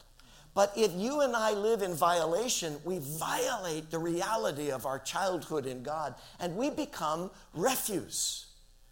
But 0.54 0.74
if 0.76 0.91
you 0.93 1.22
and 1.22 1.36
I 1.36 1.54
live 1.54 1.82
in 1.82 1.93
violation, 1.93 2.78
we 2.84 3.00
violate 3.00 3.91
the 3.91 4.00
reality 4.00 4.72
of 4.72 4.86
our 4.86 5.00
childhood 5.00 5.66
in 5.66 5.84
God 5.84 6.16
and 6.39 6.58
we 6.58 6.70
become 6.70 7.32
refuse, 7.54 8.47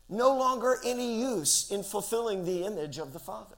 no 0.07 0.35
longer 0.35 0.77
any 0.85 1.19
use 1.19 1.69
in 1.71 1.83
fulfilling 1.83 2.45
the 2.45 2.63
image 2.65 2.99
of 2.99 3.11
the 3.11 3.19
Father. 3.19 3.55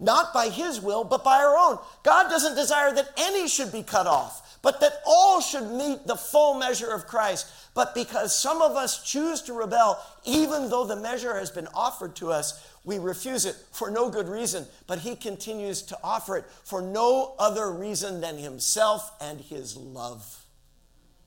Not 0.00 0.34
by 0.34 0.48
his 0.48 0.80
will, 0.80 1.04
but 1.04 1.24
by 1.24 1.38
our 1.38 1.56
own. 1.56 1.78
God 2.02 2.28
doesn't 2.28 2.56
desire 2.56 2.92
that 2.94 3.12
any 3.16 3.48
should 3.48 3.72
be 3.72 3.82
cut 3.82 4.06
off, 4.06 4.58
but 4.60 4.80
that 4.80 5.00
all 5.06 5.40
should 5.40 5.70
meet 5.70 6.06
the 6.06 6.16
full 6.16 6.54
measure 6.54 6.92
of 6.92 7.06
Christ. 7.06 7.46
But 7.74 7.94
because 7.94 8.36
some 8.36 8.60
of 8.60 8.76
us 8.76 9.02
choose 9.02 9.40
to 9.42 9.52
rebel, 9.52 10.04
even 10.24 10.68
though 10.68 10.84
the 10.84 10.96
measure 10.96 11.34
has 11.34 11.50
been 11.50 11.68
offered 11.74 12.16
to 12.16 12.32
us, 12.32 12.66
we 12.84 12.98
refuse 12.98 13.46
it 13.46 13.56
for 13.72 13.90
no 13.90 14.10
good 14.10 14.28
reason. 14.28 14.66
But 14.86 15.00
He 15.00 15.16
continues 15.16 15.82
to 15.82 15.98
offer 16.04 16.36
it 16.36 16.44
for 16.64 16.82
no 16.82 17.34
other 17.38 17.70
reason 17.70 18.20
than 18.20 18.38
Himself 18.38 19.10
and 19.20 19.40
His 19.40 19.76
love. 19.76 20.44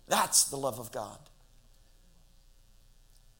That's 0.07 0.45
the 0.45 0.57
love 0.57 0.79
of 0.79 0.91
God. 0.91 1.17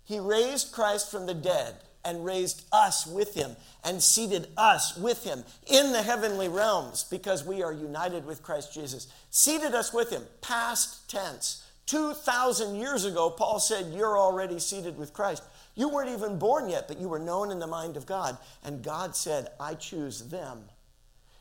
He 0.03 0.20
raised 0.20 0.72
Christ 0.72 1.11
from 1.11 1.26
the 1.26 1.34
dead 1.34 1.76
and 2.07 2.24
raised 2.24 2.63
us 2.72 3.05
with 3.05 3.36
him 3.36 3.57
and 3.84 4.01
seated 4.01 4.47
us 4.55 4.95
with 4.95 5.26
him 5.26 5.43
in 5.65 5.91
the 5.91 6.01
heavenly 6.01 6.47
realms 6.47 7.03
because 7.03 7.43
we 7.43 7.61
are 7.61 7.74
united 7.74 8.26
with 8.26 8.41
Christ 8.41 8.74
Jesus. 8.74 9.07
Seated 9.30 9.76
us 9.76 9.93
with 9.93 10.09
him, 10.09 10.24
past 10.41 11.09
tense. 11.09 11.65
2,000 11.88 12.76
years 12.76 13.03
ago, 13.03 13.30
Paul 13.30 13.59
said, 13.59 13.93
You're 13.93 14.18
already 14.18 14.59
seated 14.59 14.97
with 14.97 15.13
Christ. 15.13 15.43
You 15.78 15.88
weren't 15.88 16.09
even 16.09 16.39
born 16.39 16.67
yet, 16.67 16.89
but 16.89 16.99
you 16.99 17.07
were 17.07 17.19
known 17.19 17.51
in 17.51 17.59
the 17.59 17.67
mind 17.67 17.95
of 17.95 18.05
God. 18.05 18.38
And 18.63 18.84
God 18.84 19.15
said, 19.15 19.47
I 19.59 19.75
choose 19.75 20.28
them. 20.28 20.63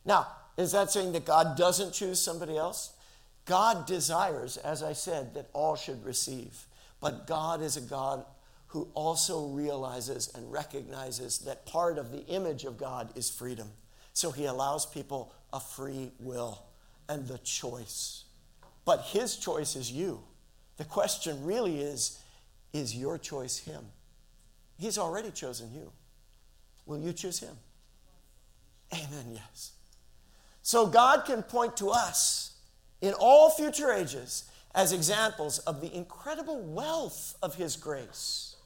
Now, 0.05 0.28
is 0.57 0.72
that 0.72 0.93
saying 0.93 1.12
that 1.12 1.24
God 1.24 1.57
doesn't 1.57 1.93
choose 1.93 2.20
somebody 2.20 2.57
else? 2.57 2.93
God 3.47 3.87
desires, 3.87 4.59
as 4.59 4.82
I 4.82 4.93
said, 4.93 5.34
that 5.34 5.49
all 5.53 5.74
should 5.74 6.05
receive. 6.05 6.66
But 7.01 7.26
God 7.26 7.62
is 7.62 7.76
a 7.76 7.80
God 7.80 8.24
who 8.68 8.89
also 8.95 9.47
realizes 9.49 10.30
and 10.34 10.53
recognizes 10.53 11.39
that 11.41 11.66
part 11.66 11.99
of 11.99 12.12
the 12.12 12.24
image 12.26 12.64
of 12.64 12.76
God 12.76 13.11
is 13.16 13.30
freedom. 13.30 13.70
So 14.12 14.30
he 14.30 14.45
allows 14.45 14.87
people 14.87 15.32
a 15.53 15.61
free 15.61 16.12
will 16.20 16.62
and 17.09 17.26
the 17.26 17.39
choice. 17.39 18.24
But 18.84 19.03
his 19.03 19.37
choice 19.37 19.76
is 19.76 19.91
you. 19.91 20.20
The 20.76 20.84
question 20.84 21.45
really 21.45 21.80
is 21.80 22.20
is 22.72 22.95
your 22.95 23.18
choice 23.18 23.59
Him? 23.59 23.87
He's 24.79 24.99
already 24.99 25.31
chosen 25.31 25.72
you. 25.72 25.93
Will 26.85 26.99
you 26.99 27.12
choose 27.12 27.41
Him? 27.41 27.57
Amen, 28.93 29.33
yes. 29.33 29.72
So 30.62 30.87
God 30.87 31.24
can 31.24 31.43
point 31.43 31.77
to 31.79 31.91
us 31.91 32.57
in 33.01 33.14
all 33.14 33.51
future 33.51 33.93
ages 33.93 34.45
as 34.74 34.93
examples 34.93 35.59
of 35.61 35.81
the 35.81 35.95
incredible 35.95 36.61
wealth 36.61 37.37
of 37.43 37.55
His 37.55 37.77
grace 37.77 38.57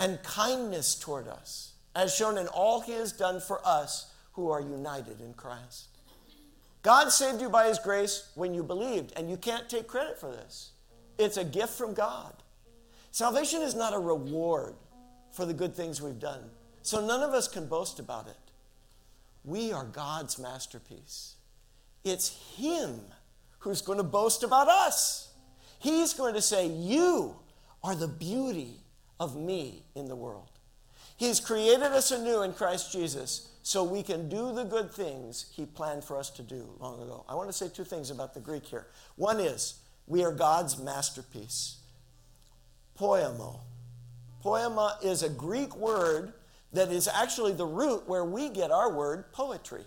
and 0.00 0.22
kindness 0.22 0.94
toward 0.94 1.28
us, 1.28 1.72
as 1.94 2.14
shown 2.14 2.38
in 2.38 2.46
all 2.48 2.80
He 2.80 2.92
has 2.92 3.12
done 3.12 3.40
for 3.40 3.60
us 3.66 4.12
who 4.32 4.50
are 4.50 4.60
united 4.60 5.20
in 5.20 5.34
Christ. 5.34 5.88
God 6.82 7.10
saved 7.10 7.40
you 7.40 7.48
by 7.48 7.68
His 7.68 7.78
grace 7.78 8.30
when 8.34 8.54
you 8.54 8.62
believed, 8.62 9.12
and 9.16 9.28
you 9.28 9.36
can't 9.36 9.68
take 9.68 9.88
credit 9.88 10.18
for 10.18 10.30
this. 10.30 10.70
It's 11.18 11.36
a 11.36 11.44
gift 11.44 11.70
from 11.70 11.94
God. 11.94 12.34
Salvation 13.10 13.62
is 13.62 13.74
not 13.74 13.94
a 13.94 13.98
reward 13.98 14.74
for 15.32 15.46
the 15.46 15.54
good 15.54 15.74
things 15.74 16.00
we've 16.00 16.18
done, 16.18 16.50
so 16.82 17.04
none 17.04 17.22
of 17.22 17.34
us 17.34 17.48
can 17.48 17.66
boast 17.66 17.98
about 17.98 18.26
it. 18.28 18.36
We 19.44 19.72
are 19.72 19.84
God's 19.84 20.38
masterpiece. 20.38 21.36
It's 22.04 22.56
Him 22.56 23.00
who's 23.60 23.82
going 23.82 23.98
to 23.98 24.04
boast 24.04 24.42
about 24.42 24.68
us. 24.68 25.32
He's 25.78 26.12
going 26.12 26.34
to 26.34 26.42
say, 26.42 26.66
You 26.66 27.36
are 27.82 27.94
the 27.94 28.08
beauty 28.08 28.80
of 29.20 29.36
me 29.36 29.84
in 29.94 30.08
the 30.08 30.16
world. 30.16 30.50
He's 31.16 31.40
created 31.40 31.82
us 31.82 32.10
anew 32.10 32.42
in 32.42 32.52
Christ 32.52 32.92
Jesus 32.92 33.48
so 33.62 33.82
we 33.82 34.02
can 34.02 34.28
do 34.28 34.54
the 34.54 34.64
good 34.64 34.92
things 34.92 35.46
he 35.52 35.66
planned 35.66 36.04
for 36.04 36.16
us 36.16 36.30
to 36.30 36.42
do 36.42 36.70
long 36.78 37.02
ago. 37.02 37.24
I 37.28 37.34
want 37.34 37.48
to 37.48 37.52
say 37.52 37.68
two 37.68 37.84
things 37.84 38.10
about 38.10 38.34
the 38.34 38.40
Greek 38.40 38.64
here. 38.64 38.86
One 39.16 39.40
is, 39.40 39.80
we 40.06 40.24
are 40.24 40.32
God's 40.32 40.78
masterpiece. 40.78 41.77
Poemo. 42.98 43.60
Poiema 44.44 45.02
is 45.04 45.22
a 45.22 45.28
Greek 45.28 45.76
word 45.76 46.32
that 46.72 46.90
is 46.90 47.08
actually 47.08 47.52
the 47.52 47.66
root 47.66 48.08
where 48.08 48.24
we 48.24 48.48
get 48.48 48.70
our 48.70 48.92
word 48.92 49.32
poetry. 49.32 49.84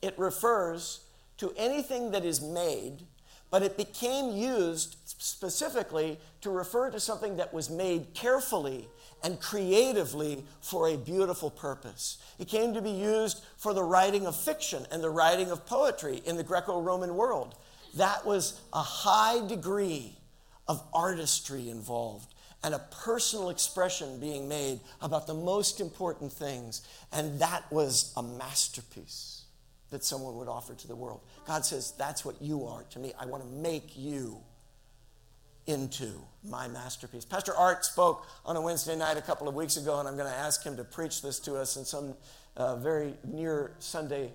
It 0.00 0.18
refers 0.18 1.00
to 1.38 1.52
anything 1.56 2.12
that 2.12 2.24
is 2.24 2.40
made, 2.40 3.02
but 3.50 3.62
it 3.62 3.76
became 3.76 4.36
used 4.36 4.96
specifically 5.04 6.18
to 6.42 6.50
refer 6.50 6.90
to 6.90 7.00
something 7.00 7.36
that 7.36 7.52
was 7.52 7.70
made 7.70 8.14
carefully 8.14 8.88
and 9.22 9.40
creatively 9.40 10.44
for 10.60 10.88
a 10.88 10.96
beautiful 10.96 11.50
purpose. 11.50 12.18
It 12.38 12.48
came 12.48 12.74
to 12.74 12.82
be 12.82 12.90
used 12.90 13.42
for 13.56 13.74
the 13.74 13.82
writing 13.82 14.26
of 14.26 14.36
fiction 14.36 14.86
and 14.92 15.02
the 15.02 15.10
writing 15.10 15.50
of 15.50 15.66
poetry 15.66 16.22
in 16.24 16.36
the 16.36 16.42
Greco 16.42 16.80
Roman 16.80 17.16
world. 17.16 17.56
That 17.96 18.26
was 18.26 18.60
a 18.72 18.82
high 18.82 19.46
degree 19.46 20.16
of 20.66 20.82
artistry 20.92 21.68
involved 21.68 22.34
and 22.64 22.74
a 22.74 22.78
personal 22.78 23.50
expression 23.50 24.18
being 24.18 24.48
made 24.48 24.80
about 25.02 25.26
the 25.26 25.34
most 25.34 25.80
important 25.80 26.32
things. 26.32 26.80
And 27.12 27.38
that 27.40 27.70
was 27.70 28.12
a 28.16 28.22
masterpiece 28.22 29.44
that 29.90 30.02
someone 30.02 30.36
would 30.38 30.48
offer 30.48 30.74
to 30.74 30.88
the 30.88 30.96
world. 30.96 31.20
God 31.46 31.66
says, 31.66 31.92
That's 31.98 32.24
what 32.24 32.40
you 32.40 32.64
are 32.64 32.82
to 32.90 32.98
me. 32.98 33.12
I 33.20 33.26
want 33.26 33.42
to 33.42 33.48
make 33.48 33.96
you 33.96 34.38
into 35.66 36.10
my 36.42 36.66
masterpiece. 36.68 37.24
Pastor 37.24 37.54
Art 37.54 37.84
spoke 37.84 38.26
on 38.44 38.56
a 38.56 38.60
Wednesday 38.60 38.96
night 38.96 39.18
a 39.18 39.22
couple 39.22 39.46
of 39.46 39.54
weeks 39.54 39.76
ago, 39.76 39.98
and 39.98 40.08
I'm 40.08 40.16
going 40.16 40.30
to 40.30 40.36
ask 40.36 40.64
him 40.64 40.76
to 40.76 40.84
preach 40.84 41.22
this 41.22 41.38
to 41.40 41.56
us 41.56 41.76
in 41.76 41.84
some 41.84 42.14
uh, 42.56 42.76
very 42.76 43.14
near 43.24 43.72
Sunday 43.78 44.30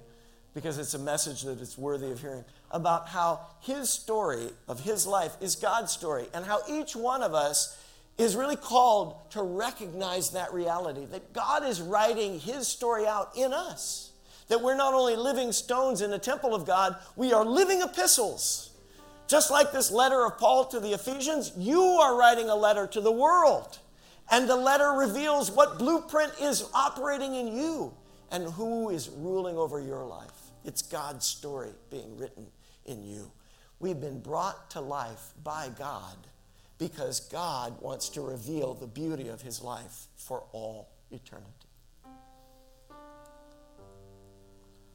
because 0.53 0.77
it's 0.77 0.93
a 0.93 0.99
message 0.99 1.43
that 1.43 1.61
it's 1.61 1.77
worthy 1.77 2.11
of 2.11 2.19
hearing 2.21 2.43
about 2.71 3.07
how 3.07 3.41
his 3.59 3.89
story 3.89 4.49
of 4.67 4.81
his 4.81 5.07
life 5.07 5.35
is 5.41 5.55
God's 5.55 5.91
story 5.91 6.25
and 6.33 6.45
how 6.45 6.59
each 6.69 6.95
one 6.95 7.23
of 7.23 7.33
us 7.33 7.77
is 8.17 8.35
really 8.35 8.55
called 8.55 9.15
to 9.31 9.41
recognize 9.41 10.31
that 10.31 10.53
reality 10.53 11.05
that 11.05 11.33
God 11.33 11.65
is 11.65 11.81
writing 11.81 12.39
his 12.39 12.67
story 12.67 13.07
out 13.07 13.31
in 13.35 13.53
us. 13.53 14.11
That 14.49 14.61
we're 14.61 14.75
not 14.75 14.93
only 14.93 15.15
living 15.15 15.51
stones 15.51 16.01
in 16.01 16.11
the 16.11 16.19
temple 16.19 16.53
of 16.53 16.65
God, 16.65 16.95
we 17.15 17.33
are 17.33 17.45
living 17.45 17.81
epistles 17.81 18.69
just 19.29 19.51
like 19.51 19.71
this 19.71 19.91
letter 19.91 20.25
of 20.25 20.39
Paul 20.39 20.65
to 20.65 20.79
the 20.79 20.93
Ephesians, 20.93 21.53
you 21.55 21.79
are 21.79 22.17
writing 22.17 22.49
a 22.49 22.55
letter 22.55 22.87
to 22.87 22.99
the 22.99 23.11
world. 23.11 23.77
And 24.31 24.49
the 24.49 24.55
letter 24.55 24.89
reveals 24.89 25.51
what 25.51 25.77
blueprint 25.77 26.33
is 26.41 26.67
operating 26.73 27.35
in 27.35 27.55
you 27.55 27.93
and 28.31 28.45
who 28.53 28.89
is 28.89 29.07
ruling 29.09 29.55
over 29.55 29.79
your 29.79 30.03
life. 30.03 30.31
It's 30.65 30.81
God's 30.81 31.27
story 31.27 31.69
being 31.91 32.17
written 32.17 32.47
in 32.89 33.03
you. 33.03 33.31
We've 33.79 33.99
been 33.99 34.19
brought 34.19 34.71
to 34.71 34.81
life 34.81 35.31
by 35.43 35.69
God 35.77 36.17
because 36.77 37.21
God 37.21 37.79
wants 37.81 38.09
to 38.09 38.21
reveal 38.21 38.73
the 38.73 38.87
beauty 38.87 39.29
of 39.29 39.41
his 39.41 39.61
life 39.61 40.07
for 40.15 40.43
all 40.51 40.89
eternity. 41.11 41.47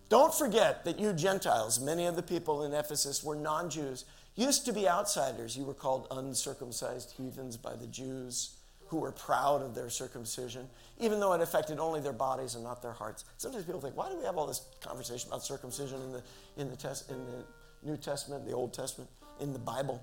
Don't 0.09 0.35
forget 0.35 0.85
that 0.85 0.99
you 0.99 1.13
Gentiles, 1.13 1.81
many 1.81 2.07
of 2.07 2.15
the 2.15 2.23
people 2.23 2.65
in 2.65 2.75
Ephesus 2.75 3.25
were 3.25 3.35
non 3.35 3.71
Jews, 3.71 4.05
used 4.37 4.67
to 4.67 4.73
be 4.73 4.89
outsiders. 4.89 5.57
You 5.57 5.65
were 5.65 5.75
called 5.75 6.07
uncircumcised 6.11 7.15
heathens 7.17 7.57
by 7.57 7.75
the 7.75 7.87
Jews 7.87 8.57
who 8.89 8.99
were 8.99 9.13
proud 9.13 9.63
of 9.63 9.75
their 9.75 9.89
circumcision, 9.89 10.69
even 11.01 11.21
though 11.21 11.33
it 11.33 11.41
affected 11.41 11.79
only 11.79 12.01
their 12.01 12.13
bodies 12.13 12.55
and 12.55 12.63
not 12.63 12.83
their 12.83 12.93
hearts. 12.93 13.25
Sometimes 13.39 13.65
people 13.65 13.81
think, 13.81 13.97
why 13.97 14.11
do 14.11 14.17
we 14.17 14.25
have 14.25 14.37
all 14.37 14.47
this 14.47 14.63
conversation 14.81 15.29
about 15.29 15.43
circumcision 15.43 16.01
in 16.03 16.13
the, 16.13 16.23
in 16.59 16.71
the, 16.71 16.77
test, 16.77 17.11
in 17.11 17.19
the 17.25 17.45
New 17.85 17.97
Testament, 17.97 18.47
the 18.47 18.53
Old 18.53 18.73
Testament, 18.73 19.11
in 19.41 19.53
the 19.53 19.59
Bible? 19.59 20.03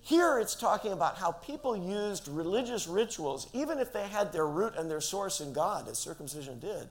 Here 0.00 0.38
it's 0.38 0.54
talking 0.54 0.92
about 0.92 1.16
how 1.16 1.32
people 1.32 1.76
used 1.76 2.28
religious 2.28 2.86
rituals, 2.86 3.48
even 3.54 3.78
if 3.78 3.92
they 3.92 4.06
had 4.06 4.32
their 4.32 4.46
root 4.46 4.74
and 4.76 4.90
their 4.90 5.00
source 5.00 5.40
in 5.40 5.52
God, 5.54 5.88
as 5.88 5.98
circumcision 5.98 6.58
did, 6.60 6.88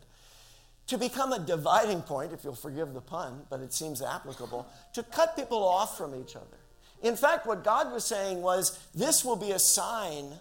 to 0.88 0.98
become 0.98 1.32
a 1.32 1.40
dividing 1.40 2.02
point, 2.02 2.34
if 2.34 2.44
you'll 2.44 2.56
forgive 2.56 2.94
the 2.94 3.02
pun, 3.02 3.44
but 3.50 3.60
it 3.60 3.72
seems 3.72 4.02
applicable, 4.02 4.68
to 4.94 5.04
cut 5.04 5.36
people 5.36 5.64
off 5.64 5.98
from 5.98 6.16
each 6.16 6.36
other. 6.36 6.58
In 7.04 7.16
fact, 7.16 7.46
what 7.46 7.64
God 7.64 7.92
was 7.94 8.04
saying 8.04 8.42
was, 8.42 8.80
This 8.96 9.24
will 9.24 9.36
be 9.36 9.52
a 9.52 9.60
sign 9.60 10.34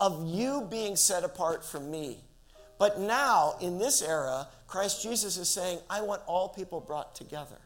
of 0.00 0.28
you 0.28 0.66
being 0.70 0.96
set 0.96 1.24
apart 1.24 1.64
from 1.64 1.90
me. 1.90 2.18
But 2.78 3.00
now, 3.00 3.54
in 3.60 3.78
this 3.78 4.02
era, 4.02 4.48
Christ 4.66 5.02
Jesus 5.02 5.36
is 5.36 5.48
saying, 5.48 5.78
I 5.90 6.02
want 6.02 6.22
all 6.26 6.48
people 6.48 6.80
brought 6.80 7.14
together. 7.14 7.56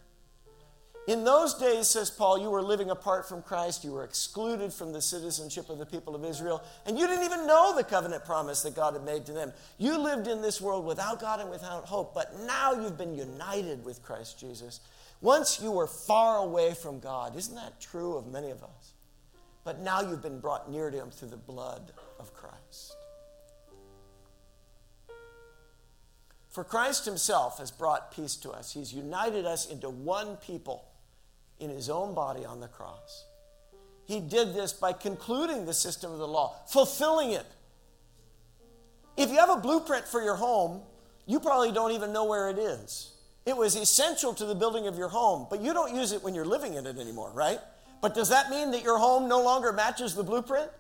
In 1.09 1.25
those 1.25 1.55
days, 1.55 1.89
says 1.89 2.11
Paul, 2.11 2.39
you 2.39 2.49
were 2.49 2.63
living 2.63 2.91
apart 2.91 3.29
from 3.29 3.43
Christ. 3.43 3.83
You 3.83 3.93
were 3.93 4.05
excluded 4.05 4.73
from 4.73 4.93
the 4.93 5.03
citizenship 5.03 5.69
of 5.69 5.79
the 5.79 5.87
people 5.87 6.15
of 6.15 6.25
Israel, 6.25 6.63
and 6.87 6.97
you 6.97 7.09
didn't 7.09 7.25
even 7.25 7.47
know 7.47 7.75
the 7.75 7.83
covenant 7.83 8.25
promise 8.25 8.63
that 8.63 8.77
God 8.77 8.95
had 8.95 9.03
made 9.03 9.27
to 9.27 9.33
them. 9.33 9.53
You 9.79 9.99
lived 9.99 10.29
in 10.29 10.43
this 10.43 10.61
world 10.61 10.87
without 10.87 11.21
God 11.21 11.41
and 11.41 11.51
without 11.51 11.87
hope, 11.87 12.15
but 12.15 12.39
now 12.47 12.75
you've 12.75 12.97
been 12.97 13.17
united 13.17 13.85
with 13.85 14.01
Christ 14.03 14.39
Jesus. 14.39 14.79
Once 15.21 15.61
you 15.61 15.73
were 15.73 15.89
far 15.89 16.39
away 16.39 16.73
from 16.75 17.01
God. 17.01 17.37
Isn't 17.37 17.57
that 17.57 17.81
true 17.81 18.17
of 18.17 18.29
many 18.29 18.51
of 18.51 18.63
us? 18.63 18.93
But 19.65 19.81
now 19.81 20.03
you've 20.03 20.23
been 20.23 20.41
brought 20.41 20.71
near 20.71 20.91
to 20.91 20.97
Him 20.97 21.11
through 21.11 21.29
the 21.29 21.37
blood 21.37 21.93
of 22.21 22.33
Christ. 22.33 22.95
For 26.49 26.63
Christ 26.63 27.07
Himself 27.07 27.59
has 27.59 27.71
brought 27.73 28.13
peace 28.13 28.37
to 28.37 28.51
us, 28.51 28.73
He's 28.73 28.93
united 28.93 29.47
us 29.47 29.69
into 29.69 29.91
one 29.91 30.37
people 30.37 30.85
in 31.63 31.71
his 31.71 31.89
own 31.89 32.15
body 32.15 32.45
on 32.45 32.61
the 32.61 32.69
cross. 32.69 33.27
He 34.05 34.21
did 34.21 34.55
this 34.55 34.73
by 34.73 34.93
concluding 34.93 35.65
the 35.65 35.73
system 35.73 36.13
of 36.13 36.19
the 36.19 36.29
law, 36.29 36.57
fulfilling 36.67 37.31
it. 37.31 37.47
If 39.17 39.31
you 39.31 39.39
have 39.39 39.51
a 39.51 39.57
blueprint 39.57 40.09
for 40.09 40.23
your 40.23 40.35
home, 40.35 40.83
you 41.27 41.39
probably 41.39 41.73
don't 41.73 41.93
even 41.93 42.13
know 42.13 42.25
where 42.25 42.51
it 42.51 42.59
is. 42.59 43.13
It 43.47 43.57
was 43.57 43.77
essential 43.77 44.35
to 44.35 44.45
the 44.45 44.55
building 44.55 44.87
of 44.87 44.99
your 44.99 45.09
home, 45.09 45.47
but 45.49 45.61
you 45.61 45.73
don't 45.73 45.95
use 45.95 46.13
it 46.13 46.23
when 46.23 46.35
you're 46.35 46.45
living 46.45 46.75
in 46.75 46.87
it 46.87 46.99
anymore, 46.99 47.31
right? 47.35 47.61
But 48.01 48.15
does 48.15 48.29
that 48.31 48.51
mean 48.51 48.73
that 48.73 48.83
your 48.83 48.99
home 48.99 49.29
no 49.29 49.43
longer 49.43 49.73
matches 49.73 50.15
the 50.15 50.25
blueprint? 50.25 50.71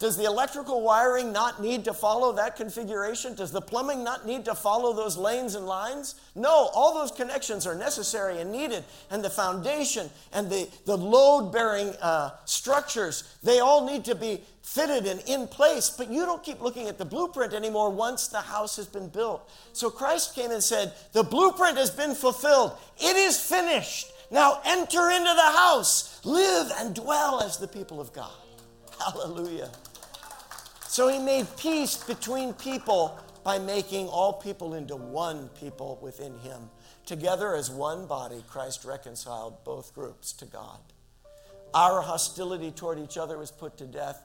Does 0.00 0.16
the 0.16 0.24
electrical 0.24 0.82
wiring 0.82 1.32
not 1.32 1.62
need 1.62 1.84
to 1.84 1.94
follow 1.94 2.32
that 2.32 2.56
configuration? 2.56 3.34
Does 3.34 3.52
the 3.52 3.60
plumbing 3.60 4.02
not 4.02 4.26
need 4.26 4.44
to 4.46 4.54
follow 4.54 4.92
those 4.92 5.16
lanes 5.16 5.54
and 5.54 5.66
lines? 5.66 6.16
No, 6.34 6.68
all 6.74 6.94
those 6.94 7.12
connections 7.12 7.64
are 7.64 7.76
necessary 7.76 8.40
and 8.40 8.50
needed. 8.50 8.84
And 9.10 9.24
the 9.24 9.30
foundation 9.30 10.10
and 10.32 10.50
the, 10.50 10.68
the 10.84 10.96
load 10.96 11.52
bearing 11.52 11.90
uh, 12.02 12.30
structures, 12.44 13.36
they 13.44 13.60
all 13.60 13.86
need 13.86 14.04
to 14.06 14.16
be 14.16 14.40
fitted 14.62 15.06
and 15.06 15.22
in 15.28 15.46
place. 15.46 15.90
But 15.90 16.10
you 16.10 16.26
don't 16.26 16.42
keep 16.42 16.60
looking 16.60 16.88
at 16.88 16.98
the 16.98 17.04
blueprint 17.04 17.54
anymore 17.54 17.90
once 17.90 18.26
the 18.26 18.40
house 18.40 18.74
has 18.76 18.86
been 18.86 19.08
built. 19.08 19.48
So 19.72 19.90
Christ 19.90 20.34
came 20.34 20.50
and 20.50 20.62
said, 20.62 20.92
The 21.12 21.22
blueprint 21.22 21.78
has 21.78 21.90
been 21.90 22.16
fulfilled, 22.16 22.76
it 22.98 23.16
is 23.16 23.38
finished. 23.38 24.10
Now 24.30 24.60
enter 24.64 25.10
into 25.10 25.32
the 25.34 25.52
house, 25.56 26.20
live 26.24 26.72
and 26.78 26.94
dwell 26.94 27.40
as 27.40 27.58
the 27.58 27.68
people 27.68 28.00
of 28.00 28.12
God. 28.12 28.32
Hallelujah. 28.98 29.70
So 30.94 31.08
he 31.08 31.18
made 31.18 31.48
peace 31.56 31.96
between 31.96 32.52
people 32.52 33.18
by 33.42 33.58
making 33.58 34.06
all 34.06 34.32
people 34.32 34.74
into 34.74 34.94
one 34.94 35.48
people 35.60 35.98
within 36.00 36.38
him. 36.38 36.70
Together 37.04 37.56
as 37.56 37.68
one 37.68 38.06
body, 38.06 38.44
Christ 38.48 38.84
reconciled 38.84 39.64
both 39.64 39.92
groups 39.92 40.32
to 40.34 40.44
God. 40.44 40.78
Our 41.74 42.00
hostility 42.00 42.70
toward 42.70 43.00
each 43.00 43.18
other 43.18 43.36
was 43.36 43.50
put 43.50 43.76
to 43.78 43.86
death, 43.86 44.22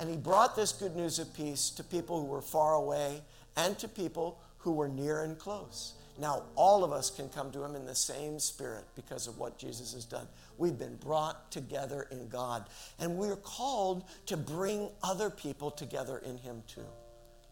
and 0.00 0.10
he 0.10 0.16
brought 0.16 0.56
this 0.56 0.72
good 0.72 0.96
news 0.96 1.20
of 1.20 1.32
peace 1.36 1.70
to 1.70 1.84
people 1.84 2.20
who 2.20 2.26
were 2.26 2.42
far 2.42 2.74
away 2.74 3.22
and 3.56 3.78
to 3.78 3.86
people 3.86 4.40
who 4.56 4.72
were 4.72 4.88
near 4.88 5.22
and 5.22 5.38
close. 5.38 5.92
Now, 6.18 6.42
all 6.56 6.82
of 6.82 6.92
us 6.92 7.10
can 7.10 7.28
come 7.28 7.52
to 7.52 7.62
him 7.62 7.76
in 7.76 7.86
the 7.86 7.94
same 7.94 8.40
spirit 8.40 8.84
because 8.96 9.28
of 9.28 9.38
what 9.38 9.56
Jesus 9.56 9.94
has 9.94 10.04
done. 10.04 10.26
We've 10.56 10.78
been 10.78 10.96
brought 10.96 11.52
together 11.52 12.08
in 12.10 12.28
God, 12.28 12.68
and 12.98 13.16
we're 13.16 13.36
called 13.36 14.02
to 14.26 14.36
bring 14.36 14.88
other 15.02 15.30
people 15.30 15.70
together 15.70 16.18
in 16.18 16.36
him 16.38 16.64
too, 16.66 16.86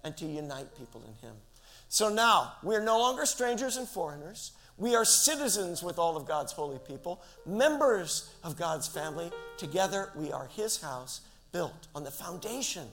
and 0.03 0.17
to 0.17 0.27
unite 0.27 0.77
people 0.77 1.05
in 1.07 1.29
him. 1.29 1.37
So 1.89 2.09
now, 2.09 2.55
we're 2.65 2.83
no 2.83 2.99
longer 2.99 3.25
strangers 3.25 3.77
and 3.77 3.87
foreigners. 3.87 4.51
We 4.77 4.97
are 4.97 5.05
citizens 5.05 5.85
with 5.85 5.99
all 5.99 6.17
of 6.17 6.27
God's 6.27 6.53
holy 6.53 6.81
people, 6.81 7.23
members 7.47 8.29
of 8.43 8.59
God's 8.59 8.89
family. 8.89 9.31
Together, 9.59 10.11
we 10.17 10.33
are 10.33 10.49
his 10.49 10.83
house 10.83 11.21
built 11.53 11.87
on 11.95 12.03
the 12.03 12.11
foundation 12.11 12.89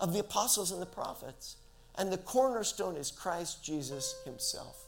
of 0.00 0.14
the 0.14 0.20
apostles 0.20 0.72
and 0.72 0.80
the 0.80 0.86
prophets. 0.86 1.56
And 1.96 2.10
the 2.10 2.18
cornerstone 2.18 2.96
is 2.96 3.10
Christ 3.10 3.62
Jesus 3.62 4.14
himself. 4.24 4.87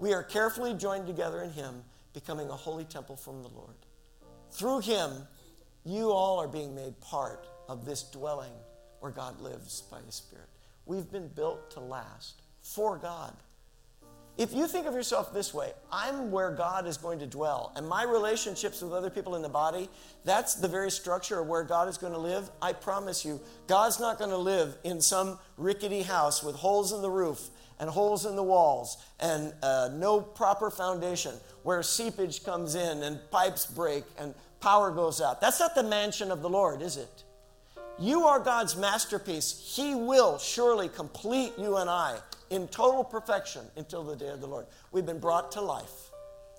We 0.00 0.14
are 0.14 0.22
carefully 0.22 0.72
joined 0.72 1.06
together 1.06 1.42
in 1.42 1.50
Him, 1.50 1.84
becoming 2.14 2.48
a 2.48 2.56
holy 2.56 2.84
temple 2.84 3.16
from 3.16 3.42
the 3.42 3.50
Lord. 3.50 3.76
Through 4.50 4.80
Him, 4.80 5.12
you 5.84 6.10
all 6.10 6.38
are 6.40 6.48
being 6.48 6.74
made 6.74 6.98
part 7.02 7.46
of 7.68 7.84
this 7.84 8.02
dwelling 8.04 8.54
where 9.00 9.12
God 9.12 9.38
lives 9.42 9.82
by 9.82 9.98
His 10.06 10.14
Spirit. 10.14 10.48
We've 10.86 11.12
been 11.12 11.28
built 11.28 11.70
to 11.72 11.80
last 11.80 12.40
for 12.62 12.96
God. 12.96 13.36
If 14.38 14.54
you 14.54 14.66
think 14.66 14.86
of 14.86 14.94
yourself 14.94 15.34
this 15.34 15.52
way, 15.52 15.72
I'm 15.92 16.30
where 16.30 16.50
God 16.50 16.86
is 16.86 16.96
going 16.96 17.18
to 17.18 17.26
dwell, 17.26 17.70
and 17.76 17.86
my 17.86 18.04
relationships 18.04 18.80
with 18.80 18.94
other 18.94 19.10
people 19.10 19.36
in 19.36 19.42
the 19.42 19.50
body, 19.50 19.90
that's 20.24 20.54
the 20.54 20.68
very 20.68 20.90
structure 20.90 21.40
of 21.40 21.46
where 21.46 21.62
God 21.62 21.88
is 21.88 21.98
going 21.98 22.14
to 22.14 22.18
live. 22.18 22.48
I 22.62 22.72
promise 22.72 23.22
you, 23.22 23.38
God's 23.66 24.00
not 24.00 24.16
going 24.16 24.30
to 24.30 24.38
live 24.38 24.78
in 24.82 25.02
some 25.02 25.38
rickety 25.58 26.00
house 26.00 26.42
with 26.42 26.56
holes 26.56 26.90
in 26.92 27.02
the 27.02 27.10
roof 27.10 27.50
and 27.80 27.90
holes 27.90 28.26
in 28.26 28.36
the 28.36 28.42
walls 28.42 28.98
and 29.18 29.52
uh, 29.62 29.88
no 29.92 30.20
proper 30.20 30.70
foundation 30.70 31.34
where 31.62 31.82
seepage 31.82 32.44
comes 32.44 32.74
in 32.74 33.02
and 33.02 33.18
pipes 33.30 33.66
break 33.66 34.04
and 34.18 34.34
power 34.60 34.90
goes 34.90 35.20
out. 35.20 35.40
That's 35.40 35.58
not 35.58 35.74
the 35.74 35.82
mansion 35.82 36.30
of 36.30 36.42
the 36.42 36.48
Lord, 36.48 36.82
is 36.82 36.96
it? 36.96 37.24
You 37.98 38.24
are 38.24 38.38
God's 38.38 38.76
masterpiece. 38.76 39.74
He 39.76 39.94
will 39.94 40.38
surely 40.38 40.88
complete 40.88 41.52
you 41.58 41.76
and 41.76 41.90
I 41.90 42.18
in 42.50 42.68
total 42.68 43.04
perfection 43.04 43.62
until 43.76 44.04
the 44.04 44.16
day 44.16 44.28
of 44.28 44.40
the 44.40 44.46
Lord. 44.46 44.66
We've 44.92 45.06
been 45.06 45.18
brought 45.18 45.52
to 45.52 45.60
life. 45.60 46.10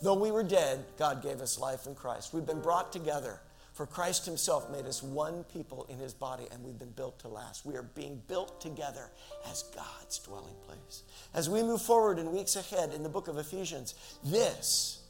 Though 0.02 0.20
we 0.20 0.32
were 0.32 0.44
dead, 0.44 0.84
God 0.98 1.22
gave 1.22 1.42
us 1.42 1.60
life 1.60 1.86
in 1.86 1.94
Christ. 1.94 2.34
We've 2.34 2.46
been 2.46 2.62
brought 2.62 2.92
together 2.92 3.40
for 3.82 3.88
Christ 3.88 4.28
Himself 4.28 4.70
made 4.70 4.86
us 4.86 5.02
one 5.02 5.44
people 5.46 5.88
in 5.90 5.98
His 5.98 6.14
body, 6.14 6.44
and 6.52 6.64
we've 6.64 6.78
been 6.78 6.92
built 6.92 7.18
to 7.22 7.28
last. 7.28 7.66
We 7.66 7.76
are 7.76 7.82
being 7.82 8.22
built 8.28 8.62
together 8.62 9.10
as 9.50 9.64
God's 9.76 10.20
dwelling 10.20 10.54
place. 10.68 11.02
As 11.34 11.50
we 11.50 11.64
move 11.64 11.82
forward 11.82 12.20
in 12.20 12.32
weeks 12.32 12.56
ahead 12.56 12.94
in 12.94 13.02
the 13.02 13.10
book 13.10 13.28
of 13.28 13.40
Ephesians, 13.40 13.96
this, 14.24 15.02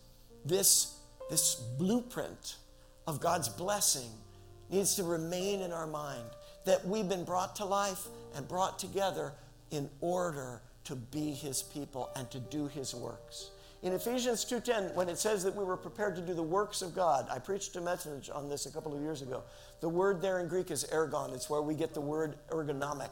this, 0.46 0.96
this 1.30 1.56
blueprint 1.56 2.56
of 3.08 3.20
God's 3.20 3.50
blessing 3.50 4.10
needs 4.70 4.96
to 4.96 5.04
remain 5.04 5.60
in 5.60 5.74
our 5.74 5.86
mind 5.86 6.30
that 6.64 6.88
we've 6.88 7.10
been 7.10 7.26
brought 7.26 7.58
to 7.58 7.66
life 7.66 8.08
and 8.38 8.48
brought 8.48 8.80
together 8.80 9.34
in 9.72 9.90
order 10.00 10.62
to 10.86 10.96
be 10.96 11.32
His 11.32 11.62
people 11.62 12.10
and 12.16 12.32
to 12.32 12.40
do 12.40 12.68
His 12.68 12.96
works. 12.96 13.52
In 13.84 13.94
Ephesians 13.94 14.46
2:10, 14.46 14.94
when 14.94 15.10
it 15.10 15.18
says 15.18 15.44
that 15.44 15.56
we 15.56 15.64
were 15.64 15.78
prepared 15.78 16.16
to 16.16 16.22
do 16.22 16.36
the 16.36 16.44
works 16.44 16.84
of 16.84 16.94
God, 16.94 17.28
I 17.32 17.40
preached 17.40 17.76
a 17.76 17.82
message 17.82 18.30
on 18.30 18.48
this 18.48 18.68
a 18.68 18.72
couple 18.72 18.94
of 18.94 19.02
years 19.02 19.24
ago. 19.24 19.44
The 19.80 19.90
word 19.90 20.22
there 20.22 20.40
in 20.40 20.48
Greek 20.48 20.70
is 20.70 20.84
ergon. 20.92 21.34
It's 21.34 21.50
where 21.50 21.64
we 21.64 21.74
get 21.74 21.96
the 21.96 22.02
word 22.02 22.38
ergonomic. 22.50 23.10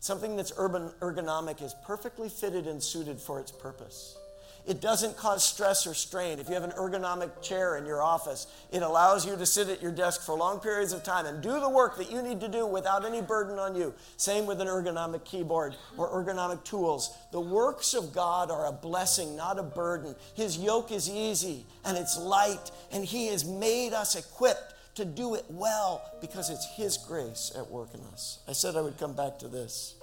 Something 0.00 0.34
that's 0.34 0.52
urban 0.56 0.90
ergonomic 1.00 1.60
is 1.60 1.74
perfectly 1.84 2.30
fitted 2.30 2.66
and 2.66 2.82
suited 2.82 3.20
for 3.20 3.38
its 3.38 3.52
purpose. 3.52 4.16
It 4.64 4.80
doesn't 4.80 5.16
cause 5.16 5.42
stress 5.42 5.88
or 5.88 5.94
strain. 5.94 6.38
If 6.38 6.48
you 6.48 6.54
have 6.54 6.62
an 6.62 6.70
ergonomic 6.70 7.42
chair 7.42 7.76
in 7.76 7.84
your 7.84 8.00
office, 8.00 8.46
it 8.70 8.82
allows 8.82 9.26
you 9.26 9.34
to 9.36 9.44
sit 9.44 9.68
at 9.68 9.82
your 9.82 9.90
desk 9.90 10.22
for 10.22 10.36
long 10.36 10.60
periods 10.60 10.92
of 10.92 11.02
time 11.02 11.26
and 11.26 11.42
do 11.42 11.58
the 11.58 11.68
work 11.68 11.96
that 11.96 12.12
you 12.12 12.22
need 12.22 12.40
to 12.40 12.48
do 12.48 12.64
without 12.64 13.04
any 13.04 13.20
burden 13.20 13.58
on 13.58 13.74
you. 13.74 13.92
Same 14.16 14.46
with 14.46 14.60
an 14.60 14.68
ergonomic 14.68 15.24
keyboard 15.24 15.74
or 15.96 16.10
ergonomic 16.10 16.62
tools. 16.62 17.16
The 17.32 17.40
works 17.40 17.92
of 17.92 18.12
God 18.12 18.52
are 18.52 18.66
a 18.66 18.72
blessing, 18.72 19.36
not 19.36 19.58
a 19.58 19.64
burden. 19.64 20.14
His 20.34 20.58
yoke 20.58 20.92
is 20.92 21.10
easy 21.10 21.66
and 21.84 21.98
it's 21.98 22.16
light, 22.16 22.70
and 22.92 23.04
He 23.04 23.26
has 23.28 23.44
made 23.44 23.92
us 23.92 24.14
equipped 24.14 24.74
to 24.94 25.04
do 25.04 25.34
it 25.34 25.44
well 25.48 26.08
because 26.20 26.50
it's 26.50 26.66
His 26.76 26.98
grace 26.98 27.50
at 27.58 27.68
work 27.68 27.88
in 27.94 28.00
us. 28.12 28.38
I 28.46 28.52
said 28.52 28.76
I 28.76 28.80
would 28.80 28.98
come 28.98 29.14
back 29.14 29.40
to 29.40 29.48
this. 29.48 29.96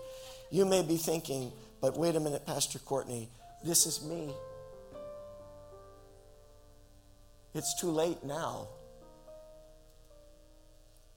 You 0.52 0.66
may 0.66 0.82
be 0.82 0.98
thinking, 0.98 1.54
but 1.80 1.98
wait 1.98 2.18
a 2.18 2.20
minute, 2.20 2.46
Pastor 2.46 2.80
Courtney, 2.80 3.30
this 3.64 3.86
is 3.86 4.04
me. 4.04 4.34
It's 7.60 7.74
too 7.76 7.92
late 7.92 8.24
now. 8.24 8.70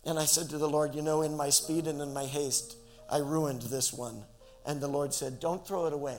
And 0.04 0.18
I 0.18 0.24
said 0.24 0.50
to 0.50 0.58
the 0.58 0.68
Lord, 0.68 0.92
You 0.92 1.00
know, 1.00 1.22
in 1.22 1.36
my 1.36 1.50
speed 1.50 1.86
and 1.86 2.00
in 2.00 2.12
my 2.12 2.24
haste, 2.24 2.76
I 3.08 3.18
ruined 3.18 3.62
this 3.62 3.92
one. 3.92 4.24
And 4.66 4.80
the 4.80 4.88
Lord 4.88 5.14
said, 5.14 5.38
Don't 5.38 5.64
throw 5.64 5.86
it 5.86 5.92
away. 5.92 6.18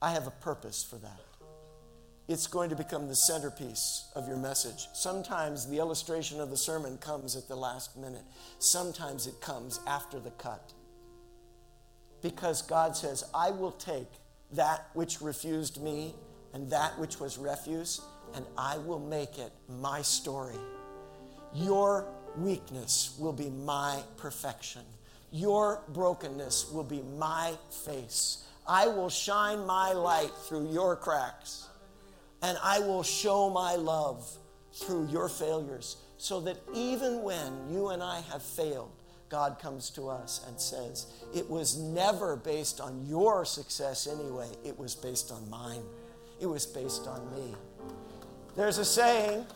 I 0.00 0.12
have 0.12 0.26
a 0.26 0.30
purpose 0.30 0.82
for 0.82 0.96
that. 0.96 1.20
it's 2.26 2.46
going 2.46 2.70
to 2.70 2.76
become 2.76 3.06
the 3.06 3.14
centerpiece 3.14 4.08
of 4.16 4.26
your 4.26 4.38
message. 4.38 4.86
Sometimes 4.94 5.68
the 5.68 5.76
illustration 5.76 6.40
of 6.40 6.48
the 6.48 6.56
sermon 6.56 6.96
comes 6.96 7.36
at 7.36 7.48
the 7.48 7.56
last 7.56 7.98
minute, 7.98 8.24
sometimes 8.58 9.26
it 9.26 9.42
comes 9.42 9.78
after 9.86 10.18
the 10.18 10.30
cut. 10.30 10.72
Because 12.22 12.62
God 12.62 12.96
says, 12.96 13.24
I 13.34 13.50
will 13.50 13.72
take 13.72 14.08
that 14.52 14.86
which 14.94 15.20
refused 15.20 15.82
me 15.82 16.14
and 16.54 16.70
that 16.70 16.98
which 16.98 17.20
was 17.20 17.36
refuse, 17.36 18.00
and 18.34 18.44
I 18.56 18.78
will 18.78 19.00
make 19.00 19.38
it 19.38 19.52
my 19.68 20.02
story. 20.02 20.58
Your 21.54 22.06
weakness 22.36 23.14
will 23.18 23.32
be 23.32 23.50
my 23.50 24.00
perfection. 24.16 24.82
Your 25.30 25.82
brokenness 25.88 26.70
will 26.72 26.84
be 26.84 27.02
my 27.16 27.54
face. 27.84 28.44
I 28.66 28.86
will 28.86 29.10
shine 29.10 29.66
my 29.66 29.92
light 29.92 30.30
through 30.46 30.72
your 30.72 30.96
cracks, 30.96 31.68
and 32.42 32.56
I 32.62 32.80
will 32.80 33.02
show 33.02 33.50
my 33.50 33.74
love 33.74 34.26
through 34.72 35.08
your 35.08 35.28
failures, 35.28 35.96
so 36.16 36.40
that 36.40 36.56
even 36.74 37.22
when 37.22 37.68
you 37.70 37.88
and 37.88 38.02
I 38.02 38.20
have 38.32 38.42
failed, 38.42 38.90
God 39.28 39.58
comes 39.60 39.90
to 39.90 40.08
us 40.08 40.44
and 40.46 40.58
says, 40.60 41.06
It 41.34 41.48
was 41.48 41.76
never 41.76 42.36
based 42.36 42.80
on 42.80 43.04
your 43.06 43.44
success 43.44 44.06
anyway, 44.06 44.48
it 44.64 44.78
was 44.78 44.94
based 44.94 45.30
on 45.30 45.48
mine, 45.50 45.82
it 46.40 46.46
was 46.46 46.66
based 46.66 47.06
on 47.06 47.30
me. 47.34 47.54
There's 48.56 48.78
a 48.78 48.84
saying 48.84 49.46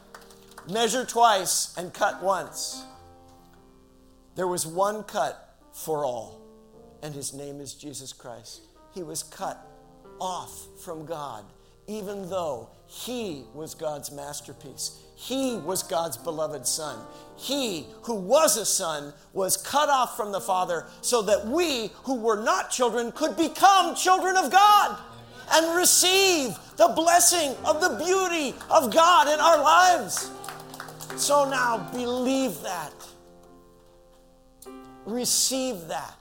measure 0.68 1.04
twice 1.04 1.72
and 1.76 1.94
cut 1.94 2.22
once. 2.22 2.82
There 4.34 4.48
was 4.48 4.66
one 4.66 5.04
cut 5.04 5.56
for 5.72 6.04
all, 6.04 6.40
and 7.02 7.14
his 7.14 7.32
name 7.32 7.60
is 7.60 7.74
Jesus 7.74 8.12
Christ. 8.12 8.62
He 8.92 9.04
was 9.04 9.22
cut 9.22 9.64
off 10.20 10.66
from 10.82 11.06
God, 11.06 11.44
even 11.86 12.28
though 12.28 12.70
he 12.86 13.44
was 13.54 13.74
God's 13.74 14.10
masterpiece. 14.10 14.98
He 15.14 15.56
was 15.58 15.82
God's 15.84 16.16
beloved 16.16 16.66
Son. 16.66 16.98
He, 17.36 17.86
who 18.02 18.14
was 18.14 18.56
a 18.56 18.66
son, 18.66 19.12
was 19.32 19.56
cut 19.56 19.88
off 19.88 20.16
from 20.16 20.32
the 20.32 20.40
Father 20.40 20.86
so 21.02 21.22
that 21.22 21.46
we, 21.46 21.90
who 22.04 22.14
were 22.14 22.42
not 22.42 22.70
children, 22.70 23.12
could 23.12 23.36
become 23.36 23.94
children 23.94 24.36
of 24.36 24.50
God 24.50 24.98
and 25.52 25.76
receive 25.76 26.56
the 26.76 26.88
blessing 26.88 27.54
of 27.64 27.80
the 27.80 28.02
beauty 28.04 28.54
of 28.70 28.92
God 28.92 29.28
in 29.28 29.40
our 29.40 29.62
lives. 29.62 30.30
So 31.16 31.48
now 31.48 31.88
believe 31.92 32.60
that. 32.62 32.92
Receive 35.04 35.88
that. 35.88 36.14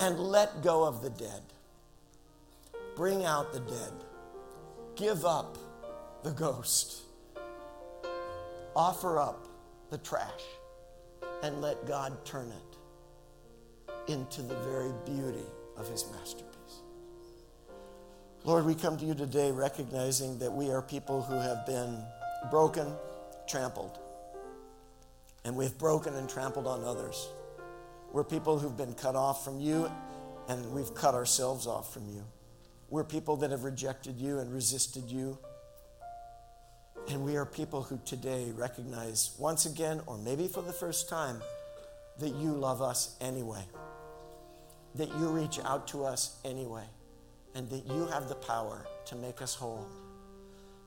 And 0.00 0.18
let 0.18 0.62
go 0.62 0.84
of 0.84 1.02
the 1.02 1.10
dead. 1.10 1.42
Bring 2.96 3.24
out 3.24 3.52
the 3.52 3.60
dead. 3.60 3.92
Give 4.96 5.24
up 5.24 5.56
the 6.22 6.30
ghost. 6.30 7.02
Offer 8.74 9.18
up 9.18 9.46
the 9.90 9.98
trash 9.98 10.42
and 11.42 11.60
let 11.60 11.86
God 11.86 12.24
turn 12.24 12.50
it 12.50 14.10
into 14.10 14.42
the 14.42 14.56
very 14.60 14.92
beauty 15.04 15.46
of 15.76 15.88
his 15.88 16.06
masterpiece. 16.10 16.61
Lord, 18.44 18.66
we 18.66 18.74
come 18.74 18.96
to 18.96 19.04
you 19.04 19.14
today 19.14 19.52
recognizing 19.52 20.38
that 20.40 20.52
we 20.52 20.70
are 20.70 20.82
people 20.82 21.22
who 21.22 21.38
have 21.38 21.64
been 21.64 22.02
broken, 22.50 22.92
trampled. 23.46 24.00
And 25.44 25.54
we've 25.54 25.78
broken 25.78 26.16
and 26.16 26.28
trampled 26.28 26.66
on 26.66 26.82
others. 26.82 27.28
We're 28.12 28.24
people 28.24 28.58
who've 28.58 28.76
been 28.76 28.94
cut 28.94 29.14
off 29.14 29.44
from 29.44 29.60
you, 29.60 29.88
and 30.48 30.72
we've 30.72 30.92
cut 30.92 31.14
ourselves 31.14 31.68
off 31.68 31.94
from 31.94 32.08
you. 32.08 32.24
We're 32.90 33.04
people 33.04 33.36
that 33.36 33.52
have 33.52 33.62
rejected 33.62 34.18
you 34.18 34.40
and 34.40 34.52
resisted 34.52 35.04
you. 35.04 35.38
And 37.08 37.24
we 37.24 37.36
are 37.36 37.46
people 37.46 37.82
who 37.82 38.00
today 38.04 38.50
recognize 38.56 39.36
once 39.38 39.66
again, 39.66 40.00
or 40.06 40.18
maybe 40.18 40.48
for 40.48 40.62
the 40.62 40.72
first 40.72 41.08
time, 41.08 41.40
that 42.18 42.30
you 42.30 42.52
love 42.54 42.82
us 42.82 43.16
anyway, 43.20 43.64
that 44.96 45.08
you 45.10 45.28
reach 45.28 45.60
out 45.64 45.86
to 45.88 46.04
us 46.04 46.36
anyway, 46.44 46.84
and 47.54 47.68
that 47.70 47.86
you 47.86 48.06
have 48.06 48.28
the 48.28 48.34
power 48.34 48.86
to 49.06 49.16
make 49.16 49.42
us 49.42 49.54
whole. 49.54 49.86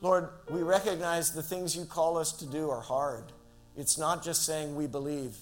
Lord, 0.02 0.30
we 0.50 0.62
recognize 0.62 1.32
the 1.32 1.44
things 1.44 1.76
you 1.76 1.86
call 1.86 2.18
us 2.18 2.32
to 2.34 2.46
do 2.46 2.70
are 2.70 2.82
hard. 2.82 3.32
It's 3.78 3.98
not 3.98 4.24
just 4.24 4.46
saying 4.46 4.76
we 4.76 4.88
believe, 4.88 5.36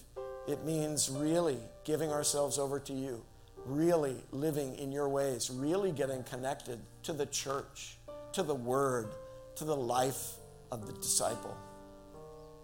it 0.47 0.63
means 0.63 1.09
really 1.09 1.57
giving 1.83 2.11
ourselves 2.11 2.57
over 2.57 2.79
to 2.79 2.93
you, 2.93 3.23
really 3.65 4.15
living 4.31 4.75
in 4.77 4.91
your 4.91 5.09
ways, 5.09 5.49
really 5.49 5.91
getting 5.91 6.23
connected 6.23 6.79
to 7.03 7.13
the 7.13 7.25
church, 7.25 7.97
to 8.33 8.43
the 8.43 8.55
word, 8.55 9.13
to 9.55 9.65
the 9.65 9.75
life 9.75 10.33
of 10.71 10.87
the 10.87 10.93
disciple. 10.93 11.55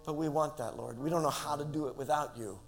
But 0.04 0.14
we 0.14 0.28
want 0.28 0.56
that, 0.56 0.76
Lord. 0.76 0.98
We 0.98 1.10
don't 1.10 1.22
know 1.22 1.30
how 1.30 1.56
to 1.56 1.64
do 1.64 1.86
it 1.86 1.96
without 1.96 2.36
you. 2.36 2.58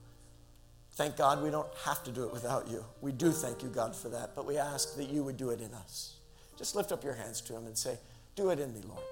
Thank 0.94 1.16
God 1.16 1.42
we 1.42 1.50
don't 1.50 1.68
have 1.84 2.04
to 2.04 2.10
do 2.10 2.24
it 2.24 2.32
without 2.32 2.68
you. 2.68 2.84
We 3.00 3.12
do 3.12 3.32
thank 3.32 3.62
you, 3.62 3.68
God, 3.68 3.96
for 3.96 4.10
that, 4.10 4.34
but 4.36 4.46
we 4.46 4.58
ask 4.58 4.96
that 4.96 5.08
you 5.08 5.24
would 5.24 5.36
do 5.36 5.50
it 5.50 5.60
in 5.60 5.72
us. 5.72 6.16
Just 6.58 6.76
lift 6.76 6.92
up 6.92 7.02
your 7.02 7.14
hands 7.14 7.40
to 7.42 7.54
Him 7.54 7.66
and 7.66 7.76
say, 7.76 7.98
Do 8.36 8.50
it 8.50 8.60
in 8.60 8.72
me, 8.74 8.80
Lord. 8.86 9.02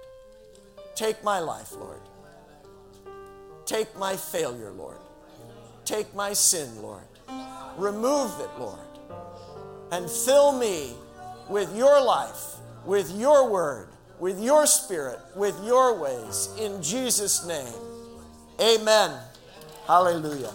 Take 0.94 1.24
my 1.24 1.38
life, 1.38 1.72
Lord. 1.72 2.00
Take 3.64 3.96
my 3.98 4.16
failure, 4.16 4.70
Lord. 4.72 4.98
Take 5.84 6.14
my 6.14 6.32
sin, 6.32 6.82
Lord. 6.82 7.04
Remove 7.76 8.38
it, 8.40 8.50
Lord. 8.58 8.78
And 9.92 10.10
fill 10.10 10.52
me 10.52 10.92
with 11.48 11.74
your 11.74 12.02
life, 12.02 12.56
with 12.84 13.10
your 13.16 13.48
word, 13.48 13.88
with 14.18 14.40
your 14.40 14.66
spirit, 14.66 15.18
with 15.34 15.56
your 15.64 15.98
ways. 15.98 16.50
In 16.58 16.82
Jesus' 16.82 17.46
name. 17.46 17.74
Amen. 18.60 19.18
Hallelujah. 19.86 20.52